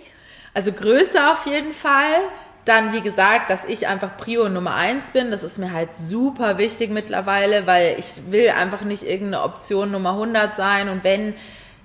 Also 0.53 0.71
Größe 0.71 1.31
auf 1.31 1.45
jeden 1.45 1.73
Fall. 1.73 2.19
Dann, 2.65 2.93
wie 2.93 3.01
gesagt, 3.01 3.49
dass 3.49 3.65
ich 3.65 3.87
einfach 3.87 4.17
Prio 4.17 4.49
Nummer 4.49 4.75
eins 4.75 5.11
bin. 5.11 5.31
Das 5.31 5.43
ist 5.43 5.57
mir 5.57 5.71
halt 5.71 5.95
super 5.95 6.57
wichtig 6.57 6.91
mittlerweile, 6.91 7.65
weil 7.65 7.95
ich 7.97 8.31
will 8.31 8.49
einfach 8.49 8.81
nicht 8.81 9.03
irgendeine 9.03 9.43
Option 9.43 9.89
Nummer 9.91 10.11
100 10.11 10.55
sein. 10.55 10.89
Und 10.89 11.03
wenn 11.03 11.33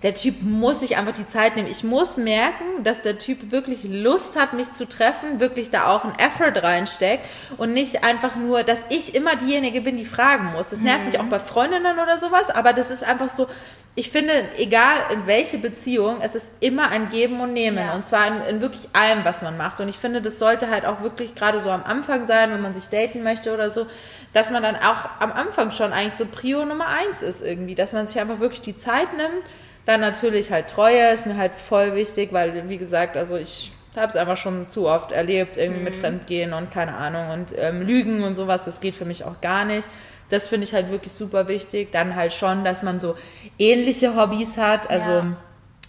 der 0.04 0.14
Typ 0.14 0.42
muss 0.42 0.80
sich 0.80 0.98
einfach 0.98 1.14
die 1.14 1.26
Zeit 1.26 1.56
nehmen. 1.56 1.68
Ich 1.68 1.82
muss 1.82 2.18
merken, 2.18 2.84
dass 2.84 3.00
der 3.00 3.16
Typ 3.16 3.50
wirklich 3.50 3.84
Lust 3.84 4.36
hat, 4.36 4.52
mich 4.52 4.70
zu 4.72 4.86
treffen, 4.86 5.40
wirklich 5.40 5.70
da 5.70 5.86
auch 5.86 6.04
einen 6.04 6.18
Effort 6.18 6.62
reinsteckt 6.62 7.26
und 7.56 7.72
nicht 7.72 8.04
einfach 8.04 8.36
nur, 8.36 8.64
dass 8.64 8.80
ich 8.90 9.14
immer 9.14 9.34
diejenige 9.36 9.80
bin, 9.80 9.96
die 9.96 10.04
fragen 10.04 10.52
muss. 10.52 10.68
Das 10.68 10.80
nervt 10.80 11.06
mich 11.06 11.18
auch 11.18 11.24
bei 11.24 11.38
Freundinnen 11.38 11.98
oder 11.98 12.18
sowas, 12.18 12.50
aber 12.50 12.74
das 12.74 12.90
ist 12.90 13.02
einfach 13.02 13.30
so, 13.30 13.48
ich 13.96 14.10
finde, 14.10 14.32
egal 14.58 14.94
in 15.10 15.26
welche 15.26 15.56
Beziehung, 15.56 16.18
es 16.20 16.34
ist 16.34 16.52
immer 16.60 16.90
ein 16.90 17.08
Geben 17.08 17.40
und 17.40 17.54
Nehmen. 17.54 17.78
Ja. 17.78 17.94
Und 17.94 18.04
zwar 18.04 18.26
in, 18.26 18.56
in 18.56 18.60
wirklich 18.60 18.88
allem, 18.92 19.24
was 19.24 19.40
man 19.40 19.56
macht. 19.56 19.80
Und 19.80 19.88
ich 19.88 19.96
finde, 19.96 20.20
das 20.20 20.38
sollte 20.38 20.68
halt 20.68 20.84
auch 20.84 21.00
wirklich 21.00 21.34
gerade 21.34 21.60
so 21.60 21.70
am 21.70 21.84
Anfang 21.84 22.26
sein, 22.26 22.50
wenn 22.50 22.60
man 22.60 22.74
sich 22.74 22.88
daten 22.88 23.22
möchte 23.22 23.54
oder 23.54 23.70
so, 23.70 23.86
dass 24.34 24.50
man 24.50 24.62
dann 24.62 24.76
auch 24.76 25.08
am 25.20 25.32
Anfang 25.32 25.70
schon 25.70 25.92
eigentlich 25.94 26.14
so 26.14 26.26
Prio 26.26 26.64
Nummer 26.66 26.88
eins 26.88 27.22
ist 27.22 27.40
irgendwie, 27.40 27.74
dass 27.74 27.94
man 27.94 28.06
sich 28.06 28.20
einfach 28.20 28.40
wirklich 28.40 28.60
die 28.60 28.76
Zeit 28.76 29.16
nimmt. 29.16 29.44
Dann 29.84 30.00
natürlich 30.00 30.50
halt 30.50 30.68
Treue 30.68 31.10
ist 31.12 31.26
mir 31.26 31.36
halt 31.36 31.54
voll 31.54 31.94
wichtig, 31.94 32.32
weil, 32.32 32.68
wie 32.68 32.78
gesagt, 32.78 33.16
also 33.16 33.36
ich 33.36 33.72
habe 33.96 34.08
es 34.08 34.16
einfach 34.16 34.36
schon 34.36 34.66
zu 34.66 34.88
oft 34.88 35.12
erlebt, 35.12 35.56
irgendwie 35.56 35.82
mit 35.82 35.94
Fremdgehen 35.94 36.52
und 36.52 36.70
keine 36.70 36.94
Ahnung 36.94 37.30
und 37.30 37.54
ähm, 37.56 37.82
Lügen 37.82 38.24
und 38.24 38.34
sowas, 38.34 38.64
das 38.64 38.80
geht 38.80 38.94
für 38.94 39.04
mich 39.04 39.24
auch 39.24 39.40
gar 39.40 39.64
nicht. 39.64 39.88
Das 40.30 40.48
finde 40.48 40.64
ich 40.64 40.72
halt 40.72 40.90
wirklich 40.90 41.12
super 41.12 41.48
wichtig. 41.48 41.92
Dann 41.92 42.16
halt 42.16 42.32
schon, 42.32 42.64
dass 42.64 42.82
man 42.82 42.98
so 42.98 43.14
ähnliche 43.58 44.16
Hobbys 44.16 44.56
hat. 44.56 44.90
Also 44.90 45.10
Ja. 45.10 45.36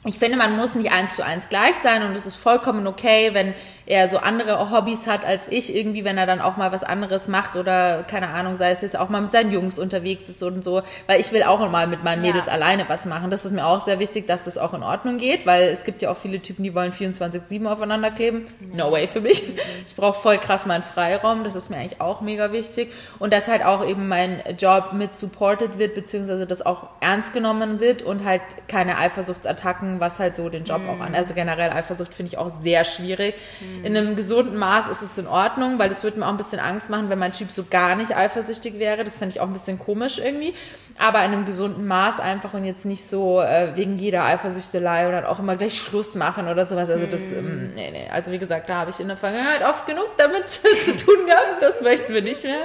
ich 0.06 0.20
finde, 0.20 0.38
man 0.38 0.56
muss 0.58 0.76
nicht 0.76 0.92
eins 0.92 1.16
zu 1.16 1.26
eins 1.26 1.50
gleich 1.50 1.76
sein 1.76 2.04
und 2.04 2.16
es 2.16 2.26
ist 2.26 2.36
vollkommen 2.36 2.86
okay, 2.86 3.30
wenn 3.34 3.54
er 3.88 4.10
so 4.10 4.17
andere 4.17 4.71
Hobbys 4.71 5.08
hat 5.08 5.24
als 5.24 5.48
ich, 5.48 5.76
irgendwie, 5.76 6.04
wenn 6.04 6.17
er 6.17 6.26
dann 6.26 6.41
auch 6.41 6.58
mal 6.58 6.71
was 6.71 6.84
anderes 6.84 7.28
macht 7.28 7.56
oder 7.56 8.04
keine 8.04 8.30
Ahnung, 8.30 8.58
sei 8.58 8.71
es 8.71 8.82
jetzt 8.82 8.98
auch 8.98 9.10
mal 9.10 9.21
mit 9.21 9.32
seinen 9.32 9.52
Jungs 9.52 9.78
unterwegs 9.78 10.28
ist 10.28 10.41
und 10.41 10.63
so, 10.63 10.82
weil 11.08 11.19
ich 11.19 11.32
will 11.32 11.43
auch 11.43 11.60
mal 11.69 11.86
mit 11.88 12.04
meinen 12.04 12.24
Ja. 12.24 12.32
Mädels 12.32 12.48
alleine 12.48 12.86
was 12.88 13.06
machen. 13.06 13.30
Das 13.30 13.45
ist 13.45 13.52
mir 13.52 13.65
auch 13.65 13.82
sehr 13.82 14.00
wichtig, 14.00 14.28
dass 14.28 14.43
das 14.43 14.58
auch 14.58 14.74
in 14.74 14.84
Ordnung 14.84 15.17
geht, 15.17 15.45
weil 15.45 15.69
es 15.69 15.84
gibt 15.84 16.02
ja 16.02 16.12
auch 16.12 16.17
viele 16.17 16.41
Typen, 16.41 16.63
die 16.63 16.74
wollen 16.74 16.91
24-7 16.91 17.65
aufeinander 17.67 18.12
kleben. 18.12 18.48
No 18.74 18.91
way 18.91 19.08
für 19.08 19.21
mich. 19.21 19.43
Ich 19.86 19.95
brauche 19.95 20.19
voll 20.19 20.38
krass 20.39 20.65
meinen 20.65 20.84
Freiraum, 20.84 21.43
das 21.43 21.56
ist 21.56 21.69
mir 21.69 21.78
eigentlich 21.78 22.02
auch 22.02 22.21
mega 22.21 22.52
wichtig 22.52 22.91
und 23.19 23.34
dass 23.34 23.48
halt 23.48 23.63
auch 23.63 23.86
eben 23.88 24.08
mein 24.08 24.41
Job 24.58 24.93
mit 24.93 25.13
supported 25.15 25.78
wird, 25.78 25.93
beziehungsweise 25.95 26.48
das 26.48 26.65
auch 26.65 26.88
ernst 27.02 27.34
genommen 27.34 27.80
wird 27.80 28.02
und 28.02 28.26
halt 28.26 28.41
keine 28.67 28.98
Eifersuchtsattacken, 28.98 30.00
was 30.00 30.19
halt 30.19 30.36
so 30.36 30.50
den 30.50 30.63
Job 30.63 30.82
auch 30.89 31.04
an. 31.04 31.13
Also 31.13 31.34
generell 31.34 31.71
Eifersucht 31.71 32.13
finde 32.13 32.32
ich 32.32 32.38
auch 32.38 32.50
sehr 32.50 32.84
schwierig. 32.84 33.36
In 33.84 33.98
einem 33.98 34.16
gesunden 34.16 34.58
Maß 34.58 34.88
ist 34.90 35.02
es 35.02 35.18
in 35.18 35.28
Ordnung, 35.28 35.80
weil 35.80 35.90
das 35.90 36.04
würde 36.04 36.20
mir 36.20 36.26
auch 36.26 36.32
ein 36.32 36.38
bisschen 36.38 36.60
Angst 36.60 36.90
machen, 36.90 37.10
wenn 37.10 37.20
mein 37.20 37.34
Typ 37.34 37.52
so 37.52 37.66
gar 37.70 37.96
nicht 37.96 38.16
eifersüchtig 38.16 38.80
wäre. 38.80 39.04
Das 39.04 39.18
finde 39.18 39.36
ich 39.36 39.42
auch 39.42 39.48
ein 39.48 39.54
bisschen 39.54 39.80
komisch 39.80 40.20
irgendwie. 40.20 40.54
Aber 40.98 41.20
in 41.20 41.32
einem 41.32 41.46
gesunden 41.46 41.86
Maß 41.88 42.20
einfach 42.20 42.54
und 42.54 42.64
jetzt 42.64 42.86
nicht 42.86 43.06
so 43.06 43.42
äh, 43.42 43.76
wegen 43.76 43.98
jeder 43.98 44.24
Eifersüchtelei 44.24 45.08
und 45.08 45.12
dann 45.12 45.26
auch 45.26 45.40
immer 45.40 45.58
gleich 45.58 45.78
Schluss 45.78 46.16
machen 46.16 46.48
oder 46.48 46.66
sowas. 46.66 46.90
Also 46.90 47.06
das, 47.06 47.34
ähm, 47.34 47.74
nee, 47.76 47.92
nee. 47.92 48.08
Also 48.10 48.32
wie 48.32 48.40
gesagt, 48.40 48.70
da 48.70 48.76
habe 48.76 48.92
ich 48.92 49.00
in 49.00 49.08
der 49.08 49.18
Vergangenheit 49.18 49.64
oft 49.64 49.86
genug 49.86 50.10
damit 50.18 50.48
zu 50.50 50.62
tun 50.62 51.26
gehabt. 51.26 51.62
Das 51.62 51.82
möchten 51.82 52.14
wir 52.14 52.22
nicht 52.22 52.44
mehr. 52.44 52.64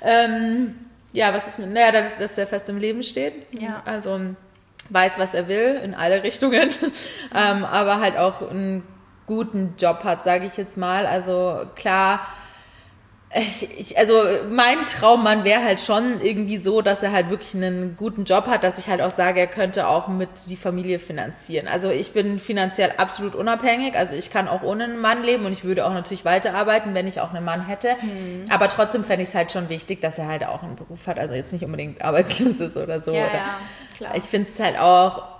Ähm, 0.00 0.74
ja, 1.12 1.32
was 1.32 1.46
ist 1.46 1.58
mit, 1.58 1.72
naja, 1.72 1.92
dass, 1.92 2.18
dass 2.18 2.36
er 2.36 2.46
fest 2.46 2.68
im 2.68 2.78
Leben 2.78 3.02
steht. 3.02 3.34
Ja. 3.52 3.82
Also 3.84 4.18
weiß, 4.88 5.18
was 5.18 5.34
er 5.34 5.48
will 5.48 5.80
in 5.84 5.94
alle 5.94 6.22
Richtungen, 6.22 6.70
ähm, 7.34 7.64
aber 7.64 8.00
halt 8.00 8.16
auch 8.16 8.50
einen 8.50 8.82
guten 9.26 9.74
Job 9.78 10.04
hat, 10.04 10.24
sage 10.24 10.46
ich 10.46 10.56
jetzt 10.56 10.76
mal. 10.76 11.06
Also 11.06 11.62
klar, 11.74 12.20
ich, 13.34 13.78
ich, 13.78 13.98
also 13.98 14.14
mein 14.50 14.84
Traummann 14.84 15.44
wäre 15.44 15.64
halt 15.64 15.80
schon 15.80 16.20
irgendwie 16.20 16.58
so, 16.58 16.82
dass 16.82 17.02
er 17.02 17.12
halt 17.12 17.30
wirklich 17.30 17.54
einen 17.54 17.96
guten 17.96 18.24
Job 18.24 18.46
hat, 18.46 18.62
dass 18.62 18.78
ich 18.78 18.88
halt 18.88 19.00
auch 19.00 19.10
sage, 19.10 19.40
er 19.40 19.46
könnte 19.46 19.88
auch 19.88 20.08
mit 20.08 20.28
die 20.48 20.56
Familie 20.56 20.98
finanzieren. 20.98 21.66
Also 21.66 21.88
ich 21.88 22.12
bin 22.12 22.38
finanziell 22.38 22.92
absolut 22.98 23.34
unabhängig, 23.34 23.96
also 23.96 24.14
ich 24.14 24.30
kann 24.30 24.48
auch 24.48 24.62
ohne 24.62 24.84
einen 24.84 25.00
Mann 25.00 25.22
leben 25.22 25.46
und 25.46 25.52
ich 25.52 25.64
würde 25.64 25.86
auch 25.86 25.94
natürlich 25.94 26.26
weiterarbeiten, 26.26 26.92
wenn 26.94 27.06
ich 27.06 27.20
auch 27.20 27.32
einen 27.32 27.44
Mann 27.44 27.66
hätte. 27.66 27.96
Hm. 28.00 28.44
Aber 28.50 28.68
trotzdem 28.68 29.02
fände 29.02 29.22
ich 29.22 29.28
es 29.28 29.34
halt 29.34 29.50
schon 29.50 29.70
wichtig, 29.70 30.02
dass 30.02 30.18
er 30.18 30.28
halt 30.28 30.44
auch 30.44 30.62
einen 30.62 30.76
Beruf 30.76 31.06
hat, 31.06 31.18
also 31.18 31.34
jetzt 31.34 31.54
nicht 31.54 31.64
unbedingt 31.64 32.02
arbeitslos 32.02 32.60
ist 32.60 32.76
oder 32.76 33.00
so. 33.00 33.12
Ja, 33.12 33.24
oder 33.24 33.34
ja, 33.34 33.56
klar. 33.96 34.14
Ich 34.14 34.24
finde 34.24 34.50
es 34.52 34.60
halt 34.60 34.78
auch 34.78 35.31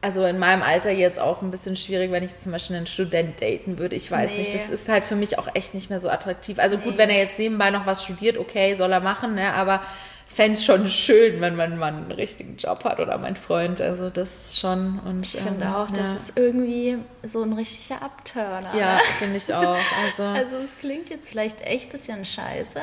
also 0.00 0.24
in 0.24 0.38
meinem 0.38 0.62
Alter 0.62 0.90
jetzt 0.90 1.20
auch 1.20 1.42
ein 1.42 1.50
bisschen 1.50 1.76
schwierig, 1.76 2.10
wenn 2.10 2.24
ich 2.24 2.36
zum 2.38 2.52
Beispiel 2.52 2.76
einen 2.76 2.86
Student 2.86 3.40
daten 3.40 3.78
würde. 3.78 3.94
Ich 3.94 4.10
weiß 4.10 4.32
nee. 4.32 4.38
nicht. 4.38 4.54
Das 4.54 4.70
ist 4.70 4.88
halt 4.88 5.04
für 5.04 5.14
mich 5.14 5.38
auch 5.38 5.48
echt 5.54 5.74
nicht 5.74 5.90
mehr 5.90 6.00
so 6.00 6.08
attraktiv. 6.08 6.58
Also 6.58 6.76
nee. 6.76 6.84
gut, 6.84 6.98
wenn 6.98 7.10
er 7.10 7.18
jetzt 7.18 7.38
nebenbei 7.38 7.70
noch 7.70 7.86
was 7.86 8.04
studiert, 8.04 8.38
okay, 8.38 8.74
soll 8.74 8.92
er 8.92 9.00
machen, 9.00 9.34
ne? 9.34 9.52
Aber 9.54 9.80
fände 10.26 10.52
es 10.52 10.64
schon 10.64 10.88
schön, 10.88 11.40
wenn 11.40 11.56
mein 11.56 11.78
Mann 11.78 11.96
einen 11.96 12.12
richtigen 12.12 12.56
Job 12.56 12.84
hat 12.84 13.00
oder 13.00 13.18
mein 13.18 13.36
Freund. 13.36 13.80
Also 13.80 14.10
das 14.10 14.58
schon. 14.58 14.98
Und, 15.00 15.24
ich 15.24 15.40
finde 15.40 15.66
ähm, 15.66 15.72
auch, 15.72 15.90
ja. 15.90 15.96
das 15.96 16.14
ist 16.14 16.32
irgendwie 16.36 16.98
so 17.22 17.42
ein 17.42 17.52
richtiger 17.52 18.02
Upturner. 18.02 18.74
Ja, 18.76 18.96
ne? 18.96 19.00
finde 19.18 19.36
ich 19.36 19.52
auch. 19.52 19.78
Also, 20.04 20.22
also 20.22 20.56
es 20.56 20.78
klingt 20.78 21.10
jetzt 21.10 21.28
vielleicht 21.28 21.60
echt 21.60 21.86
ein 21.86 21.92
bisschen 21.92 22.24
scheiße, 22.24 22.80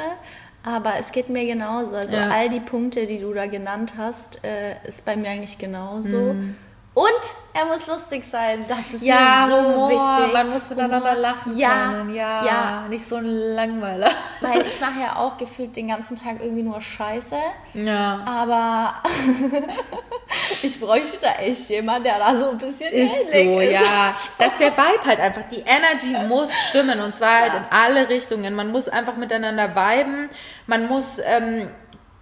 aber 0.63 0.95
es 0.99 1.11
geht 1.11 1.29
mir 1.29 1.45
genauso. 1.45 1.95
Also 1.95 2.15
ja. 2.15 2.29
all 2.29 2.49
die 2.49 2.59
Punkte, 2.59 3.07
die 3.07 3.19
du 3.19 3.33
da 3.33 3.47
genannt 3.47 3.93
hast, 3.97 4.43
äh, 4.43 4.75
ist 4.87 5.05
bei 5.05 5.15
mir 5.15 5.29
eigentlich 5.29 5.57
genauso. 5.57 6.33
Mhm. 6.33 6.55
Und 6.93 7.31
er 7.53 7.65
muss 7.65 7.87
lustig 7.87 8.25
sein. 8.25 8.65
Das 8.67 8.93
ist 8.93 9.05
ja, 9.05 9.45
so 9.47 9.55
Humor, 9.55 9.89
wichtig. 9.89 10.33
Man 10.33 10.49
muss 10.49 10.69
miteinander 10.69 11.15
lachen 11.15 11.57
ja, 11.57 11.91
können. 11.91 12.13
Ja, 12.13 12.45
ja. 12.45 12.87
Nicht 12.89 13.05
so 13.05 13.15
ein 13.15 13.25
Langweiler. 13.25 14.09
Weil 14.41 14.65
ich 14.65 14.81
mache 14.81 14.99
ja 14.99 15.15
auch 15.15 15.37
gefühlt 15.37 15.75
den 15.77 15.87
ganzen 15.87 16.17
Tag 16.17 16.41
irgendwie 16.41 16.63
nur 16.63 16.81
Scheiße. 16.81 17.37
Ja. 17.73 18.19
Aber 18.25 18.95
ich 20.63 20.79
bräuchte 20.79 21.17
da 21.21 21.33
echt 21.35 21.69
jemanden, 21.69 22.03
der 22.05 22.19
da 22.19 22.37
so 22.37 22.49
ein 22.49 22.57
bisschen 22.57 22.91
ist. 22.91 23.31
So, 23.31 23.59
ist. 23.59 23.71
ja. 23.71 24.15
Dass 24.37 24.57
der 24.57 24.71
Vibe 24.71 25.05
halt 25.05 25.19
einfach, 25.19 25.43
die 25.51 25.63
Energy 25.65 26.27
muss 26.27 26.53
stimmen. 26.69 26.99
Und 26.99 27.15
zwar 27.15 27.41
halt 27.41 27.53
ja. 27.53 27.59
in 27.59 27.65
alle 27.69 28.09
Richtungen. 28.09 28.53
Man 28.53 28.71
muss 28.71 28.89
einfach 28.89 29.15
miteinander 29.15 29.75
viben. 29.75 30.29
Man 30.67 30.87
muss... 30.87 31.19
Ähm, 31.23 31.69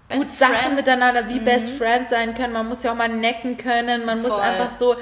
gut 0.10 0.28
Sachen 0.28 0.56
Friends. 0.56 0.76
miteinander 0.76 1.28
wie 1.30 1.40
mhm. 1.40 1.44
Best 1.44 1.70
Friends 1.72 2.12
sein 2.12 2.34
können. 2.34 2.54
Man 2.54 2.68
muss 2.68 2.84
ja 2.84 2.92
auch 2.92 2.96
mal 2.96 3.10
necken 3.10 3.58
können. 3.58 4.06
Man 4.06 4.22
Voll. 4.22 4.32
muss 4.32 4.40
einfach 4.40 4.70
so, 4.70 4.96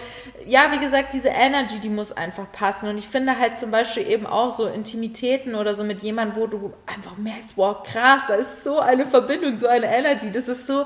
ja, 0.45 0.71
wie 0.71 0.79
gesagt, 0.79 1.13
diese 1.13 1.29
Energy, 1.29 1.79
die 1.79 1.89
muss 1.89 2.11
einfach 2.11 2.51
passen. 2.51 2.89
Und 2.89 2.97
ich 2.97 3.07
finde 3.07 3.37
halt 3.37 3.55
zum 3.55 3.71
Beispiel 3.71 4.07
eben 4.09 4.25
auch 4.25 4.51
so 4.51 4.67
Intimitäten 4.67 5.55
oder 5.55 5.75
so 5.75 5.83
mit 5.83 6.01
jemandem, 6.01 6.41
wo 6.41 6.47
du 6.47 6.73
einfach 6.85 7.17
merkst, 7.17 7.55
wow, 7.55 7.83
krass, 7.83 8.23
da 8.27 8.35
ist 8.35 8.63
so 8.63 8.79
eine 8.79 9.05
Verbindung, 9.05 9.59
so 9.59 9.67
eine 9.67 9.85
Energy. 9.85 10.31
Das 10.31 10.47
ist 10.47 10.65
so, 10.65 10.85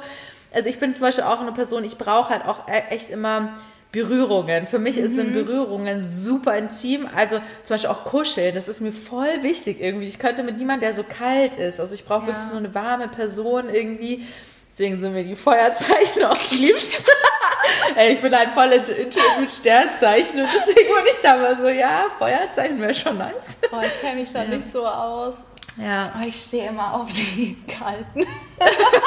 also 0.51 0.69
ich 0.69 0.79
bin 0.79 0.93
zum 0.93 1.01
Beispiel 1.01 1.23
auch 1.23 1.39
eine 1.39 1.51
Person, 1.51 1.83
ich 1.83 1.97
brauche 1.97 2.29
halt 2.29 2.45
auch 2.45 2.67
e-, 2.67 2.93
echt 2.93 3.09
immer 3.09 3.55
Berührungen. 3.91 4.67
Für 4.67 4.77
mich 4.77 4.97
mhm. 4.97 5.15
sind 5.15 5.33
Berührungen 5.33 6.03
super 6.03 6.55
intim. 6.57 7.07
Also 7.15 7.37
zum 7.63 7.73
Beispiel 7.73 7.89
auch 7.89 8.03
Kuscheln, 8.03 8.53
das 8.53 8.67
ist 8.67 8.81
mir 8.81 8.91
voll 8.91 9.41
wichtig 9.41 9.81
irgendwie. 9.81 10.05
Ich 10.05 10.19
könnte 10.19 10.43
mit 10.43 10.57
niemandem, 10.57 10.81
der 10.81 10.93
so 10.93 11.03
kalt 11.03 11.55
ist. 11.55 11.79
Also 11.79 11.95
ich 11.95 12.05
brauche 12.05 12.21
ja. 12.21 12.27
wirklich 12.27 12.45
so 12.45 12.57
eine 12.57 12.73
warme 12.75 13.07
Person 13.07 13.67
irgendwie. 13.69 14.27
Deswegen 14.69 14.99
sind 14.99 15.13
mir 15.13 15.23
die 15.23 15.35
Feuerzeichen 15.35 16.23
auch 16.25 16.51
liebst. 16.51 17.03
Ey, 17.95 18.13
ich 18.13 18.21
bin 18.21 18.35
halt 18.35 18.51
voll 18.51 18.71
intuit 18.71 19.39
mit 19.39 19.51
Sternzeichen 19.51 20.39
und 20.39 20.49
deswegen 20.55 20.87
bin 20.87 21.05
ich 21.09 21.17
da 21.21 21.37
mal 21.37 21.57
so, 21.57 21.67
ja, 21.67 22.05
Feuerzeichen 22.17 22.79
wäre 22.79 22.93
schon 22.93 23.17
nice. 23.17 23.57
Oh, 23.71 23.77
ich 23.85 23.99
kenne 23.99 24.19
mich 24.19 24.31
da 24.31 24.43
ja. 24.43 24.49
nicht 24.49 24.71
so 24.71 24.85
aus. 24.85 25.43
Ja. 25.79 26.11
Oh, 26.15 26.27
ich 26.27 26.41
stehe 26.41 26.69
immer 26.69 26.93
auf 26.93 27.11
die 27.11 27.57
kalten. 27.67 28.25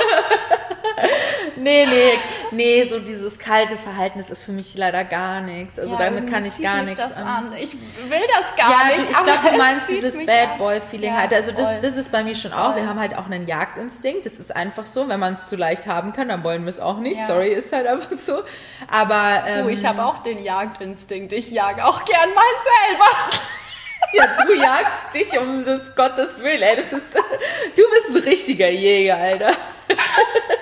nee, 1.57 1.87
nee, 1.87 2.19
nee, 2.51 2.89
so 2.89 2.99
dieses 2.99 3.39
kalte 3.39 3.77
Verhalten, 3.77 4.19
ist 4.19 4.45
für 4.45 4.53
mich 4.53 4.77
leider 4.77 5.05
gar 5.05 5.41
nichts. 5.41 5.79
Also 5.79 5.95
ja, 5.95 5.99
damit 5.99 6.31
kann 6.31 6.45
ich 6.45 6.61
gar 6.63 6.83
nichts 6.83 6.97
das 6.97 7.17
an. 7.17 7.53
Ich 7.59 7.75
will 7.75 8.23
das 8.35 8.57
gar 8.57 8.71
ja, 8.71 8.97
nicht. 8.97 9.11
Ich 9.11 9.17
glaube, 9.17 9.51
du 9.51 9.59
meinst 9.59 9.91
dieses 9.91 10.25
Bad 10.25 10.59
Boy 10.59 10.81
Feeling 10.81 11.13
ja, 11.13 11.21
halt. 11.21 11.35
Also 11.35 11.53
das, 11.53 11.81
das 11.81 11.97
ist 11.97 12.11
bei 12.11 12.25
mir 12.25 12.35
schon 12.35 12.53
auch. 12.53 12.77
Wir 12.77 12.89
haben 12.89 12.99
halt 12.99 13.17
auch 13.17 13.27
einen 13.27 13.47
Jagdinstinkt. 13.47 14.27
Das 14.27 14.39
ist 14.39 14.55
einfach 14.55 14.87
so. 14.87 15.09
Wenn 15.09 15.21
man 15.21 15.35
es 15.35 15.49
zu 15.49 15.57
leicht 15.57 15.87
haben 15.87 16.13
kann, 16.13 16.29
dann 16.29 16.45
wollen 16.45 16.63
wir 16.63 16.71
es 16.71 16.81
auch 16.81 16.99
nicht. 16.99 17.19
Ja. 17.19 17.27
Sorry, 17.27 17.49
ist 17.49 17.73
halt 17.73 17.87
einfach 17.87 18.17
so. 18.17 18.43
Aber 18.91 19.45
ähm, 19.47 19.67
oh, 19.67 19.69
ich 19.69 19.85
habe 19.85 20.05
auch 20.05 20.23
den 20.23 20.43
Jagdinstinkt. 20.43 21.33
Ich 21.33 21.51
jage 21.51 21.85
auch 21.85 22.05
gern 22.05 22.31
mal 22.31 22.45
selber. 22.89 23.39
Ja, 24.14 24.44
du 24.46 24.53
jagst 24.53 25.14
dich 25.14 25.38
um 25.38 25.64
des 25.64 25.94
Gottes 25.94 26.42
Willen, 26.42 26.62
ey. 26.62 26.77
Das 26.77 26.92
ist, 26.92 27.14
du 27.77 27.83
bist 27.90 28.16
ein 28.16 28.22
richtiger 28.22 28.68
Jäger, 28.68 29.16
Alter. 29.16 29.57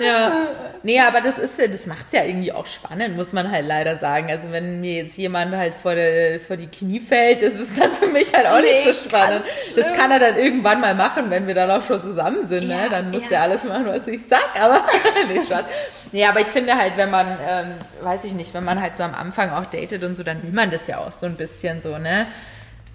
ja. 0.00 0.48
Nee, 0.82 1.00
aber 1.00 1.22
das 1.22 1.38
ist 1.38 1.58
ja, 1.58 1.66
das 1.66 1.86
macht's 1.86 2.12
ja 2.12 2.24
irgendwie 2.24 2.52
auch 2.52 2.66
spannend, 2.66 3.16
muss 3.16 3.32
man 3.32 3.50
halt 3.50 3.66
leider 3.66 3.96
sagen. 3.96 4.30
Also 4.30 4.52
wenn 4.52 4.82
mir 4.82 5.04
jetzt 5.04 5.16
jemand 5.16 5.56
halt 5.56 5.72
vor, 5.82 5.94
der, 5.94 6.38
vor 6.40 6.58
die 6.58 6.66
Knie 6.66 7.00
fällt, 7.00 7.40
das 7.40 7.54
ist 7.54 7.80
dann 7.80 7.92
für 7.94 8.06
mich 8.06 8.34
halt 8.34 8.46
auch 8.46 8.60
nee, 8.60 8.84
nicht 8.84 8.84
so 8.84 9.08
spannend. 9.08 9.44
Das 9.76 9.94
kann 9.94 10.10
er 10.10 10.18
dann 10.18 10.36
irgendwann 10.36 10.82
mal 10.82 10.94
machen, 10.94 11.30
wenn 11.30 11.46
wir 11.46 11.54
dann 11.54 11.70
auch 11.70 11.82
schon 11.82 12.02
zusammen 12.02 12.46
sind, 12.46 12.68
ne? 12.68 12.74
ja, 12.74 12.82
ne? 12.82 12.90
Dann 12.90 13.10
muss 13.12 13.22
ja. 13.22 13.28
der 13.30 13.42
alles 13.42 13.64
machen, 13.64 13.86
was 13.86 14.06
ich 14.06 14.20
sag, 14.26 14.44
aber 14.60 14.84
nicht 15.32 15.46
Spaß. 15.46 15.64
Nee, 16.12 16.26
aber 16.26 16.40
ich 16.40 16.48
finde 16.48 16.76
halt, 16.76 16.98
wenn 16.98 17.10
man, 17.10 17.28
ähm, 17.48 17.74
weiß 18.02 18.24
ich 18.24 18.34
nicht, 18.34 18.52
wenn 18.52 18.64
man 18.64 18.82
halt 18.82 18.98
so 18.98 19.04
am 19.04 19.14
Anfang 19.14 19.50
auch 19.52 19.64
datet 19.64 20.04
und 20.04 20.14
so, 20.14 20.22
dann 20.22 20.42
will 20.42 20.52
man 20.52 20.70
das 20.70 20.86
ja 20.86 20.98
auch 20.98 21.12
so 21.12 21.24
ein 21.24 21.36
bisschen 21.36 21.80
so, 21.80 21.96
ne? 21.96 22.26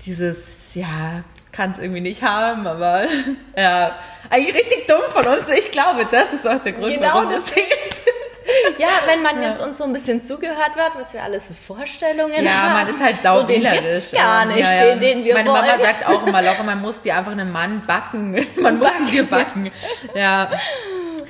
Dieses, 0.05 0.75
ja, 0.75 1.23
kann 1.51 1.71
es 1.71 1.79
irgendwie 1.79 2.01
nicht 2.01 2.23
haben, 2.23 2.67
aber 2.67 3.05
ja, 3.57 3.95
eigentlich 4.29 4.55
richtig 4.55 4.87
dumm 4.87 5.01
von 5.09 5.25
uns. 5.25 5.49
Ich 5.49 5.71
glaube, 5.71 6.05
das 6.09 6.33
ist 6.33 6.47
auch 6.47 6.61
der 6.61 6.73
Grund, 6.73 6.93
genau 6.93 7.07
warum 7.15 7.29
das 7.29 7.45
Ding 7.45 7.65
ist. 7.89 8.01
Ja, 8.79 8.87
wenn 9.05 9.21
man 9.21 9.43
ja. 9.43 9.49
jetzt 9.49 9.61
uns 9.61 9.77
so 9.77 9.83
ein 9.83 9.93
bisschen 9.93 10.25
zugehört 10.25 10.75
wird, 10.75 10.91
was 10.95 11.13
wir 11.13 11.21
alles 11.21 11.45
für 11.45 11.53
Vorstellungen 11.53 12.43
ja, 12.43 12.51
haben. 12.51 12.67
Ja, 12.67 12.73
man 12.73 12.87
ist 12.87 12.99
halt 12.99 13.21
saudielerisch. 13.21 14.05
So, 14.05 14.17
gar 14.17 14.45
nicht, 14.45 14.59
ja. 14.59 14.85
Den, 14.85 14.99
den 14.99 15.23
wir 15.23 15.35
Meine 15.35 15.51
wollen. 15.51 15.67
Mama 15.67 15.83
sagt 15.83 16.07
auch 16.07 16.25
immer 16.25 16.41
locker, 16.41 16.63
man 16.63 16.81
muss 16.81 16.99
dir 17.01 17.15
einfach 17.15 17.33
einen 17.33 17.51
Mann 17.51 17.83
backen. 17.85 18.43
Man 18.55 18.79
muss 18.79 18.89
sie 18.97 19.11
dir 19.11 19.23
backen. 19.27 19.71
Ja 20.15 20.49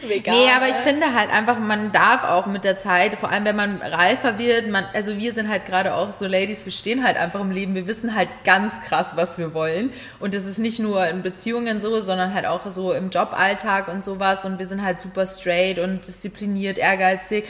vegan. 0.08 0.34
Nee, 0.34 0.50
aber 0.56 0.68
ich 0.70 0.76
finde 0.76 1.14
halt 1.14 1.32
einfach, 1.32 1.60
man 1.60 1.92
darf 1.92 2.24
auch 2.24 2.46
mit 2.46 2.64
der 2.64 2.78
Zeit, 2.78 3.16
vor 3.16 3.32
allem 3.32 3.46
wenn 3.46 3.56
man 3.56 3.82
reifer 3.82 4.38
wird, 4.38 4.70
man, 4.70 4.86
also 4.94 5.18
wir 5.18 5.34
sind 5.34 5.50
halt 5.50 5.66
gerade 5.66 5.94
auch 5.94 6.12
so 6.12 6.26
Ladies, 6.26 6.66
wir 6.66 6.72
stehen 6.72 7.04
halt 7.04 7.18
einfach 7.18 7.40
im 7.40 7.52
Leben, 7.52 7.76
wir 7.76 7.88
wissen 7.88 8.16
halt 8.16 8.30
ganz 8.44 8.80
krass, 8.88 9.14
was 9.16 9.38
wir 9.38 9.54
wollen. 9.54 9.92
Und 10.20 10.34
das 10.34 10.46
ist 10.46 10.60
nicht 10.60 10.80
nur 10.80 11.06
in 11.08 11.22
Beziehungen 11.22 11.80
so, 11.82 12.00
sondern 12.00 12.34
halt 12.34 12.46
auch 12.46 12.70
so 12.72 12.94
im 12.94 13.10
Joballtag 13.10 13.88
und 13.88 14.04
sowas. 14.04 14.46
Und 14.46 14.60
wir 14.60 14.66
sind 14.66 14.84
halt 14.84 15.00
super 15.00 15.26
straight 15.26 15.80
und 15.80 16.08
diszipliniert, 16.08 16.78
ehrgeizig. 16.78 17.46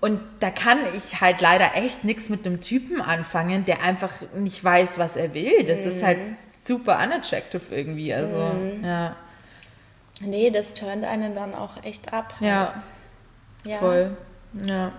Und 0.00 0.20
da 0.40 0.50
kann 0.50 0.78
ich 0.96 1.20
halt 1.20 1.40
leider 1.40 1.76
echt 1.76 2.04
nichts 2.04 2.30
mit 2.30 2.46
einem 2.46 2.60
Typen 2.60 3.02
anfangen, 3.02 3.66
der 3.66 3.82
einfach 3.82 4.12
nicht 4.34 4.64
weiß, 4.64 4.98
was 4.98 5.16
er 5.16 5.34
will. 5.34 5.64
Das 5.64 5.80
mhm. 5.80 5.88
ist 5.88 6.02
halt 6.02 6.18
super 6.64 6.98
unattractive 7.04 7.62
irgendwie. 7.70 8.14
Also, 8.14 8.36
mhm. 8.36 8.84
ja. 8.84 9.16
Nee, 10.20 10.50
das 10.50 10.74
turnt 10.74 11.04
einen 11.04 11.34
dann 11.34 11.54
auch 11.54 11.82
echt 11.82 12.12
ab. 12.12 12.34
Ja. 12.40 12.74
ja. 13.64 13.78
Voll. 13.78 14.16
Ja. 14.66 14.92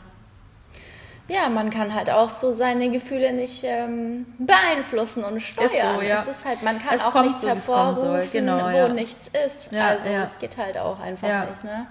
Ja, 1.28 1.48
man 1.48 1.70
kann 1.70 1.94
halt 1.96 2.10
auch 2.10 2.30
so 2.30 2.54
seine 2.54 2.90
Gefühle 2.90 3.32
nicht 3.32 3.64
ähm, 3.64 4.26
beeinflussen 4.38 5.24
und 5.24 5.40
steuern. 5.42 5.68
Ist 5.68 5.82
so, 5.82 6.02
ja. 6.02 6.16
Es 6.20 6.28
ist 6.28 6.46
halt, 6.46 6.62
man 6.62 6.82
kann 6.82 6.94
es 6.94 7.06
auch 7.06 7.24
nichts 7.24 7.42
so, 7.42 7.48
hervorrufen, 7.48 8.30
genau, 8.32 8.70
ja. 8.70 8.90
wo 8.90 8.94
nichts 8.94 9.30
ist. 9.46 9.74
Ja, 9.74 9.90
also 9.90 10.10
es 10.10 10.40
geht 10.40 10.58
halt 10.58 10.78
auch 10.78 11.00
einfach 11.00 11.48
nicht, 11.48 11.64
ne? 11.64 11.88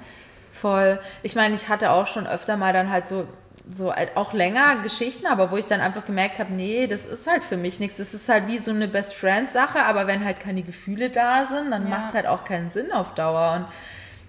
Voll. 0.53 1.01
Ich 1.23 1.37
meine, 1.37 1.55
ich 1.55 1.69
hatte 1.69 1.93
auch 1.93 2.07
schon 2.07 2.27
öfter 2.27 2.59
mal 2.59 2.75
dann 2.75 2.91
halt 2.91 3.09
so 3.09 3.27
so 3.73 3.93
auch 4.15 4.33
länger 4.33 4.77
Geschichten, 4.83 5.27
aber 5.27 5.51
wo 5.51 5.57
ich 5.57 5.67
dann 5.67 5.81
einfach 5.81 6.05
gemerkt 6.05 6.39
habe, 6.39 6.53
nee, 6.53 6.87
das 6.87 7.07
ist 7.07 7.27
halt 7.27 7.45
für 7.45 7.57
mich 7.57 7.81
nichts. 7.81 7.97
Das 7.97 8.15
ist 8.15 8.29
halt 8.29 8.47
wie 8.47 8.59
so 8.59 8.71
eine 8.71 8.89
Best 8.89 9.15
Friend 9.15 9.51
Sache, 9.51 9.83
aber 9.83 10.07
wenn 10.07 10.25
halt 10.25 10.41
keine 10.41 10.63
Gefühle 10.63 11.11
da 11.11 11.47
sind, 11.47 11.71
dann 11.71 11.85
ja. 11.85 11.89
macht 11.89 12.09
es 12.09 12.15
halt 12.15 12.27
auch 12.27 12.45
keinen 12.45 12.71
Sinn 12.71 12.93
auf 12.93 13.15
Dauer. 13.15 13.57
Und 13.57 13.67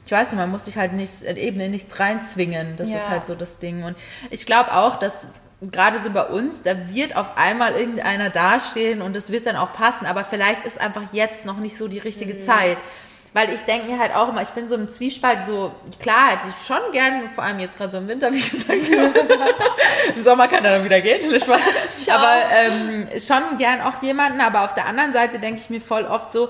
ich 0.05 0.11
weiß 0.11 0.27
nicht, 0.27 0.37
man 0.37 0.51
muss 0.51 0.65
sich 0.65 0.77
halt 0.77 0.93
nicht, 0.93 1.23
eben 1.23 1.59
in 1.59 1.71
nichts 1.71 1.99
reinzwingen. 1.99 2.75
Das 2.77 2.89
ja. 2.89 2.97
ist 2.97 3.09
halt 3.09 3.25
so 3.25 3.35
das 3.35 3.59
Ding. 3.59 3.83
Und 3.83 3.95
ich 4.29 4.45
glaube 4.45 4.73
auch, 4.73 4.97
dass 4.97 5.29
gerade 5.61 5.99
so 5.99 6.09
bei 6.09 6.23
uns, 6.23 6.63
da 6.63 6.93
wird 6.93 7.15
auf 7.15 7.37
einmal 7.37 7.73
irgendeiner 7.73 8.29
dastehen 8.29 9.01
und 9.01 9.15
es 9.15 9.31
wird 9.31 9.45
dann 9.45 9.55
auch 9.55 9.73
passen, 9.73 10.07
aber 10.07 10.23
vielleicht 10.23 10.65
ist 10.65 10.81
einfach 10.81 11.03
jetzt 11.11 11.45
noch 11.45 11.57
nicht 11.57 11.77
so 11.77 11.87
die 11.87 11.99
richtige 11.99 12.33
mhm. 12.33 12.41
Zeit. 12.41 12.77
Weil 13.33 13.53
ich 13.53 13.61
denke 13.61 13.87
mir 13.87 13.97
halt 13.97 14.13
auch 14.13 14.27
immer, 14.27 14.41
ich 14.41 14.49
bin 14.49 14.67
so 14.67 14.75
im 14.75 14.89
Zwiespalt, 14.89 15.45
so, 15.47 15.71
klar 15.99 16.31
hätte 16.31 16.43
ich 16.49 16.65
schon 16.65 16.91
gern, 16.91 17.29
vor 17.29 17.45
allem 17.45 17.59
jetzt 17.59 17.77
gerade 17.77 17.91
so 17.93 17.97
im 17.97 18.07
Winter, 18.09 18.31
wie 18.33 18.41
gesagt, 18.49 18.89
im 20.15 20.21
Sommer 20.21 20.49
kann 20.49 20.65
er 20.65 20.71
dann 20.71 20.83
wieder 20.83 20.99
gehen, 20.99 21.39
Spaß. 21.39 21.61
aber 22.09 22.41
ähm, 22.53 23.07
schon 23.17 23.57
gern 23.57 23.81
auch 23.81 24.01
jemanden, 24.03 24.41
aber 24.41 24.65
auf 24.65 24.73
der 24.73 24.85
anderen 24.85 25.13
Seite 25.13 25.39
denke 25.39 25.61
ich 25.61 25.69
mir 25.69 25.79
voll 25.79 26.03
oft 26.03 26.33
so, 26.33 26.49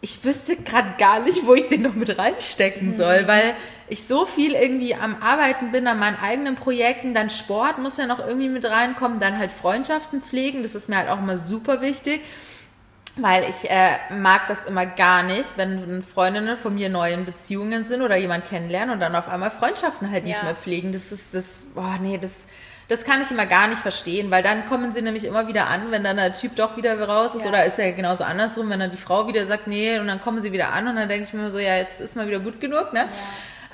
ich 0.00 0.24
wüsste 0.24 0.56
gerade 0.56 0.94
gar 0.98 1.20
nicht, 1.20 1.46
wo 1.46 1.54
ich 1.54 1.68
den 1.68 1.82
noch 1.82 1.94
mit 1.94 2.18
reinstecken 2.18 2.88
mhm. 2.88 2.96
soll, 2.96 3.28
weil 3.28 3.54
ich 3.88 4.04
so 4.04 4.26
viel 4.26 4.54
irgendwie 4.54 4.96
am 4.96 5.16
Arbeiten 5.22 5.70
bin, 5.70 5.86
an 5.86 5.98
meinen 5.98 6.18
eigenen 6.20 6.56
Projekten, 6.56 7.14
dann 7.14 7.30
Sport 7.30 7.78
muss 7.78 7.98
ja 7.98 8.06
noch 8.06 8.18
irgendwie 8.18 8.48
mit 8.48 8.64
reinkommen, 8.64 9.20
dann 9.20 9.38
halt 9.38 9.52
Freundschaften 9.52 10.20
pflegen, 10.20 10.64
das 10.64 10.74
ist 10.74 10.88
mir 10.88 10.96
halt 10.96 11.08
auch 11.08 11.18
immer 11.18 11.36
super 11.36 11.80
wichtig. 11.80 12.20
Weil 13.18 13.44
ich 13.48 13.70
äh, 13.70 13.96
mag 14.14 14.46
das 14.48 14.64
immer 14.64 14.84
gar 14.86 15.22
nicht, 15.22 15.56
wenn 15.56 16.02
Freundinnen 16.02 16.56
von 16.56 16.74
mir 16.74 16.88
neu 16.90 17.12
in 17.12 17.24
Beziehungen 17.24 17.84
sind 17.86 18.02
oder 18.02 18.16
jemand 18.16 18.44
kennenlernen 18.46 18.90
und 18.94 19.00
dann 19.00 19.16
auf 19.16 19.28
einmal 19.28 19.50
Freundschaften 19.50 20.10
halt 20.10 20.24
nicht 20.24 20.36
Ja. 20.38 20.44
mehr 20.44 20.54
pflegen. 20.54 20.92
Das 20.92 21.12
ist 21.12 21.34
das, 21.34 21.66
boah, 21.74 21.96
nee, 22.00 22.18
das, 22.18 22.46
das 22.88 23.04
kann 23.04 23.22
ich 23.22 23.30
immer 23.30 23.46
gar 23.46 23.68
nicht 23.68 23.80
verstehen, 23.80 24.30
weil 24.30 24.42
dann 24.42 24.66
kommen 24.66 24.92
sie 24.92 25.00
nämlich 25.02 25.24
immer 25.24 25.48
wieder 25.48 25.68
an, 25.68 25.90
wenn 25.90 26.04
dann 26.04 26.16
der 26.16 26.34
Typ 26.34 26.56
doch 26.56 26.76
wieder 26.76 27.00
raus 27.08 27.34
ist 27.34 27.44
Ja. 27.44 27.48
oder 27.50 27.64
ist 27.64 27.78
ja 27.78 27.90
genauso 27.92 28.22
andersrum, 28.22 28.68
wenn 28.70 28.80
dann 28.80 28.90
die 28.90 28.96
Frau 28.98 29.26
wieder 29.28 29.46
sagt, 29.46 29.66
nee, 29.66 29.98
und 29.98 30.06
dann 30.08 30.20
kommen 30.20 30.38
sie 30.40 30.52
wieder 30.52 30.72
an 30.74 30.86
und 30.86 30.96
dann 30.96 31.08
denke 31.08 31.24
ich 31.24 31.32
mir 31.32 31.50
so, 31.50 31.58
ja, 31.58 31.76
jetzt 31.76 32.00
ist 32.02 32.16
mal 32.16 32.26
wieder 32.28 32.40
gut 32.40 32.60
genug, 32.60 32.92
ne? 32.92 33.08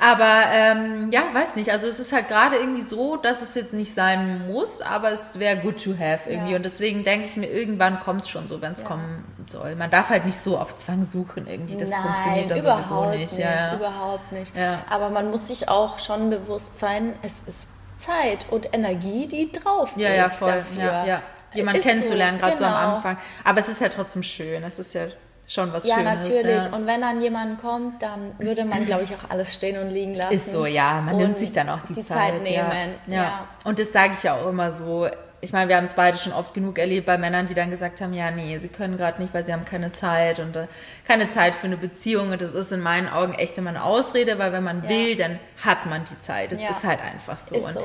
Aber 0.02 0.42
ähm, 0.50 1.12
ja, 1.12 1.22
weiß 1.32 1.54
nicht. 1.54 1.70
Also 1.70 1.86
es 1.86 2.00
ist 2.00 2.12
halt 2.12 2.26
gerade 2.26 2.56
irgendwie 2.56 2.82
so, 2.82 3.16
dass 3.16 3.40
es 3.40 3.54
jetzt 3.54 3.72
nicht 3.72 3.94
sein 3.94 4.48
muss, 4.48 4.82
aber 4.82 5.12
es 5.12 5.38
wäre 5.38 5.58
good 5.58 5.82
to 5.82 5.92
have 5.92 6.28
irgendwie. 6.28 6.50
Ja. 6.50 6.56
Und 6.56 6.64
deswegen 6.64 7.04
denke 7.04 7.26
ich 7.26 7.36
mir, 7.36 7.46
irgendwann 7.46 8.00
kommt 8.00 8.22
es 8.22 8.28
schon 8.28 8.48
so, 8.48 8.60
wenn 8.60 8.72
es 8.72 8.82
kommen 8.82 9.24
soll. 9.48 9.76
Man 9.76 9.92
darf 9.92 10.08
halt 10.08 10.24
nicht 10.24 10.38
so 10.38 10.58
auf 10.58 10.74
Zwang 10.74 11.04
suchen 11.04 11.46
irgendwie. 11.46 11.76
Das 11.76 11.94
funktioniert 11.94 12.50
dann 12.50 12.58
überhaupt 12.58 12.84
sowieso 12.84 13.10
nicht. 13.10 13.32
nicht. 13.32 13.38
Ja, 13.38 13.54
ja. 13.54 13.76
Überhaupt 13.76 14.32
nicht. 14.32 14.56
Ja. 14.56 14.80
Aber 14.90 15.10
man 15.10 15.30
muss 15.30 15.46
sich 15.46 15.68
auch 15.68 16.00
schon 16.00 16.30
bewusst 16.30 16.78
sein, 16.78 17.14
es 17.22 17.40
ist 17.46 17.68
Zeit 17.96 18.46
und 18.50 18.74
Energie, 18.74 19.28
die 19.28 19.52
drauf 19.52 19.92
Ja, 19.94 20.08
geht 20.08 20.18
ja, 20.18 20.28
voll. 20.28 20.48
Dafür. 20.48 20.84
Ja, 20.84 21.06
ja. 21.06 21.22
Jemanden 21.54 21.78
Ist 21.78 21.84
so, 21.84 21.90
kennenzulernen, 21.90 22.38
gerade 22.40 22.56
so 22.56 22.64
am 22.64 22.72
genau. 22.72 22.94
Anfang. 22.96 23.18
Aber 23.44 23.60
es 23.60 23.68
ist 23.68 23.80
ja 23.80 23.88
trotzdem 23.88 24.24
schön. 24.24 24.64
Es 24.64 24.80
ist 24.80 24.94
ja 24.94 25.06
schon 25.52 25.72
was 25.72 25.86
Ja, 25.86 25.96
Schönes. 25.96 26.14
natürlich. 26.28 26.64
Ja. 26.64 26.70
Und 26.76 26.86
wenn 26.86 27.00
dann 27.00 27.20
jemand 27.20 27.60
kommt, 27.60 28.02
dann 28.02 28.32
würde 28.38 28.64
man, 28.64 28.84
glaube 28.86 29.04
ich, 29.04 29.10
auch 29.14 29.28
alles 29.30 29.54
stehen 29.54 29.78
und 29.80 29.90
liegen 29.90 30.14
lassen. 30.14 30.32
Ist 30.32 30.50
so, 30.50 30.66
ja. 30.66 31.00
Man 31.00 31.16
nimmt 31.16 31.38
sich 31.38 31.52
dann 31.52 31.68
auch 31.68 31.80
die, 31.82 31.92
die 31.92 32.04
Zeit. 32.04 32.32
Zeit 32.44 32.48
ja. 32.48 32.68
nehmen. 32.68 32.94
Ja. 33.06 33.14
Ja. 33.22 33.48
Und 33.64 33.78
das 33.78 33.92
sage 33.92 34.14
ich 34.16 34.22
ja 34.22 34.34
auch 34.36 34.48
immer 34.48 34.72
so. 34.72 35.08
Ich 35.44 35.52
meine, 35.52 35.68
wir 35.68 35.76
haben 35.76 35.84
es 35.84 35.94
beide 35.94 36.16
schon 36.18 36.32
oft 36.32 36.54
genug 36.54 36.78
erlebt 36.78 37.04
bei 37.04 37.18
Männern, 37.18 37.48
die 37.48 37.54
dann 37.54 37.68
gesagt 37.68 38.00
haben, 38.00 38.14
ja, 38.14 38.30
nee, 38.30 38.56
sie 38.62 38.68
können 38.68 38.96
gerade 38.96 39.20
nicht, 39.20 39.34
weil 39.34 39.44
sie 39.44 39.52
haben 39.52 39.64
keine 39.64 39.90
Zeit 39.90 40.38
und 40.38 40.54
äh, 40.56 40.68
keine 41.04 41.30
Zeit 41.30 41.56
für 41.56 41.66
eine 41.66 41.76
Beziehung. 41.76 42.30
Und 42.30 42.40
das 42.40 42.52
ist 42.52 42.72
in 42.72 42.80
meinen 42.80 43.08
Augen 43.08 43.34
echt 43.34 43.58
immer 43.58 43.70
eine 43.70 43.82
Ausrede, 43.82 44.38
weil 44.38 44.52
wenn 44.52 44.62
man 44.62 44.84
Ja. 44.84 44.88
will, 44.88 45.16
dann 45.16 45.40
hat 45.64 45.86
man 45.86 46.04
die 46.04 46.16
Zeit. 46.16 46.52
Das 46.52 46.62
Ja. 46.62 46.70
ist 46.70 46.84
halt 46.86 47.00
einfach 47.02 47.36
so. 47.36 47.56
Ist 47.56 47.64
Und 47.66 47.72
so. 47.74 47.84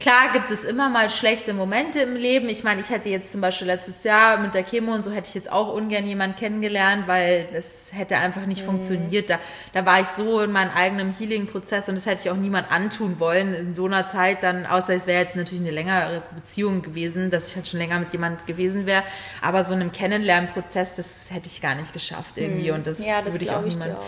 Klar 0.00 0.30
gibt 0.32 0.52
es 0.52 0.64
immer 0.64 0.88
mal 0.88 1.10
schlechte 1.10 1.52
Momente 1.52 1.98
im 2.00 2.14
Leben. 2.14 2.48
Ich 2.48 2.62
meine, 2.62 2.80
ich 2.80 2.88
hätte 2.88 3.08
jetzt 3.08 3.32
zum 3.32 3.40
Beispiel 3.40 3.66
letztes 3.66 4.04
Jahr 4.04 4.38
mit 4.38 4.54
der 4.54 4.62
Chemo 4.62 4.94
und 4.94 5.04
so 5.04 5.10
hätte 5.10 5.26
ich 5.28 5.34
jetzt 5.34 5.50
auch 5.50 5.72
ungern 5.74 6.06
jemanden 6.06 6.36
kennengelernt, 6.36 7.08
weil 7.08 7.48
das 7.52 7.88
hätte 7.92 8.16
einfach 8.16 8.46
nicht 8.46 8.62
funktioniert. 8.62 9.28
Da, 9.28 9.40
da 9.72 9.84
war 9.86 10.00
ich 10.00 10.06
so 10.06 10.40
in 10.40 10.52
meinem 10.52 10.70
eigenen 10.70 11.12
Healing-Prozess 11.18 11.88
und 11.88 11.96
das 11.96 12.06
hätte 12.06 12.20
ich 12.22 12.30
auch 12.30 12.36
niemand 12.36 12.70
antun 12.70 13.18
wollen 13.18 13.54
in 13.54 13.74
so 13.74 13.86
einer 13.86 14.06
Zeit 14.06 14.44
dann, 14.44 14.66
außer 14.66 14.94
es 14.94 15.08
wäre 15.08 15.20
jetzt 15.20 15.34
natürlich 15.34 15.62
eine 15.62 15.72
längere 15.72 16.22
Beziehung 16.32 16.82
gewesen, 16.82 17.30
dass 17.30 17.48
ich 17.48 17.56
halt 17.56 17.66
schon 17.66 17.80
länger 17.80 17.98
mit 17.98 18.12
jemand 18.12 18.46
gewesen 18.46 18.86
wäre. 18.86 19.02
Aber 19.42 19.64
so 19.64 19.74
in 19.74 19.80
einem 19.80 19.90
Kennenlernprozess, 19.90 20.94
das 20.94 21.26
hätte 21.32 21.48
ich 21.48 21.60
gar 21.60 21.74
nicht 21.74 21.92
geschafft 21.92 22.38
irgendwie 22.38 22.70
und 22.70 22.86
das, 22.86 23.04
Ja, 23.04 23.20
das 23.24 23.34
würde 23.34 23.46
ich 23.46 23.50
auch 23.50 23.62
niemand. 23.62 23.84
ja. 23.86 23.98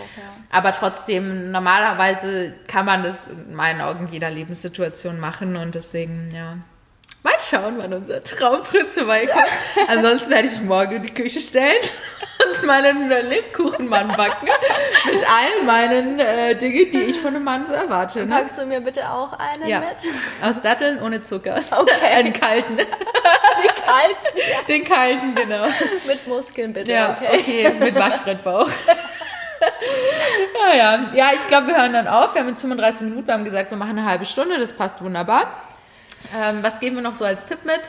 Aber 0.51 0.71
trotzdem, 0.71 1.51
normalerweise 1.51 2.55
kann 2.69 2.87
man 2.87 3.03
das 3.03 3.27
in 3.27 3.57
meinen 3.57 3.81
Augen 3.81 4.09
jeder 4.13 4.31
Lebenssituation 4.31 5.19
machen 5.19 5.57
und 5.57 5.80
deswegen, 5.81 6.31
ja. 6.35 6.59
Mal 7.23 7.35
schauen, 7.39 7.75
wann 7.77 7.93
unser 7.93 8.23
Traumprinz 8.23 8.95
vorbeikommt. 8.95 9.45
Ansonsten 9.89 10.31
werde 10.31 10.49
ich 10.49 10.59
morgen 10.63 10.97
in 10.97 11.03
die 11.03 11.13
Küche 11.13 11.39
stellen 11.41 11.83
und 12.47 12.67
meinen 12.67 13.11
Lebkuchenmann 13.11 14.09
backen. 14.17 14.47
Mit 15.05 15.23
all 15.29 15.65
meinen 15.67 16.19
äh, 16.19 16.57
Dingen, 16.57 16.91
die 16.93 17.03
ich 17.03 17.21
von 17.21 17.35
einem 17.35 17.45
Mann 17.45 17.67
so 17.67 17.75
erwarte. 17.75 18.25
Ne? 18.25 18.35
Packst 18.35 18.59
du 18.59 18.65
mir 18.65 18.81
bitte 18.81 19.11
auch 19.11 19.35
einen 19.35 19.67
Ja. 19.67 19.81
mit? 19.81 19.99
Aus 20.43 20.63
Datteln 20.63 21.03
ohne 21.03 21.23
Zucker. 21.23 21.61
Okay. 21.71 22.07
Einen 22.15 22.33
kalten. 22.33 22.79
Kalt. 22.79 24.69
Den 24.69 24.85
kalten, 24.85 25.35
genau. 25.35 25.67
mit 26.07 26.27
Muskeln 26.27 26.73
bitte, 26.73 26.91
Ja, 26.93 27.11
okay. 27.19 27.39
okay, 27.39 27.75
mit 27.81 27.95
Waschbrettbauch. 27.97 28.71
ja, 30.71 30.75
ja. 30.75 31.11
Ja, 31.15 31.31
ich 31.35 31.47
glaube, 31.49 31.67
wir 31.67 31.77
hören 31.77 31.93
dann 31.93 32.09
auf. 32.09 32.33
Wir 32.35 32.41
haben 32.41 32.49
jetzt 32.49 32.63
35 32.63 33.03
Minuten. 33.03 33.27
Wir 33.27 33.35
haben 33.35 33.45
gesagt, 33.45 33.71
wir 33.71 33.77
machen 33.77 33.99
eine 33.99 34.07
halbe 34.09 34.25
Stunde. 34.25 34.59
Das 34.59 34.73
passt 34.75 35.03
wunderbar. 35.03 35.53
Ähm, 36.37 36.59
was 36.63 36.81
geben 36.81 36.97
wir 36.97 37.03
noch 37.03 37.15
so 37.17 37.25
als 37.25 37.47
Tipp 37.47 37.65
mit? 37.65 37.81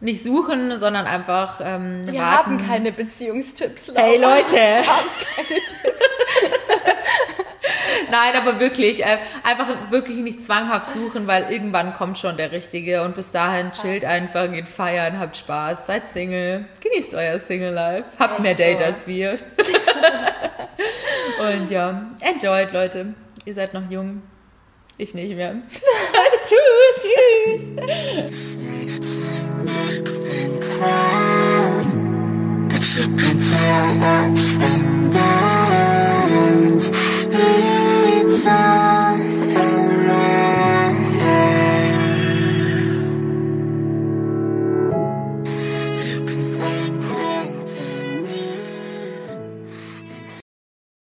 Nicht 0.00 0.22
suchen, 0.22 0.78
sondern 0.78 1.06
einfach 1.06 1.60
ähm, 1.64 2.06
Wir 2.06 2.20
warten. 2.20 2.58
haben 2.58 2.66
keine 2.66 2.92
Beziehungstipps. 2.92 3.92
Hey 3.94 4.18
Laura. 4.18 4.36
Leute! 4.36 4.56
Wir 4.56 4.86
haben 4.86 5.08
keine 5.36 5.48
Tipps. 5.60 5.74
Nein, 8.10 8.34
aber 8.36 8.60
wirklich, 8.60 9.04
äh, 9.04 9.18
einfach 9.42 9.66
wirklich 9.90 10.18
nicht 10.18 10.44
zwanghaft 10.44 10.92
suchen, 10.92 11.26
weil 11.26 11.50
irgendwann 11.50 11.94
kommt 11.94 12.18
schon 12.18 12.36
der 12.36 12.52
Richtige 12.52 13.02
und 13.02 13.16
bis 13.16 13.30
dahin 13.30 13.72
chillt 13.72 14.04
einfach, 14.04 14.50
geht 14.52 14.68
feiern, 14.68 15.18
habt 15.18 15.36
Spaß, 15.36 15.86
seid 15.86 16.08
Single, 16.08 16.66
genießt 16.80 17.14
euer 17.14 17.38
Single-Life, 17.38 18.04
habt 18.18 18.40
mehr 18.40 18.54
Date 18.54 18.82
als 18.82 19.06
wir. 19.06 19.32
und 21.40 21.70
ja, 21.70 22.02
enjoyt, 22.20 22.72
Leute. 22.72 23.14
Ihr 23.46 23.54
seid 23.54 23.74
noch 23.74 23.90
jung. 23.90 24.22
Ich 24.96 25.12
nicht 25.12 25.34
mehr. 25.34 25.56
Tschüss. 26.42 27.02
Tschüss. 27.02 28.56